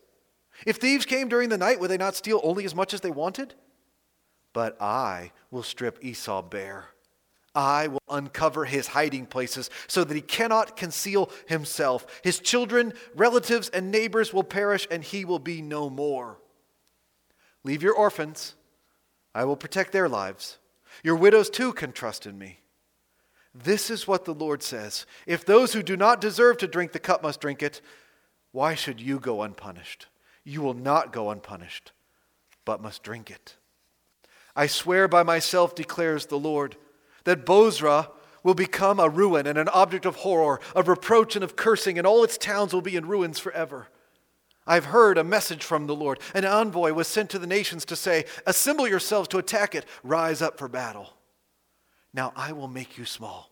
If 0.65 0.77
thieves 0.77 1.05
came 1.05 1.29
during 1.29 1.49
the 1.49 1.57
night, 1.57 1.79
would 1.79 1.89
they 1.89 1.97
not 1.97 2.15
steal 2.15 2.41
only 2.43 2.65
as 2.65 2.75
much 2.75 2.93
as 2.93 3.01
they 3.01 3.11
wanted? 3.11 3.53
But 4.53 4.79
I 4.81 5.31
will 5.49 5.63
strip 5.63 6.03
Esau 6.03 6.41
bare. 6.41 6.89
I 7.55 7.87
will 7.87 8.01
uncover 8.09 8.65
his 8.65 8.87
hiding 8.87 9.25
places 9.25 9.69
so 9.87 10.03
that 10.03 10.13
he 10.13 10.21
cannot 10.21 10.77
conceal 10.77 11.31
himself. 11.47 12.05
His 12.23 12.39
children, 12.39 12.93
relatives, 13.15 13.69
and 13.69 13.91
neighbors 13.91 14.33
will 14.33 14.43
perish, 14.43 14.87
and 14.91 15.03
he 15.03 15.25
will 15.25 15.39
be 15.39 15.61
no 15.61 15.89
more. 15.89 16.39
Leave 17.63 17.83
your 17.83 17.95
orphans. 17.95 18.55
I 19.33 19.45
will 19.45 19.55
protect 19.55 19.91
their 19.91 20.07
lives. 20.07 20.59
Your 21.03 21.15
widows 21.15 21.49
too 21.49 21.73
can 21.73 21.91
trust 21.91 22.25
in 22.25 22.37
me. 22.37 22.59
This 23.53 23.89
is 23.89 24.07
what 24.07 24.25
the 24.25 24.33
Lord 24.33 24.61
says 24.61 25.05
If 25.25 25.45
those 25.45 25.73
who 25.73 25.81
do 25.81 25.97
not 25.97 26.21
deserve 26.21 26.57
to 26.57 26.67
drink 26.67 26.91
the 26.91 26.99
cup 26.99 27.23
must 27.23 27.41
drink 27.41 27.63
it, 27.63 27.81
why 28.51 28.75
should 28.75 29.01
you 29.01 29.19
go 29.19 29.41
unpunished? 29.41 30.07
You 30.43 30.61
will 30.61 30.73
not 30.73 31.11
go 31.11 31.29
unpunished, 31.29 31.91
but 32.65 32.81
must 32.81 33.03
drink 33.03 33.29
it. 33.29 33.55
I 34.55 34.67
swear 34.67 35.07
by 35.07 35.23
myself, 35.23 35.75
declares 35.75 36.25
the 36.25 36.39
Lord, 36.39 36.77
that 37.27 37.45
Bozrah 37.45 38.09
will 38.41 38.53
become 38.53 39.01
a 39.01 39.09
ruin 39.09 39.45
and 39.47 39.57
an 39.57 39.67
object 39.67 40.05
of 40.05 40.15
horror, 40.15 40.61
of 40.73 40.87
reproach 40.87 41.35
and 41.35 41.43
of 41.43 41.57
cursing, 41.57 41.97
and 41.97 42.07
all 42.07 42.23
its 42.23 42.37
towns 42.37 42.71
will 42.71 42.81
be 42.81 42.95
in 42.95 43.05
ruins 43.05 43.37
forever. 43.37 43.89
I've 44.65 44.85
heard 44.85 45.17
a 45.17 45.25
message 45.25 45.61
from 45.61 45.87
the 45.87 45.95
Lord. 45.95 46.21
An 46.33 46.45
envoy 46.45 46.93
was 46.93 47.05
sent 47.05 47.29
to 47.31 47.39
the 47.39 47.45
nations 47.45 47.83
to 47.83 47.97
say, 47.97 48.23
Assemble 48.45 48.87
yourselves 48.87 49.27
to 49.27 49.39
attack 49.39 49.75
it, 49.75 49.85
rise 50.03 50.41
up 50.41 50.57
for 50.57 50.69
battle. 50.69 51.15
Now 52.13 52.31
I 52.33 52.53
will 52.53 52.69
make 52.69 52.97
you 52.97 53.03
small 53.03 53.51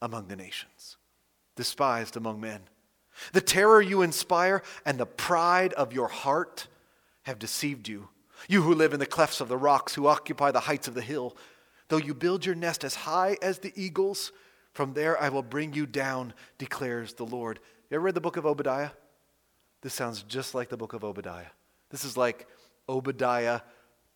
among 0.00 0.28
the 0.28 0.36
nations, 0.36 0.96
despised 1.56 2.16
among 2.16 2.40
men. 2.40 2.60
The 3.32 3.40
terror 3.40 3.82
you 3.82 4.02
inspire 4.02 4.62
and 4.86 4.96
the 4.96 5.06
pride 5.06 5.72
of 5.72 5.92
your 5.92 6.06
heart 6.06 6.68
have 7.22 7.40
deceived 7.40 7.88
you. 7.88 8.10
You 8.46 8.62
who 8.62 8.74
live 8.74 8.92
in 8.92 9.00
the 9.00 9.06
clefts 9.06 9.40
of 9.40 9.48
the 9.48 9.56
rocks, 9.56 9.94
who 9.94 10.06
occupy 10.06 10.52
the 10.52 10.60
heights 10.60 10.86
of 10.86 10.94
the 10.94 11.02
hill. 11.02 11.36
Though 11.94 11.98
you 11.98 12.12
build 12.12 12.44
your 12.44 12.56
nest 12.56 12.82
as 12.82 12.96
high 12.96 13.36
as 13.40 13.60
the 13.60 13.72
eagles, 13.76 14.32
from 14.72 14.94
there 14.94 15.16
I 15.22 15.28
will 15.28 15.44
bring 15.44 15.74
you 15.74 15.86
down, 15.86 16.34
declares 16.58 17.14
the 17.14 17.24
Lord. 17.24 17.60
You 17.88 17.94
ever 17.94 18.04
read 18.06 18.16
the 18.16 18.20
book 18.20 18.36
of 18.36 18.44
Obadiah? 18.44 18.90
This 19.80 19.94
sounds 19.94 20.24
just 20.24 20.56
like 20.56 20.68
the 20.68 20.76
book 20.76 20.92
of 20.92 21.04
Obadiah. 21.04 21.52
This 21.90 22.04
is 22.04 22.16
like 22.16 22.48
Obadiah 22.88 23.60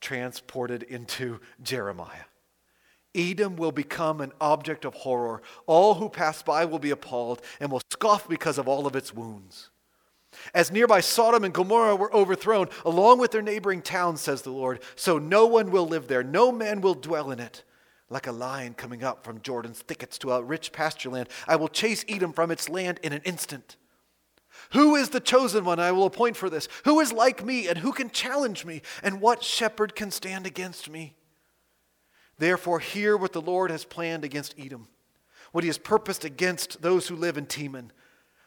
transported 0.00 0.82
into 0.82 1.38
Jeremiah. 1.62 2.24
Edom 3.14 3.54
will 3.54 3.70
become 3.70 4.20
an 4.22 4.32
object 4.40 4.84
of 4.84 4.94
horror. 4.94 5.40
All 5.66 5.94
who 5.94 6.08
pass 6.08 6.42
by 6.42 6.64
will 6.64 6.80
be 6.80 6.90
appalled 6.90 7.42
and 7.60 7.70
will 7.70 7.82
scoff 7.92 8.28
because 8.28 8.58
of 8.58 8.66
all 8.66 8.88
of 8.88 8.96
its 8.96 9.14
wounds. 9.14 9.70
As 10.52 10.72
nearby 10.72 10.98
Sodom 10.98 11.44
and 11.44 11.54
Gomorrah 11.54 11.94
were 11.94 12.12
overthrown, 12.12 12.70
along 12.84 13.20
with 13.20 13.30
their 13.30 13.40
neighboring 13.40 13.82
towns, 13.82 14.20
says 14.20 14.42
the 14.42 14.50
Lord, 14.50 14.80
so 14.96 15.16
no 15.20 15.46
one 15.46 15.70
will 15.70 15.86
live 15.86 16.08
there, 16.08 16.24
no 16.24 16.50
man 16.50 16.80
will 16.80 16.94
dwell 16.94 17.30
in 17.30 17.38
it. 17.38 17.62
Like 18.10 18.26
a 18.26 18.32
lion 18.32 18.74
coming 18.74 19.04
up 19.04 19.24
from 19.24 19.42
Jordan's 19.42 19.80
thickets 19.80 20.16
to 20.18 20.32
a 20.32 20.42
rich 20.42 20.72
pasture 20.72 21.10
land, 21.10 21.28
I 21.46 21.56
will 21.56 21.68
chase 21.68 22.04
Edom 22.08 22.32
from 22.32 22.50
its 22.50 22.68
land 22.68 23.00
in 23.02 23.12
an 23.12 23.22
instant. 23.24 23.76
Who 24.72 24.96
is 24.96 25.10
the 25.10 25.20
chosen 25.20 25.64
one 25.64 25.78
I 25.78 25.92
will 25.92 26.06
appoint 26.06 26.36
for 26.36 26.50
this? 26.50 26.68
Who 26.84 27.00
is 27.00 27.12
like 27.12 27.44
me, 27.44 27.68
and 27.68 27.78
who 27.78 27.92
can 27.92 28.10
challenge 28.10 28.64
me? 28.64 28.82
And 29.02 29.20
what 29.20 29.42
shepherd 29.42 29.94
can 29.94 30.10
stand 30.10 30.46
against 30.46 30.88
me? 30.88 31.14
Therefore, 32.38 32.78
hear 32.78 33.16
what 33.16 33.32
the 33.32 33.40
Lord 33.40 33.70
has 33.70 33.84
planned 33.84 34.24
against 34.24 34.54
Edom, 34.58 34.88
what 35.52 35.64
he 35.64 35.68
has 35.68 35.78
purposed 35.78 36.24
against 36.24 36.82
those 36.82 37.08
who 37.08 37.16
live 37.16 37.36
in 37.36 37.46
Teman. 37.46 37.90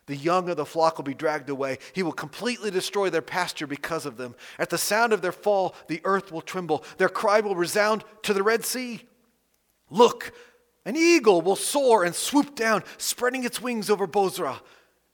The 0.08 0.16
young 0.16 0.50
of 0.50 0.58
the 0.58 0.66
flock 0.66 0.98
will 0.98 1.04
be 1.04 1.14
dragged 1.14 1.50
away. 1.50 1.78
He 1.94 2.04
will 2.04 2.12
completely 2.12 2.72
destroy 2.72 3.10
their 3.10 3.22
pasture 3.22 3.68
because 3.68 4.06
of 4.06 4.18
them. 4.18 4.36
At 4.58 4.70
the 4.70 4.78
sound 4.78 5.14
of 5.14 5.22
their 5.22 5.32
fall, 5.32 5.76
the 5.88 6.02
earth 6.04 6.32
will 6.32 6.42
tremble. 6.42 6.84
Their 6.98 7.10
cry 7.10 7.40
will 7.42 7.56
resound 7.56 8.04
to 8.24 8.34
the 8.34 8.44
Red 8.44 8.66
Sea. 8.66 9.02
Look, 9.92 10.32
an 10.86 10.96
eagle 10.96 11.42
will 11.42 11.56
soar 11.56 12.04
and 12.04 12.16
swoop 12.16 12.56
down, 12.56 12.84
spreading 12.98 13.44
its 13.44 13.62
wings 13.62 13.90
over 13.90 14.08
Bozrah. 14.08 14.62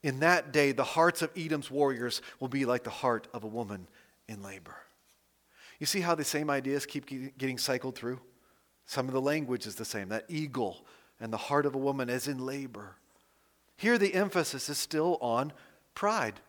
In 0.03 0.21
that 0.21 0.53
day, 0.53 0.71
the 0.71 0.83
hearts 0.83 1.21
of 1.21 1.31
Edom's 1.35 1.69
warriors 1.69 2.21
will 2.39 2.47
be 2.47 2.63
like 2.63 2.83
the 2.83 2.89
heart 2.89 3.27
of 3.33 3.43
a 3.43 3.47
woman 3.47 3.87
in 4.29 4.41
labor. 4.41 4.77
You 5.79 5.85
see 5.85 5.99
how 5.99 6.15
the 6.15 6.23
same 6.23 6.49
ideas 6.49 6.85
keep 6.85 7.05
getting 7.37 7.57
cycled 7.57 7.95
through? 7.95 8.19
Some 8.85 9.07
of 9.07 9.13
the 9.13 9.21
language 9.21 9.67
is 9.67 9.75
the 9.75 9.83
same. 9.83 10.09
That 10.09 10.25
eagle 10.29 10.85
and 11.19 11.33
the 11.33 11.37
heart 11.37 11.65
of 11.65 11.75
a 11.75 11.79
woman 11.79 12.09
as 12.09 12.27
in 12.27 12.45
labor. 12.45 12.95
Here, 13.75 13.97
the 13.97 14.13
emphasis 14.13 14.69
is 14.69 14.77
still 14.77 15.17
on 15.19 15.51
pride. 15.93 16.39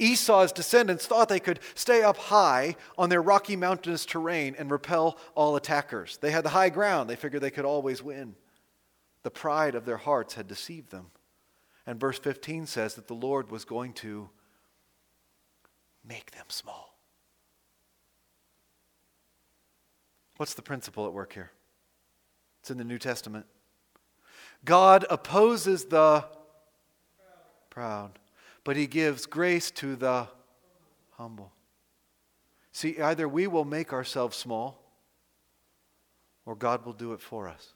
Esau's 0.00 0.52
descendants 0.52 1.06
thought 1.06 1.28
they 1.28 1.40
could 1.40 1.60
stay 1.74 2.02
up 2.02 2.16
high 2.16 2.76
on 2.96 3.10
their 3.10 3.22
rocky 3.22 3.54
mountainous 3.54 4.06
terrain 4.06 4.56
and 4.58 4.70
repel 4.70 5.18
all 5.34 5.56
attackers. 5.56 6.16
They 6.16 6.30
had 6.30 6.44
the 6.44 6.50
high 6.50 6.70
ground, 6.70 7.10
they 7.10 7.16
figured 7.16 7.42
they 7.42 7.50
could 7.50 7.64
always 7.64 8.02
win. 8.02 8.34
The 9.22 9.30
pride 9.30 9.74
of 9.74 9.84
their 9.84 9.98
hearts 9.98 10.34
had 10.34 10.48
deceived 10.48 10.90
them. 10.90 11.10
And 11.86 12.00
verse 12.00 12.18
15 12.18 12.66
says 12.66 12.94
that 12.94 13.08
the 13.08 13.14
Lord 13.14 13.50
was 13.50 13.64
going 13.64 13.92
to 13.94 14.30
make 16.06 16.30
them 16.30 16.46
small. 16.48 16.96
What's 20.36 20.54
the 20.54 20.62
principle 20.62 21.06
at 21.06 21.12
work 21.12 21.34
here? 21.34 21.50
It's 22.60 22.70
in 22.70 22.78
the 22.78 22.84
New 22.84 22.98
Testament. 22.98 23.44
God 24.64 25.04
opposes 25.10 25.86
the 25.86 26.24
proud, 27.70 28.19
but 28.64 28.76
he 28.76 28.86
gives 28.86 29.26
grace 29.26 29.70
to 29.72 29.96
the 29.96 30.28
humble. 31.12 31.52
See, 32.72 33.00
either 33.00 33.28
we 33.28 33.46
will 33.46 33.64
make 33.64 33.92
ourselves 33.92 34.36
small 34.36 34.82
or 36.46 36.54
God 36.54 36.84
will 36.84 36.92
do 36.92 37.12
it 37.12 37.20
for 37.20 37.48
us. 37.48 37.74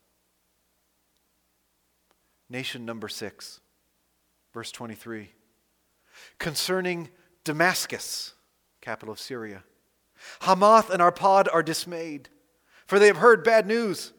Nation 2.49 2.85
number 2.85 3.09
six, 3.09 3.61
verse 4.53 4.71
23. 4.71 5.31
Concerning 6.39 7.09
Damascus, 7.43 8.35
capital 8.81 9.13
of 9.13 9.19
Syria, 9.19 9.65
Hamath 10.41 10.91
and 10.91 11.01
Arpad 11.01 11.49
are 11.53 11.63
dismayed 11.63 12.29
for 12.87 12.99
they 12.99 13.07
have 13.07 13.17
heard 13.19 13.45
bad 13.45 13.67
news. 13.67 14.13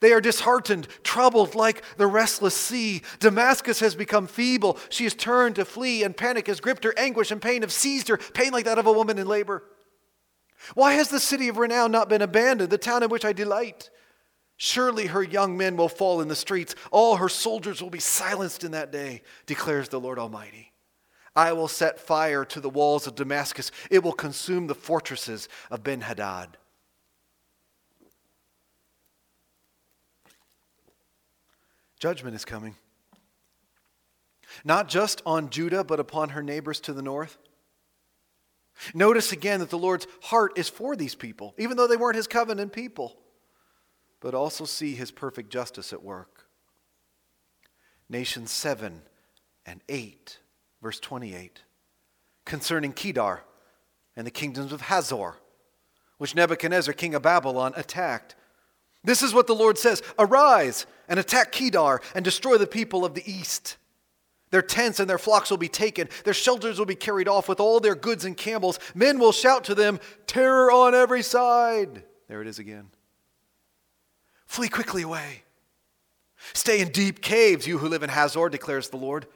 They 0.00 0.12
are 0.12 0.20
disheartened, 0.20 0.88
troubled 1.02 1.54
like 1.54 1.82
the 1.96 2.06
restless 2.06 2.54
sea. 2.54 3.02
Damascus 3.18 3.80
has 3.80 3.94
become 3.94 4.26
feeble. 4.26 4.78
She 4.88 5.04
has 5.04 5.14
turned 5.14 5.56
to 5.56 5.64
flee, 5.64 6.02
and 6.02 6.16
panic 6.16 6.46
has 6.46 6.60
gripped 6.60 6.84
her. 6.84 6.94
Anguish 6.96 7.30
and 7.30 7.42
pain 7.42 7.62
have 7.62 7.72
seized 7.72 8.08
her, 8.08 8.16
pain 8.16 8.52
like 8.52 8.64
that 8.64 8.78
of 8.78 8.86
a 8.86 8.92
woman 8.92 9.18
in 9.18 9.26
labor. 9.26 9.64
Why 10.74 10.94
has 10.94 11.08
the 11.08 11.20
city 11.20 11.48
of 11.48 11.58
renown 11.58 11.90
not 11.90 12.08
been 12.08 12.22
abandoned, 12.22 12.70
the 12.70 12.78
town 12.78 13.02
in 13.02 13.10
which 13.10 13.24
I 13.24 13.32
delight? 13.32 13.90
Surely 14.56 15.06
her 15.06 15.22
young 15.22 15.56
men 15.56 15.76
will 15.76 15.88
fall 15.88 16.20
in 16.20 16.28
the 16.28 16.36
streets. 16.36 16.74
All 16.92 17.16
her 17.16 17.28
soldiers 17.28 17.82
will 17.82 17.90
be 17.90 17.98
silenced 17.98 18.62
in 18.62 18.70
that 18.72 18.92
day, 18.92 19.22
declares 19.46 19.88
the 19.88 20.00
Lord 20.00 20.18
Almighty. 20.18 20.72
I 21.34 21.52
will 21.52 21.68
set 21.68 21.98
fire 21.98 22.44
to 22.44 22.60
the 22.60 22.70
walls 22.70 23.06
of 23.06 23.14
Damascus, 23.14 23.70
it 23.90 24.02
will 24.02 24.12
consume 24.12 24.66
the 24.66 24.74
fortresses 24.74 25.48
of 25.70 25.82
Ben 25.82 26.02
Hadad. 26.02 26.58
Judgment 32.02 32.34
is 32.34 32.44
coming. 32.44 32.74
Not 34.64 34.88
just 34.88 35.22
on 35.24 35.50
Judah, 35.50 35.84
but 35.84 36.00
upon 36.00 36.30
her 36.30 36.42
neighbors 36.42 36.80
to 36.80 36.92
the 36.92 37.00
north. 37.00 37.38
Notice 38.92 39.30
again 39.30 39.60
that 39.60 39.70
the 39.70 39.78
Lord's 39.78 40.08
heart 40.22 40.58
is 40.58 40.68
for 40.68 40.96
these 40.96 41.14
people, 41.14 41.54
even 41.58 41.76
though 41.76 41.86
they 41.86 41.96
weren't 41.96 42.16
his 42.16 42.26
covenant 42.26 42.72
people. 42.72 43.16
But 44.18 44.34
also 44.34 44.64
see 44.64 44.96
his 44.96 45.12
perfect 45.12 45.50
justice 45.50 45.92
at 45.92 46.02
work. 46.02 46.48
Nations 48.08 48.50
7 48.50 49.02
and 49.64 49.80
8, 49.88 50.38
verse 50.82 50.98
28, 50.98 51.62
concerning 52.44 52.94
Kedar 52.94 53.44
and 54.16 54.26
the 54.26 54.32
kingdoms 54.32 54.72
of 54.72 54.80
Hazor, 54.80 55.36
which 56.18 56.34
Nebuchadnezzar, 56.34 56.94
king 56.94 57.14
of 57.14 57.22
Babylon, 57.22 57.72
attacked 57.76 58.34
this 59.04 59.22
is 59.22 59.34
what 59.34 59.46
the 59.46 59.54
Lord 59.54 59.78
says 59.78 60.02
Arise 60.18 60.86
and 61.08 61.18
attack 61.18 61.52
Kedar 61.52 62.00
and 62.14 62.24
destroy 62.24 62.58
the 62.58 62.66
people 62.66 63.04
of 63.04 63.14
the 63.14 63.30
east. 63.30 63.76
Their 64.50 64.62
tents 64.62 65.00
and 65.00 65.08
their 65.08 65.18
flocks 65.18 65.50
will 65.50 65.56
be 65.56 65.68
taken. 65.68 66.08
Their 66.24 66.34
shelters 66.34 66.78
will 66.78 66.86
be 66.86 66.94
carried 66.94 67.26
off 67.26 67.48
with 67.48 67.58
all 67.58 67.80
their 67.80 67.94
goods 67.94 68.26
and 68.26 68.36
camels. 68.36 68.78
Men 68.94 69.18
will 69.18 69.32
shout 69.32 69.64
to 69.64 69.74
them, 69.74 69.98
Terror 70.26 70.70
on 70.70 70.94
every 70.94 71.22
side. 71.22 72.04
There 72.28 72.42
it 72.42 72.46
is 72.46 72.58
again. 72.58 72.90
Flee 74.44 74.68
quickly 74.68 75.02
away. 75.02 75.44
Stay 76.52 76.80
in 76.80 76.88
deep 76.88 77.22
caves, 77.22 77.66
you 77.66 77.78
who 77.78 77.88
live 77.88 78.02
in 78.02 78.10
Hazor, 78.10 78.50
declares 78.50 78.90
the 78.90 78.98
Lord. 78.98 79.26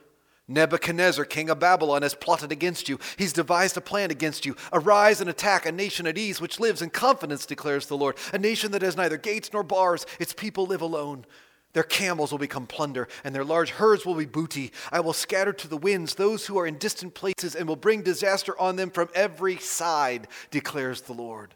Nebuchadnezzar, 0.47 1.25
king 1.25 1.49
of 1.49 1.59
Babylon, 1.59 2.03
has 2.03 2.15
plotted 2.15 2.51
against 2.51 2.87
you. 2.87 2.99
He's 3.17 3.33
devised 3.33 3.75
a 3.75 3.81
plan 3.81 4.11
against 4.11 4.45
you. 4.45 4.55
Arise 4.71 5.19
and 5.19 5.29
attack 5.29 5.65
a 5.65 5.71
nation 5.71 6.07
at 6.07 6.17
ease, 6.17 6.39
which 6.39 6.59
lives 6.59 6.81
in 6.81 6.89
confidence, 6.89 7.45
declares 7.45 7.87
the 7.87 7.97
Lord. 7.97 8.15
A 8.31 8.37
nation 8.37 8.71
that 8.71 8.81
has 8.81 8.95
neither 8.95 9.17
gates 9.17 9.51
nor 9.51 9.63
bars. 9.63 10.05
Its 10.19 10.33
people 10.33 10.65
live 10.65 10.81
alone. 10.81 11.25
Their 11.73 11.83
camels 11.83 12.31
will 12.31 12.39
become 12.39 12.65
plunder, 12.65 13.09
and 13.23 13.35
their 13.35 13.43
large 13.43 13.71
herds 13.71 14.05
will 14.05 14.15
be 14.15 14.25
booty. 14.25 14.71
I 14.91 15.01
will 15.01 15.13
scatter 15.13 15.51
to 15.51 15.67
the 15.67 15.77
winds 15.77 16.15
those 16.15 16.45
who 16.45 16.57
are 16.57 16.65
in 16.65 16.77
distant 16.77 17.13
places, 17.13 17.53
and 17.53 17.67
will 17.67 17.75
bring 17.75 18.01
disaster 18.01 18.57
on 18.59 18.77
them 18.77 18.89
from 18.89 19.09
every 19.13 19.57
side, 19.57 20.27
declares 20.49 21.01
the 21.01 21.13
Lord. 21.13 21.55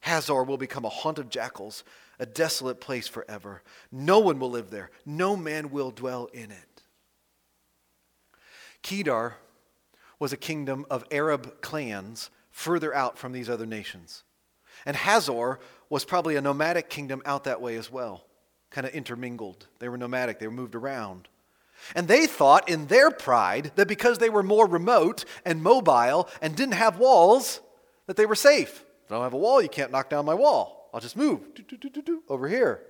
Hazor 0.00 0.44
will 0.44 0.56
become 0.56 0.84
a 0.84 0.88
haunt 0.88 1.18
of 1.18 1.28
jackals, 1.28 1.84
a 2.18 2.26
desolate 2.26 2.80
place 2.80 3.08
forever. 3.08 3.62
No 3.90 4.18
one 4.20 4.38
will 4.38 4.50
live 4.50 4.70
there, 4.70 4.90
no 5.04 5.36
man 5.36 5.70
will 5.70 5.90
dwell 5.90 6.26
in 6.32 6.50
it. 6.50 6.69
Kedar 8.82 9.36
was 10.18 10.32
a 10.32 10.36
kingdom 10.36 10.86
of 10.90 11.04
Arab 11.10 11.60
clans 11.60 12.30
further 12.50 12.94
out 12.94 13.18
from 13.18 13.32
these 13.32 13.48
other 13.48 13.66
nations. 13.66 14.24
And 14.86 14.96
Hazor 14.96 15.58
was 15.88 16.04
probably 16.04 16.36
a 16.36 16.40
nomadic 16.40 16.88
kingdom 16.88 17.22
out 17.24 17.44
that 17.44 17.60
way 17.60 17.76
as 17.76 17.90
well, 17.90 18.24
kind 18.70 18.86
of 18.86 18.94
intermingled. 18.94 19.66
They 19.78 19.88
were 19.88 19.96
nomadic, 19.96 20.38
they 20.38 20.46
were 20.46 20.52
moved 20.52 20.74
around. 20.74 21.28
And 21.94 22.08
they 22.08 22.26
thought 22.26 22.68
in 22.68 22.86
their 22.86 23.10
pride 23.10 23.72
that 23.76 23.88
because 23.88 24.18
they 24.18 24.28
were 24.28 24.42
more 24.42 24.66
remote 24.66 25.24
and 25.44 25.62
mobile 25.62 26.28
and 26.42 26.54
didn't 26.54 26.74
have 26.74 26.98
walls, 26.98 27.60
that 28.06 28.16
they 28.16 28.26
were 28.26 28.34
safe. 28.34 28.84
If 29.06 29.12
I 29.12 29.14
don't 29.14 29.24
have 29.24 29.32
a 29.32 29.38
wall, 29.38 29.62
you 29.62 29.68
can't 29.68 29.90
knock 29.90 30.10
down 30.10 30.26
my 30.26 30.34
wall. 30.34 30.90
I'll 30.92 31.00
just 31.00 31.16
move 31.16 31.40
over 32.28 32.48
here. 32.48 32.82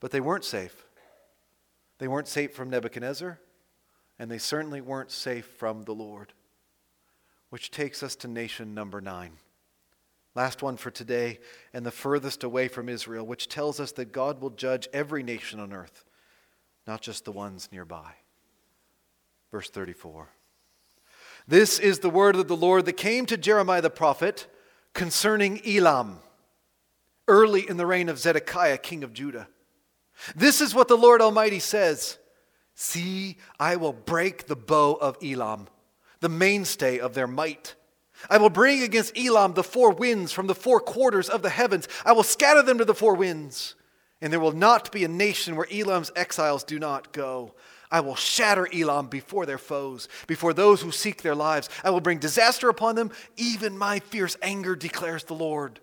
But 0.00 0.10
they 0.10 0.20
weren't 0.20 0.44
safe. 0.44 0.84
They 1.98 2.08
weren't 2.08 2.28
safe 2.28 2.52
from 2.52 2.68
Nebuchadnezzar 2.68 3.38
and 4.22 4.30
they 4.30 4.38
certainly 4.38 4.80
weren't 4.80 5.10
safe 5.10 5.46
from 5.46 5.82
the 5.82 5.92
Lord. 5.92 6.32
Which 7.50 7.72
takes 7.72 8.04
us 8.04 8.14
to 8.16 8.28
nation 8.28 8.72
number 8.72 9.00
nine. 9.00 9.32
Last 10.36 10.62
one 10.62 10.76
for 10.76 10.92
today, 10.92 11.40
and 11.74 11.84
the 11.84 11.90
furthest 11.90 12.44
away 12.44 12.68
from 12.68 12.88
Israel, 12.88 13.26
which 13.26 13.48
tells 13.48 13.80
us 13.80 13.90
that 13.92 14.12
God 14.12 14.40
will 14.40 14.50
judge 14.50 14.88
every 14.92 15.24
nation 15.24 15.58
on 15.58 15.72
earth, 15.72 16.04
not 16.86 17.00
just 17.00 17.24
the 17.24 17.32
ones 17.32 17.68
nearby. 17.72 18.12
Verse 19.50 19.68
34. 19.68 20.28
This 21.48 21.80
is 21.80 21.98
the 21.98 22.08
word 22.08 22.36
of 22.36 22.46
the 22.46 22.56
Lord 22.56 22.84
that 22.84 22.92
came 22.92 23.26
to 23.26 23.36
Jeremiah 23.36 23.82
the 23.82 23.90
prophet 23.90 24.46
concerning 24.94 25.60
Elam, 25.66 26.20
early 27.26 27.68
in 27.68 27.76
the 27.76 27.86
reign 27.86 28.08
of 28.08 28.20
Zedekiah, 28.20 28.78
king 28.78 29.02
of 29.02 29.12
Judah. 29.12 29.48
This 30.36 30.60
is 30.60 30.76
what 30.76 30.86
the 30.86 30.96
Lord 30.96 31.20
Almighty 31.20 31.58
says 31.58 32.18
See, 32.74 33.36
I 33.60 33.76
will 33.76 33.92
break 33.92 34.46
the 34.46 34.56
bow 34.56 34.94
of 34.94 35.16
Elam, 35.22 35.68
the 36.20 36.28
mainstay 36.28 36.98
of 36.98 37.14
their 37.14 37.26
might. 37.26 37.74
I 38.30 38.38
will 38.38 38.50
bring 38.50 38.82
against 38.82 39.16
Elam 39.16 39.54
the 39.54 39.64
four 39.64 39.90
winds 39.90 40.32
from 40.32 40.46
the 40.46 40.54
four 40.54 40.80
quarters 40.80 41.28
of 41.28 41.42
the 41.42 41.50
heavens. 41.50 41.88
I 42.04 42.12
will 42.12 42.22
scatter 42.22 42.62
them 42.62 42.78
to 42.78 42.84
the 42.84 42.94
four 42.94 43.14
winds, 43.14 43.74
and 44.20 44.32
there 44.32 44.40
will 44.40 44.52
not 44.52 44.92
be 44.92 45.04
a 45.04 45.08
nation 45.08 45.56
where 45.56 45.66
Elam's 45.72 46.12
exiles 46.16 46.64
do 46.64 46.78
not 46.78 47.12
go. 47.12 47.54
I 47.90 48.00
will 48.00 48.16
shatter 48.16 48.66
Elam 48.72 49.08
before 49.08 49.44
their 49.44 49.58
foes, 49.58 50.08
before 50.26 50.54
those 50.54 50.80
who 50.80 50.90
seek 50.90 51.20
their 51.20 51.34
lives. 51.34 51.68
I 51.84 51.90
will 51.90 52.00
bring 52.00 52.18
disaster 52.18 52.70
upon 52.70 52.94
them, 52.94 53.10
even 53.36 53.76
my 53.76 53.98
fierce 53.98 54.36
anger, 54.40 54.74
declares 54.74 55.24
the 55.24 55.34
Lord. 55.34 55.78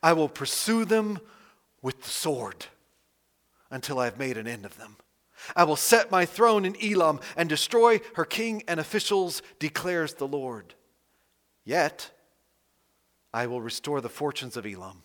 I 0.00 0.12
will 0.12 0.28
pursue 0.28 0.84
them 0.84 1.18
with 1.82 2.02
the 2.02 2.10
sword 2.10 2.66
until 3.70 3.98
I 3.98 4.04
have 4.04 4.18
made 4.18 4.36
an 4.36 4.46
end 4.46 4.64
of 4.64 4.76
them. 4.76 4.96
I 5.56 5.64
will 5.64 5.76
set 5.76 6.10
my 6.10 6.24
throne 6.24 6.64
in 6.64 6.76
Elam 6.82 7.20
and 7.36 7.48
destroy 7.48 8.00
her 8.14 8.24
king 8.24 8.62
and 8.68 8.78
officials, 8.78 9.42
declares 9.58 10.14
the 10.14 10.26
Lord. 10.26 10.74
Yet 11.64 12.10
I 13.32 13.46
will 13.46 13.60
restore 13.60 14.00
the 14.00 14.08
fortunes 14.08 14.56
of 14.56 14.66
Elam 14.66 15.02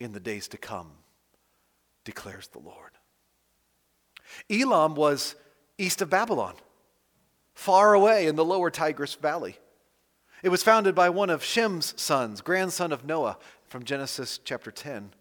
in 0.00 0.12
the 0.12 0.20
days 0.20 0.48
to 0.48 0.58
come, 0.58 0.90
declares 2.04 2.48
the 2.48 2.58
Lord. 2.58 2.90
Elam 4.50 4.94
was 4.94 5.34
east 5.78 6.02
of 6.02 6.10
Babylon, 6.10 6.54
far 7.54 7.94
away 7.94 8.26
in 8.26 8.36
the 8.36 8.44
lower 8.44 8.70
Tigris 8.70 9.14
Valley. 9.14 9.56
It 10.42 10.48
was 10.48 10.62
founded 10.62 10.94
by 10.94 11.08
one 11.10 11.30
of 11.30 11.42
Shem's 11.42 11.94
sons, 12.00 12.40
grandson 12.40 12.92
of 12.92 13.04
Noah, 13.04 13.38
from 13.68 13.84
Genesis 13.84 14.38
chapter 14.44 14.70
10. 14.70 15.12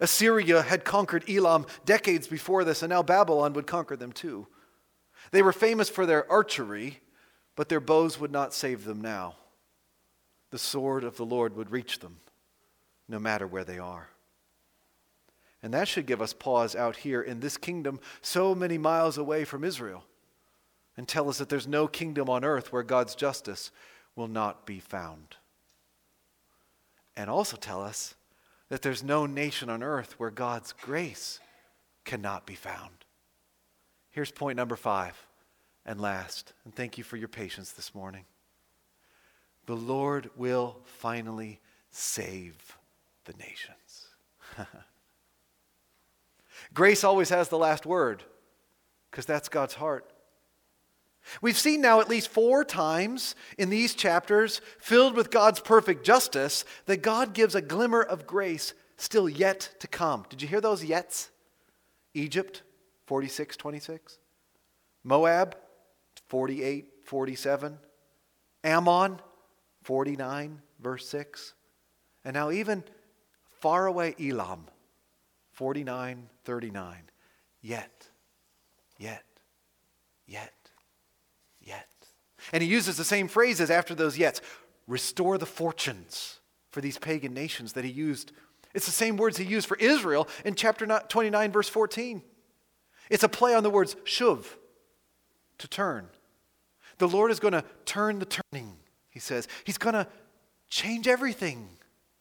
Assyria 0.00 0.62
had 0.62 0.84
conquered 0.84 1.28
Elam 1.28 1.66
decades 1.84 2.26
before 2.26 2.64
this, 2.64 2.82
and 2.82 2.90
now 2.90 3.02
Babylon 3.02 3.52
would 3.54 3.66
conquer 3.66 3.96
them 3.96 4.12
too. 4.12 4.46
They 5.30 5.42
were 5.42 5.52
famous 5.52 5.88
for 5.88 6.06
their 6.06 6.30
archery, 6.30 7.00
but 7.54 7.68
their 7.68 7.80
bows 7.80 8.20
would 8.20 8.30
not 8.32 8.54
save 8.54 8.84
them 8.84 9.00
now. 9.00 9.36
The 10.50 10.58
sword 10.58 11.04
of 11.04 11.16
the 11.16 11.24
Lord 11.24 11.56
would 11.56 11.70
reach 11.70 11.98
them, 11.98 12.18
no 13.08 13.18
matter 13.18 13.46
where 13.46 13.64
they 13.64 13.78
are. 13.78 14.08
And 15.62 15.72
that 15.74 15.88
should 15.88 16.06
give 16.06 16.22
us 16.22 16.32
pause 16.32 16.76
out 16.76 16.96
here 16.96 17.22
in 17.22 17.40
this 17.40 17.56
kingdom 17.56 17.98
so 18.20 18.54
many 18.54 18.78
miles 18.78 19.18
away 19.18 19.44
from 19.44 19.64
Israel 19.64 20.04
and 20.96 21.06
tell 21.06 21.28
us 21.28 21.38
that 21.38 21.48
there's 21.48 21.66
no 21.66 21.86
kingdom 21.86 22.30
on 22.30 22.44
earth 22.44 22.72
where 22.72 22.82
God's 22.82 23.14
justice 23.14 23.70
will 24.14 24.28
not 24.28 24.66
be 24.66 24.80
found. 24.80 25.36
And 27.16 27.28
also 27.28 27.56
tell 27.56 27.82
us 27.82 28.14
that 28.68 28.82
there's 28.82 29.02
no 29.02 29.26
nation 29.26 29.70
on 29.70 29.82
earth 29.82 30.18
where 30.18 30.30
God's 30.30 30.72
grace 30.72 31.40
cannot 32.04 32.46
be 32.46 32.54
found. 32.54 33.04
Here's 34.10 34.30
point 34.30 34.56
number 34.56 34.76
five 34.76 35.26
and 35.84 36.00
last, 36.00 36.52
and 36.64 36.74
thank 36.74 36.98
you 36.98 37.04
for 37.04 37.16
your 37.16 37.28
patience 37.28 37.72
this 37.72 37.94
morning. 37.94 38.24
The 39.66 39.76
Lord 39.76 40.30
will 40.36 40.78
finally 40.84 41.60
save 41.90 42.78
the 43.24 43.34
nations. 43.34 44.08
Grace 46.74 47.04
always 47.04 47.28
has 47.30 47.48
the 47.48 47.58
last 47.58 47.84
word 47.84 48.22
because 49.10 49.26
that's 49.26 49.48
God's 49.48 49.74
heart. 49.74 50.10
We've 51.40 51.58
seen 51.58 51.80
now 51.80 52.00
at 52.00 52.08
least 52.08 52.28
four 52.28 52.64
times 52.64 53.34
in 53.58 53.70
these 53.70 53.94
chapters, 53.94 54.60
filled 54.78 55.14
with 55.14 55.30
God's 55.30 55.60
perfect 55.60 56.04
justice, 56.04 56.64
that 56.86 57.02
God 57.02 57.34
gives 57.34 57.54
a 57.54 57.60
glimmer 57.60 58.02
of 58.02 58.26
grace 58.26 58.74
still 58.96 59.28
yet 59.28 59.74
to 59.80 59.88
come. 59.88 60.24
Did 60.28 60.42
you 60.42 60.48
hear 60.48 60.60
those 60.60 60.84
yets? 60.84 61.30
Egypt, 62.14 62.62
46, 63.06 63.56
26. 63.56 64.18
Moab, 65.04 65.56
48, 66.28 66.86
47. 67.04 67.78
Ammon, 68.64 69.20
49, 69.82 70.60
verse 70.80 71.08
6. 71.08 71.54
And 72.24 72.34
now 72.34 72.50
even 72.50 72.82
far 73.60 73.86
away 73.86 74.14
Elam, 74.20 74.66
49, 75.52 76.28
39. 76.44 76.96
Yet, 77.62 78.08
yet, 78.98 79.24
yet, 80.26 80.52
yet. 81.66 81.88
And 82.52 82.62
he 82.62 82.68
uses 82.68 82.96
the 82.96 83.04
same 83.04 83.28
phrases 83.28 83.70
after 83.70 83.94
those 83.94 84.16
yets 84.18 84.40
restore 84.86 85.36
the 85.36 85.46
fortunes 85.46 86.40
for 86.70 86.80
these 86.80 86.98
pagan 86.98 87.34
nations 87.34 87.72
that 87.72 87.84
he 87.84 87.90
used. 87.90 88.32
It's 88.74 88.86
the 88.86 88.92
same 88.92 89.16
words 89.16 89.36
he 89.36 89.44
used 89.44 89.66
for 89.66 89.76
Israel 89.78 90.28
in 90.44 90.54
chapter 90.54 90.86
29, 90.86 91.52
verse 91.52 91.68
14. 91.68 92.22
It's 93.10 93.24
a 93.24 93.28
play 93.28 93.54
on 93.54 93.62
the 93.62 93.70
words 93.70 93.96
shuv, 94.04 94.44
to 95.58 95.68
turn. 95.68 96.08
The 96.98 97.08
Lord 97.08 97.30
is 97.30 97.40
going 97.40 97.52
to 97.52 97.64
turn 97.84 98.18
the 98.18 98.26
turning, 98.26 98.76
he 99.10 99.18
says. 99.18 99.48
He's 99.64 99.78
going 99.78 99.94
to 99.94 100.06
change 100.68 101.08
everything 101.08 101.68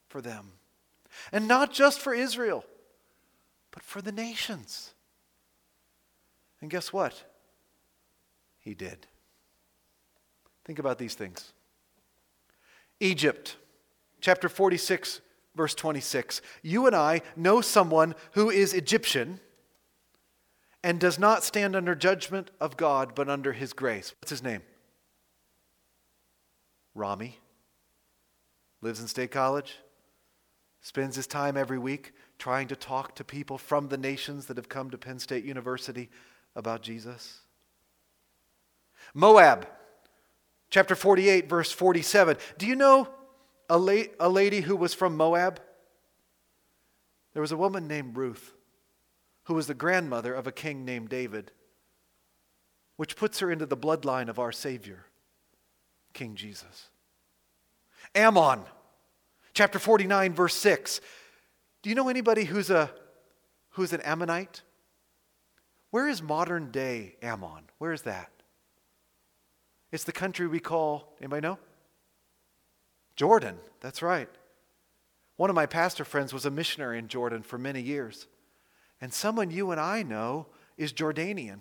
for 0.09 0.21
them. 0.21 0.53
And 1.31 1.47
not 1.47 1.71
just 1.71 1.99
for 1.99 2.13
Israel 2.13 2.65
but 3.75 3.83
for 3.83 4.01
the 4.01 4.11
nations. 4.13 4.93
And 6.61 6.71
guess 6.71 6.93
what? 6.93 7.25
He 8.57 8.73
did. 8.73 9.05
Think 10.65 10.79
about 10.79 10.97
these 10.97 11.13
things. 11.13 11.53
Egypt, 12.99 13.55
chapter 14.19 14.49
46, 14.49 15.21
verse 15.55 15.75
26. 15.75 16.41
You 16.61 16.87
and 16.87 16.95
I 16.95 17.21
know 17.35 17.61
someone 17.61 18.15
who 18.31 18.49
is 18.49 18.73
Egyptian 18.73 19.39
and 20.83 20.99
does 20.99 21.17
not 21.17 21.43
stand 21.43 21.75
under 21.75 21.95
judgment 21.95 22.51
of 22.59 22.77
God, 22.77 23.13
but 23.15 23.29
under 23.29 23.53
his 23.53 23.73
grace. 23.73 24.13
What's 24.19 24.29
his 24.31 24.43
name? 24.43 24.61
Rami. 26.93 27.39
Lives 28.81 28.99
in 29.01 29.07
State 29.07 29.31
College. 29.31 29.77
Spends 30.81 31.15
his 31.15 31.27
time 31.27 31.57
every 31.57 31.79
week 31.79 32.13
trying 32.37 32.67
to 32.67 32.75
talk 32.75 33.15
to 33.15 33.23
people 33.23 33.57
from 33.57 33.87
the 33.87 33.97
nations 33.97 34.45
that 34.45 34.57
have 34.57 34.69
come 34.69 34.91
to 34.91 34.97
Penn 34.97 35.19
State 35.19 35.43
University 35.43 36.09
about 36.55 36.81
Jesus. 36.81 37.39
Moab, 39.13 39.67
chapter 40.75 40.93
48, 40.93 41.47
verse 41.47 41.71
47. 41.71 42.35
Do 42.57 42.67
you 42.67 42.75
know 42.75 43.07
a, 43.69 43.77
la- 43.77 44.11
a 44.19 44.27
lady 44.27 44.59
who 44.59 44.75
was 44.75 44.93
from 44.93 45.15
Moab? 45.15 45.61
There 47.31 47.41
was 47.41 47.53
a 47.53 47.57
woman 47.57 47.87
named 47.87 48.17
Ruth 48.17 48.51
who 49.43 49.53
was 49.53 49.67
the 49.67 49.73
grandmother 49.73 50.33
of 50.33 50.47
a 50.47 50.51
king 50.51 50.83
named 50.83 51.07
David, 51.07 51.53
which 52.97 53.15
puts 53.15 53.39
her 53.39 53.49
into 53.49 53.65
the 53.65 53.77
bloodline 53.77 54.27
of 54.27 54.37
our 54.37 54.51
Savior, 54.51 55.05
King 56.11 56.35
Jesus. 56.35 56.89
Ammon, 58.13 58.59
chapter 59.53 59.79
49, 59.79 60.33
verse 60.33 60.55
6. 60.55 60.99
Do 61.83 61.89
you 61.89 61.95
know 61.95 62.09
anybody 62.09 62.43
who's, 62.43 62.69
a, 62.69 62.91
who's 63.69 63.93
an 63.93 64.01
Ammonite? 64.01 64.61
Where 65.91 66.09
is 66.09 66.21
modern 66.21 66.69
day 66.71 67.15
Ammon? 67.21 67.69
Where 67.77 67.93
is 67.93 68.01
that? 68.01 68.34
It's 69.95 70.03
the 70.03 70.11
country 70.11 70.45
we 70.45 70.59
call, 70.59 71.13
anybody 71.21 71.39
know? 71.39 71.57
Jordan, 73.15 73.55
that's 73.79 74.01
right. 74.01 74.27
One 75.37 75.49
of 75.49 75.55
my 75.55 75.67
pastor 75.67 76.03
friends 76.03 76.33
was 76.33 76.45
a 76.45 76.51
missionary 76.51 76.99
in 76.99 77.07
Jordan 77.07 77.43
for 77.43 77.57
many 77.57 77.81
years. 77.81 78.27
And 78.99 79.13
someone 79.13 79.51
you 79.51 79.71
and 79.71 79.79
I 79.79 80.03
know 80.03 80.47
is 80.77 80.91
Jordanian, 80.91 81.59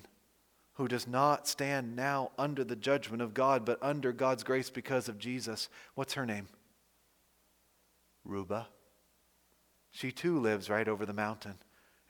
who 0.72 0.88
does 0.88 1.06
not 1.06 1.46
stand 1.46 1.94
now 1.94 2.32
under 2.36 2.64
the 2.64 2.74
judgment 2.74 3.22
of 3.22 3.34
God, 3.34 3.64
but 3.64 3.80
under 3.80 4.12
God's 4.12 4.42
grace 4.42 4.68
because 4.68 5.08
of 5.08 5.16
Jesus. 5.16 5.68
What's 5.94 6.14
her 6.14 6.26
name? 6.26 6.48
Ruba. 8.24 8.66
She 9.92 10.10
too 10.10 10.40
lives 10.40 10.68
right 10.68 10.88
over 10.88 11.06
the 11.06 11.12
mountain 11.12 11.54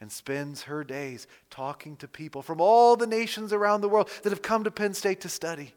and 0.01 0.11
spends 0.11 0.63
her 0.63 0.85
days 0.85 1.27
talking 1.51 1.97
to 1.99 2.09
people 2.09 2.41
from 2.41 2.63
all 2.63 2.97
the 2.97 3.07
nations 3.07 3.53
around 3.53 3.83
the 3.83 3.91
world 3.91 4.09
that 4.23 4.31
have 4.31 4.41
come 4.41 4.65
to 4.65 4.71
Penn 4.71 4.95
State 4.95 5.21
to 5.21 5.29
study 5.29 5.75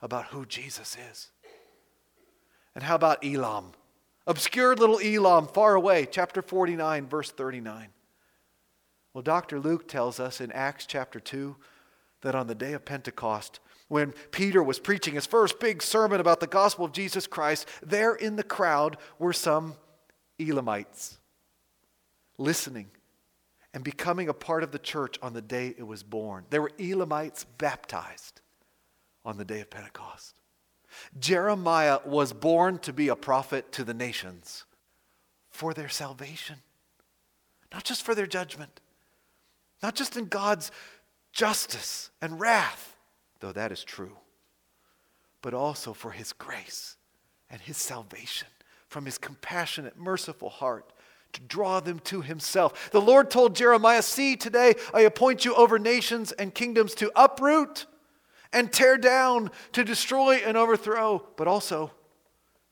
about 0.00 0.26
who 0.26 0.44
Jesus 0.46 0.96
is. 1.10 1.30
And 2.74 2.84
how 2.84 2.94
about 2.94 3.24
Elam? 3.24 3.72
Obscure 4.26 4.74
little 4.74 5.00
Elam, 5.00 5.46
far 5.46 5.74
away, 5.74 6.06
chapter 6.10 6.42
49, 6.42 7.06
verse 7.06 7.30
39. 7.30 7.88
Well, 9.14 9.22
Dr. 9.22 9.60
Luke 9.60 9.88
tells 9.88 10.20
us 10.20 10.40
in 10.40 10.52
Acts 10.52 10.84
chapter 10.84 11.20
2 11.20 11.56
that 12.22 12.34
on 12.34 12.46
the 12.46 12.54
day 12.54 12.74
of 12.74 12.84
Pentecost, 12.84 13.60
when 13.88 14.12
Peter 14.32 14.62
was 14.62 14.78
preaching 14.78 15.14
his 15.14 15.26
first 15.26 15.60
big 15.60 15.82
sermon 15.82 16.20
about 16.20 16.40
the 16.40 16.46
gospel 16.46 16.84
of 16.84 16.92
Jesus 16.92 17.26
Christ, 17.26 17.68
there 17.82 18.14
in 18.14 18.36
the 18.36 18.42
crowd 18.42 18.96
were 19.18 19.32
some 19.32 19.76
Elamites 20.38 21.18
listening, 22.38 22.90
and 23.72 23.84
becoming 23.84 24.28
a 24.28 24.34
part 24.34 24.62
of 24.62 24.72
the 24.72 24.78
church 24.78 25.18
on 25.22 25.32
the 25.32 25.42
day 25.42 25.74
it 25.76 25.86
was 25.86 26.02
born. 26.02 26.44
There 26.50 26.62
were 26.62 26.72
Elamites 26.78 27.44
baptized 27.58 28.40
on 29.26 29.36
the 29.36 29.44
day 29.44 29.60
of 29.60 29.68
Pentecost. 29.68 30.34
Jeremiah 31.18 31.98
was 32.06 32.32
born 32.32 32.78
to 32.78 32.92
be 32.92 33.08
a 33.08 33.16
prophet 33.16 33.72
to 33.72 33.84
the 33.84 33.92
nations 33.92 34.64
for 35.50 35.74
their 35.74 35.88
salvation, 35.88 36.56
not 37.72 37.84
just 37.84 38.02
for 38.02 38.14
their 38.14 38.26
judgment, 38.26 38.80
not 39.82 39.94
just 39.94 40.16
in 40.16 40.26
God's 40.26 40.70
justice 41.32 42.10
and 42.22 42.40
wrath, 42.40 42.96
though 43.40 43.52
that 43.52 43.72
is 43.72 43.82
true, 43.84 44.16
but 45.42 45.52
also 45.52 45.92
for 45.92 46.12
his 46.12 46.32
grace 46.32 46.96
and 47.50 47.60
his 47.60 47.76
salvation 47.76 48.48
from 48.88 49.04
his 49.04 49.18
compassionate, 49.18 49.98
merciful 49.98 50.48
heart 50.48 50.92
to 51.32 51.40
draw 51.42 51.80
them 51.80 51.98
to 51.98 52.22
himself. 52.22 52.90
The 52.92 53.00
Lord 53.00 53.30
told 53.30 53.56
Jeremiah, 53.56 54.02
See, 54.02 54.36
today 54.36 54.74
I 54.94 55.00
appoint 55.00 55.44
you 55.44 55.54
over 55.54 55.78
nations 55.78 56.30
and 56.32 56.54
kingdoms 56.54 56.94
to 56.94 57.10
uproot 57.16 57.86
and 58.56 58.72
tear 58.72 58.96
down, 58.96 59.50
to 59.72 59.84
destroy 59.84 60.36
and 60.36 60.56
overthrow, 60.56 61.22
but 61.36 61.46
also 61.46 61.90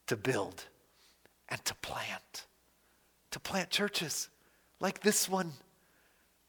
to 0.07 0.16
build 0.16 0.64
and 1.51 1.62
to 1.66 1.74
plant. 1.76 2.47
To 3.32 3.41
plant 3.41 3.68
churches 3.68 4.30
like 4.80 5.01
this 5.01 5.28
one. 5.28 5.53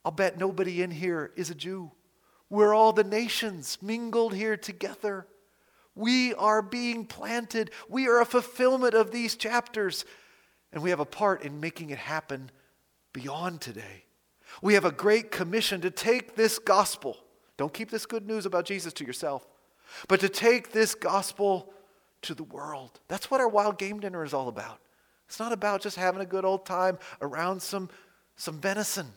I'll 0.05 0.13
bet 0.13 0.37
nobody 0.37 0.81
in 0.81 0.89
here 0.89 1.33
is 1.35 1.49
a 1.49 1.55
Jew. 1.55 1.91
We're 2.49 2.73
all 2.73 2.93
the 2.93 3.03
nations 3.03 3.77
mingled 3.81 4.33
here 4.33 4.55
together. 4.55 5.27
We 5.95 6.33
are 6.35 6.61
being 6.61 7.05
planted. 7.05 7.71
We 7.89 8.07
are 8.07 8.21
a 8.21 8.25
fulfillment 8.25 8.93
of 8.93 9.11
these 9.11 9.35
chapters. 9.35 10.05
And 10.71 10.81
we 10.81 10.91
have 10.91 11.01
a 11.01 11.05
part 11.05 11.43
in 11.43 11.59
making 11.59 11.89
it 11.89 11.97
happen 11.97 12.51
beyond 13.11 13.59
today. 13.59 14.05
We 14.61 14.75
have 14.75 14.85
a 14.85 14.91
great 14.91 15.29
commission 15.29 15.81
to 15.81 15.91
take 15.91 16.35
this 16.35 16.57
gospel. 16.57 17.17
Don't 17.57 17.73
keep 17.73 17.89
this 17.89 18.05
good 18.05 18.27
news 18.27 18.45
about 18.45 18.65
Jesus 18.65 18.93
to 18.93 19.05
yourself, 19.05 19.47
but 20.07 20.19
to 20.19 20.29
take 20.29 20.71
this 20.71 20.95
gospel 20.95 21.73
to 22.23 22.33
the 22.33 22.43
world. 22.43 22.99
That's 23.07 23.31
what 23.31 23.39
our 23.39 23.47
wild 23.47 23.77
game 23.77 23.99
dinner 23.99 24.23
is 24.23 24.33
all 24.33 24.47
about. 24.47 24.79
It's 25.27 25.39
not 25.39 25.51
about 25.51 25.81
just 25.81 25.95
having 25.95 26.21
a 26.21 26.25
good 26.25 26.45
old 26.45 26.65
time 26.65 26.99
around 27.21 27.61
some, 27.61 27.89
some 28.35 28.59
venison. 28.59 29.07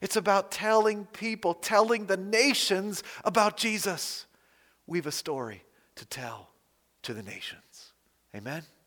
It's 0.00 0.16
about 0.16 0.50
telling 0.50 1.04
people, 1.06 1.54
telling 1.54 2.06
the 2.06 2.16
nations 2.16 3.02
about 3.24 3.56
Jesus. 3.56 4.26
We 4.86 4.98
have 4.98 5.06
a 5.06 5.12
story 5.12 5.62
to 5.96 6.06
tell 6.06 6.50
to 7.02 7.14
the 7.14 7.22
nations. 7.22 7.92
Amen? 8.34 8.62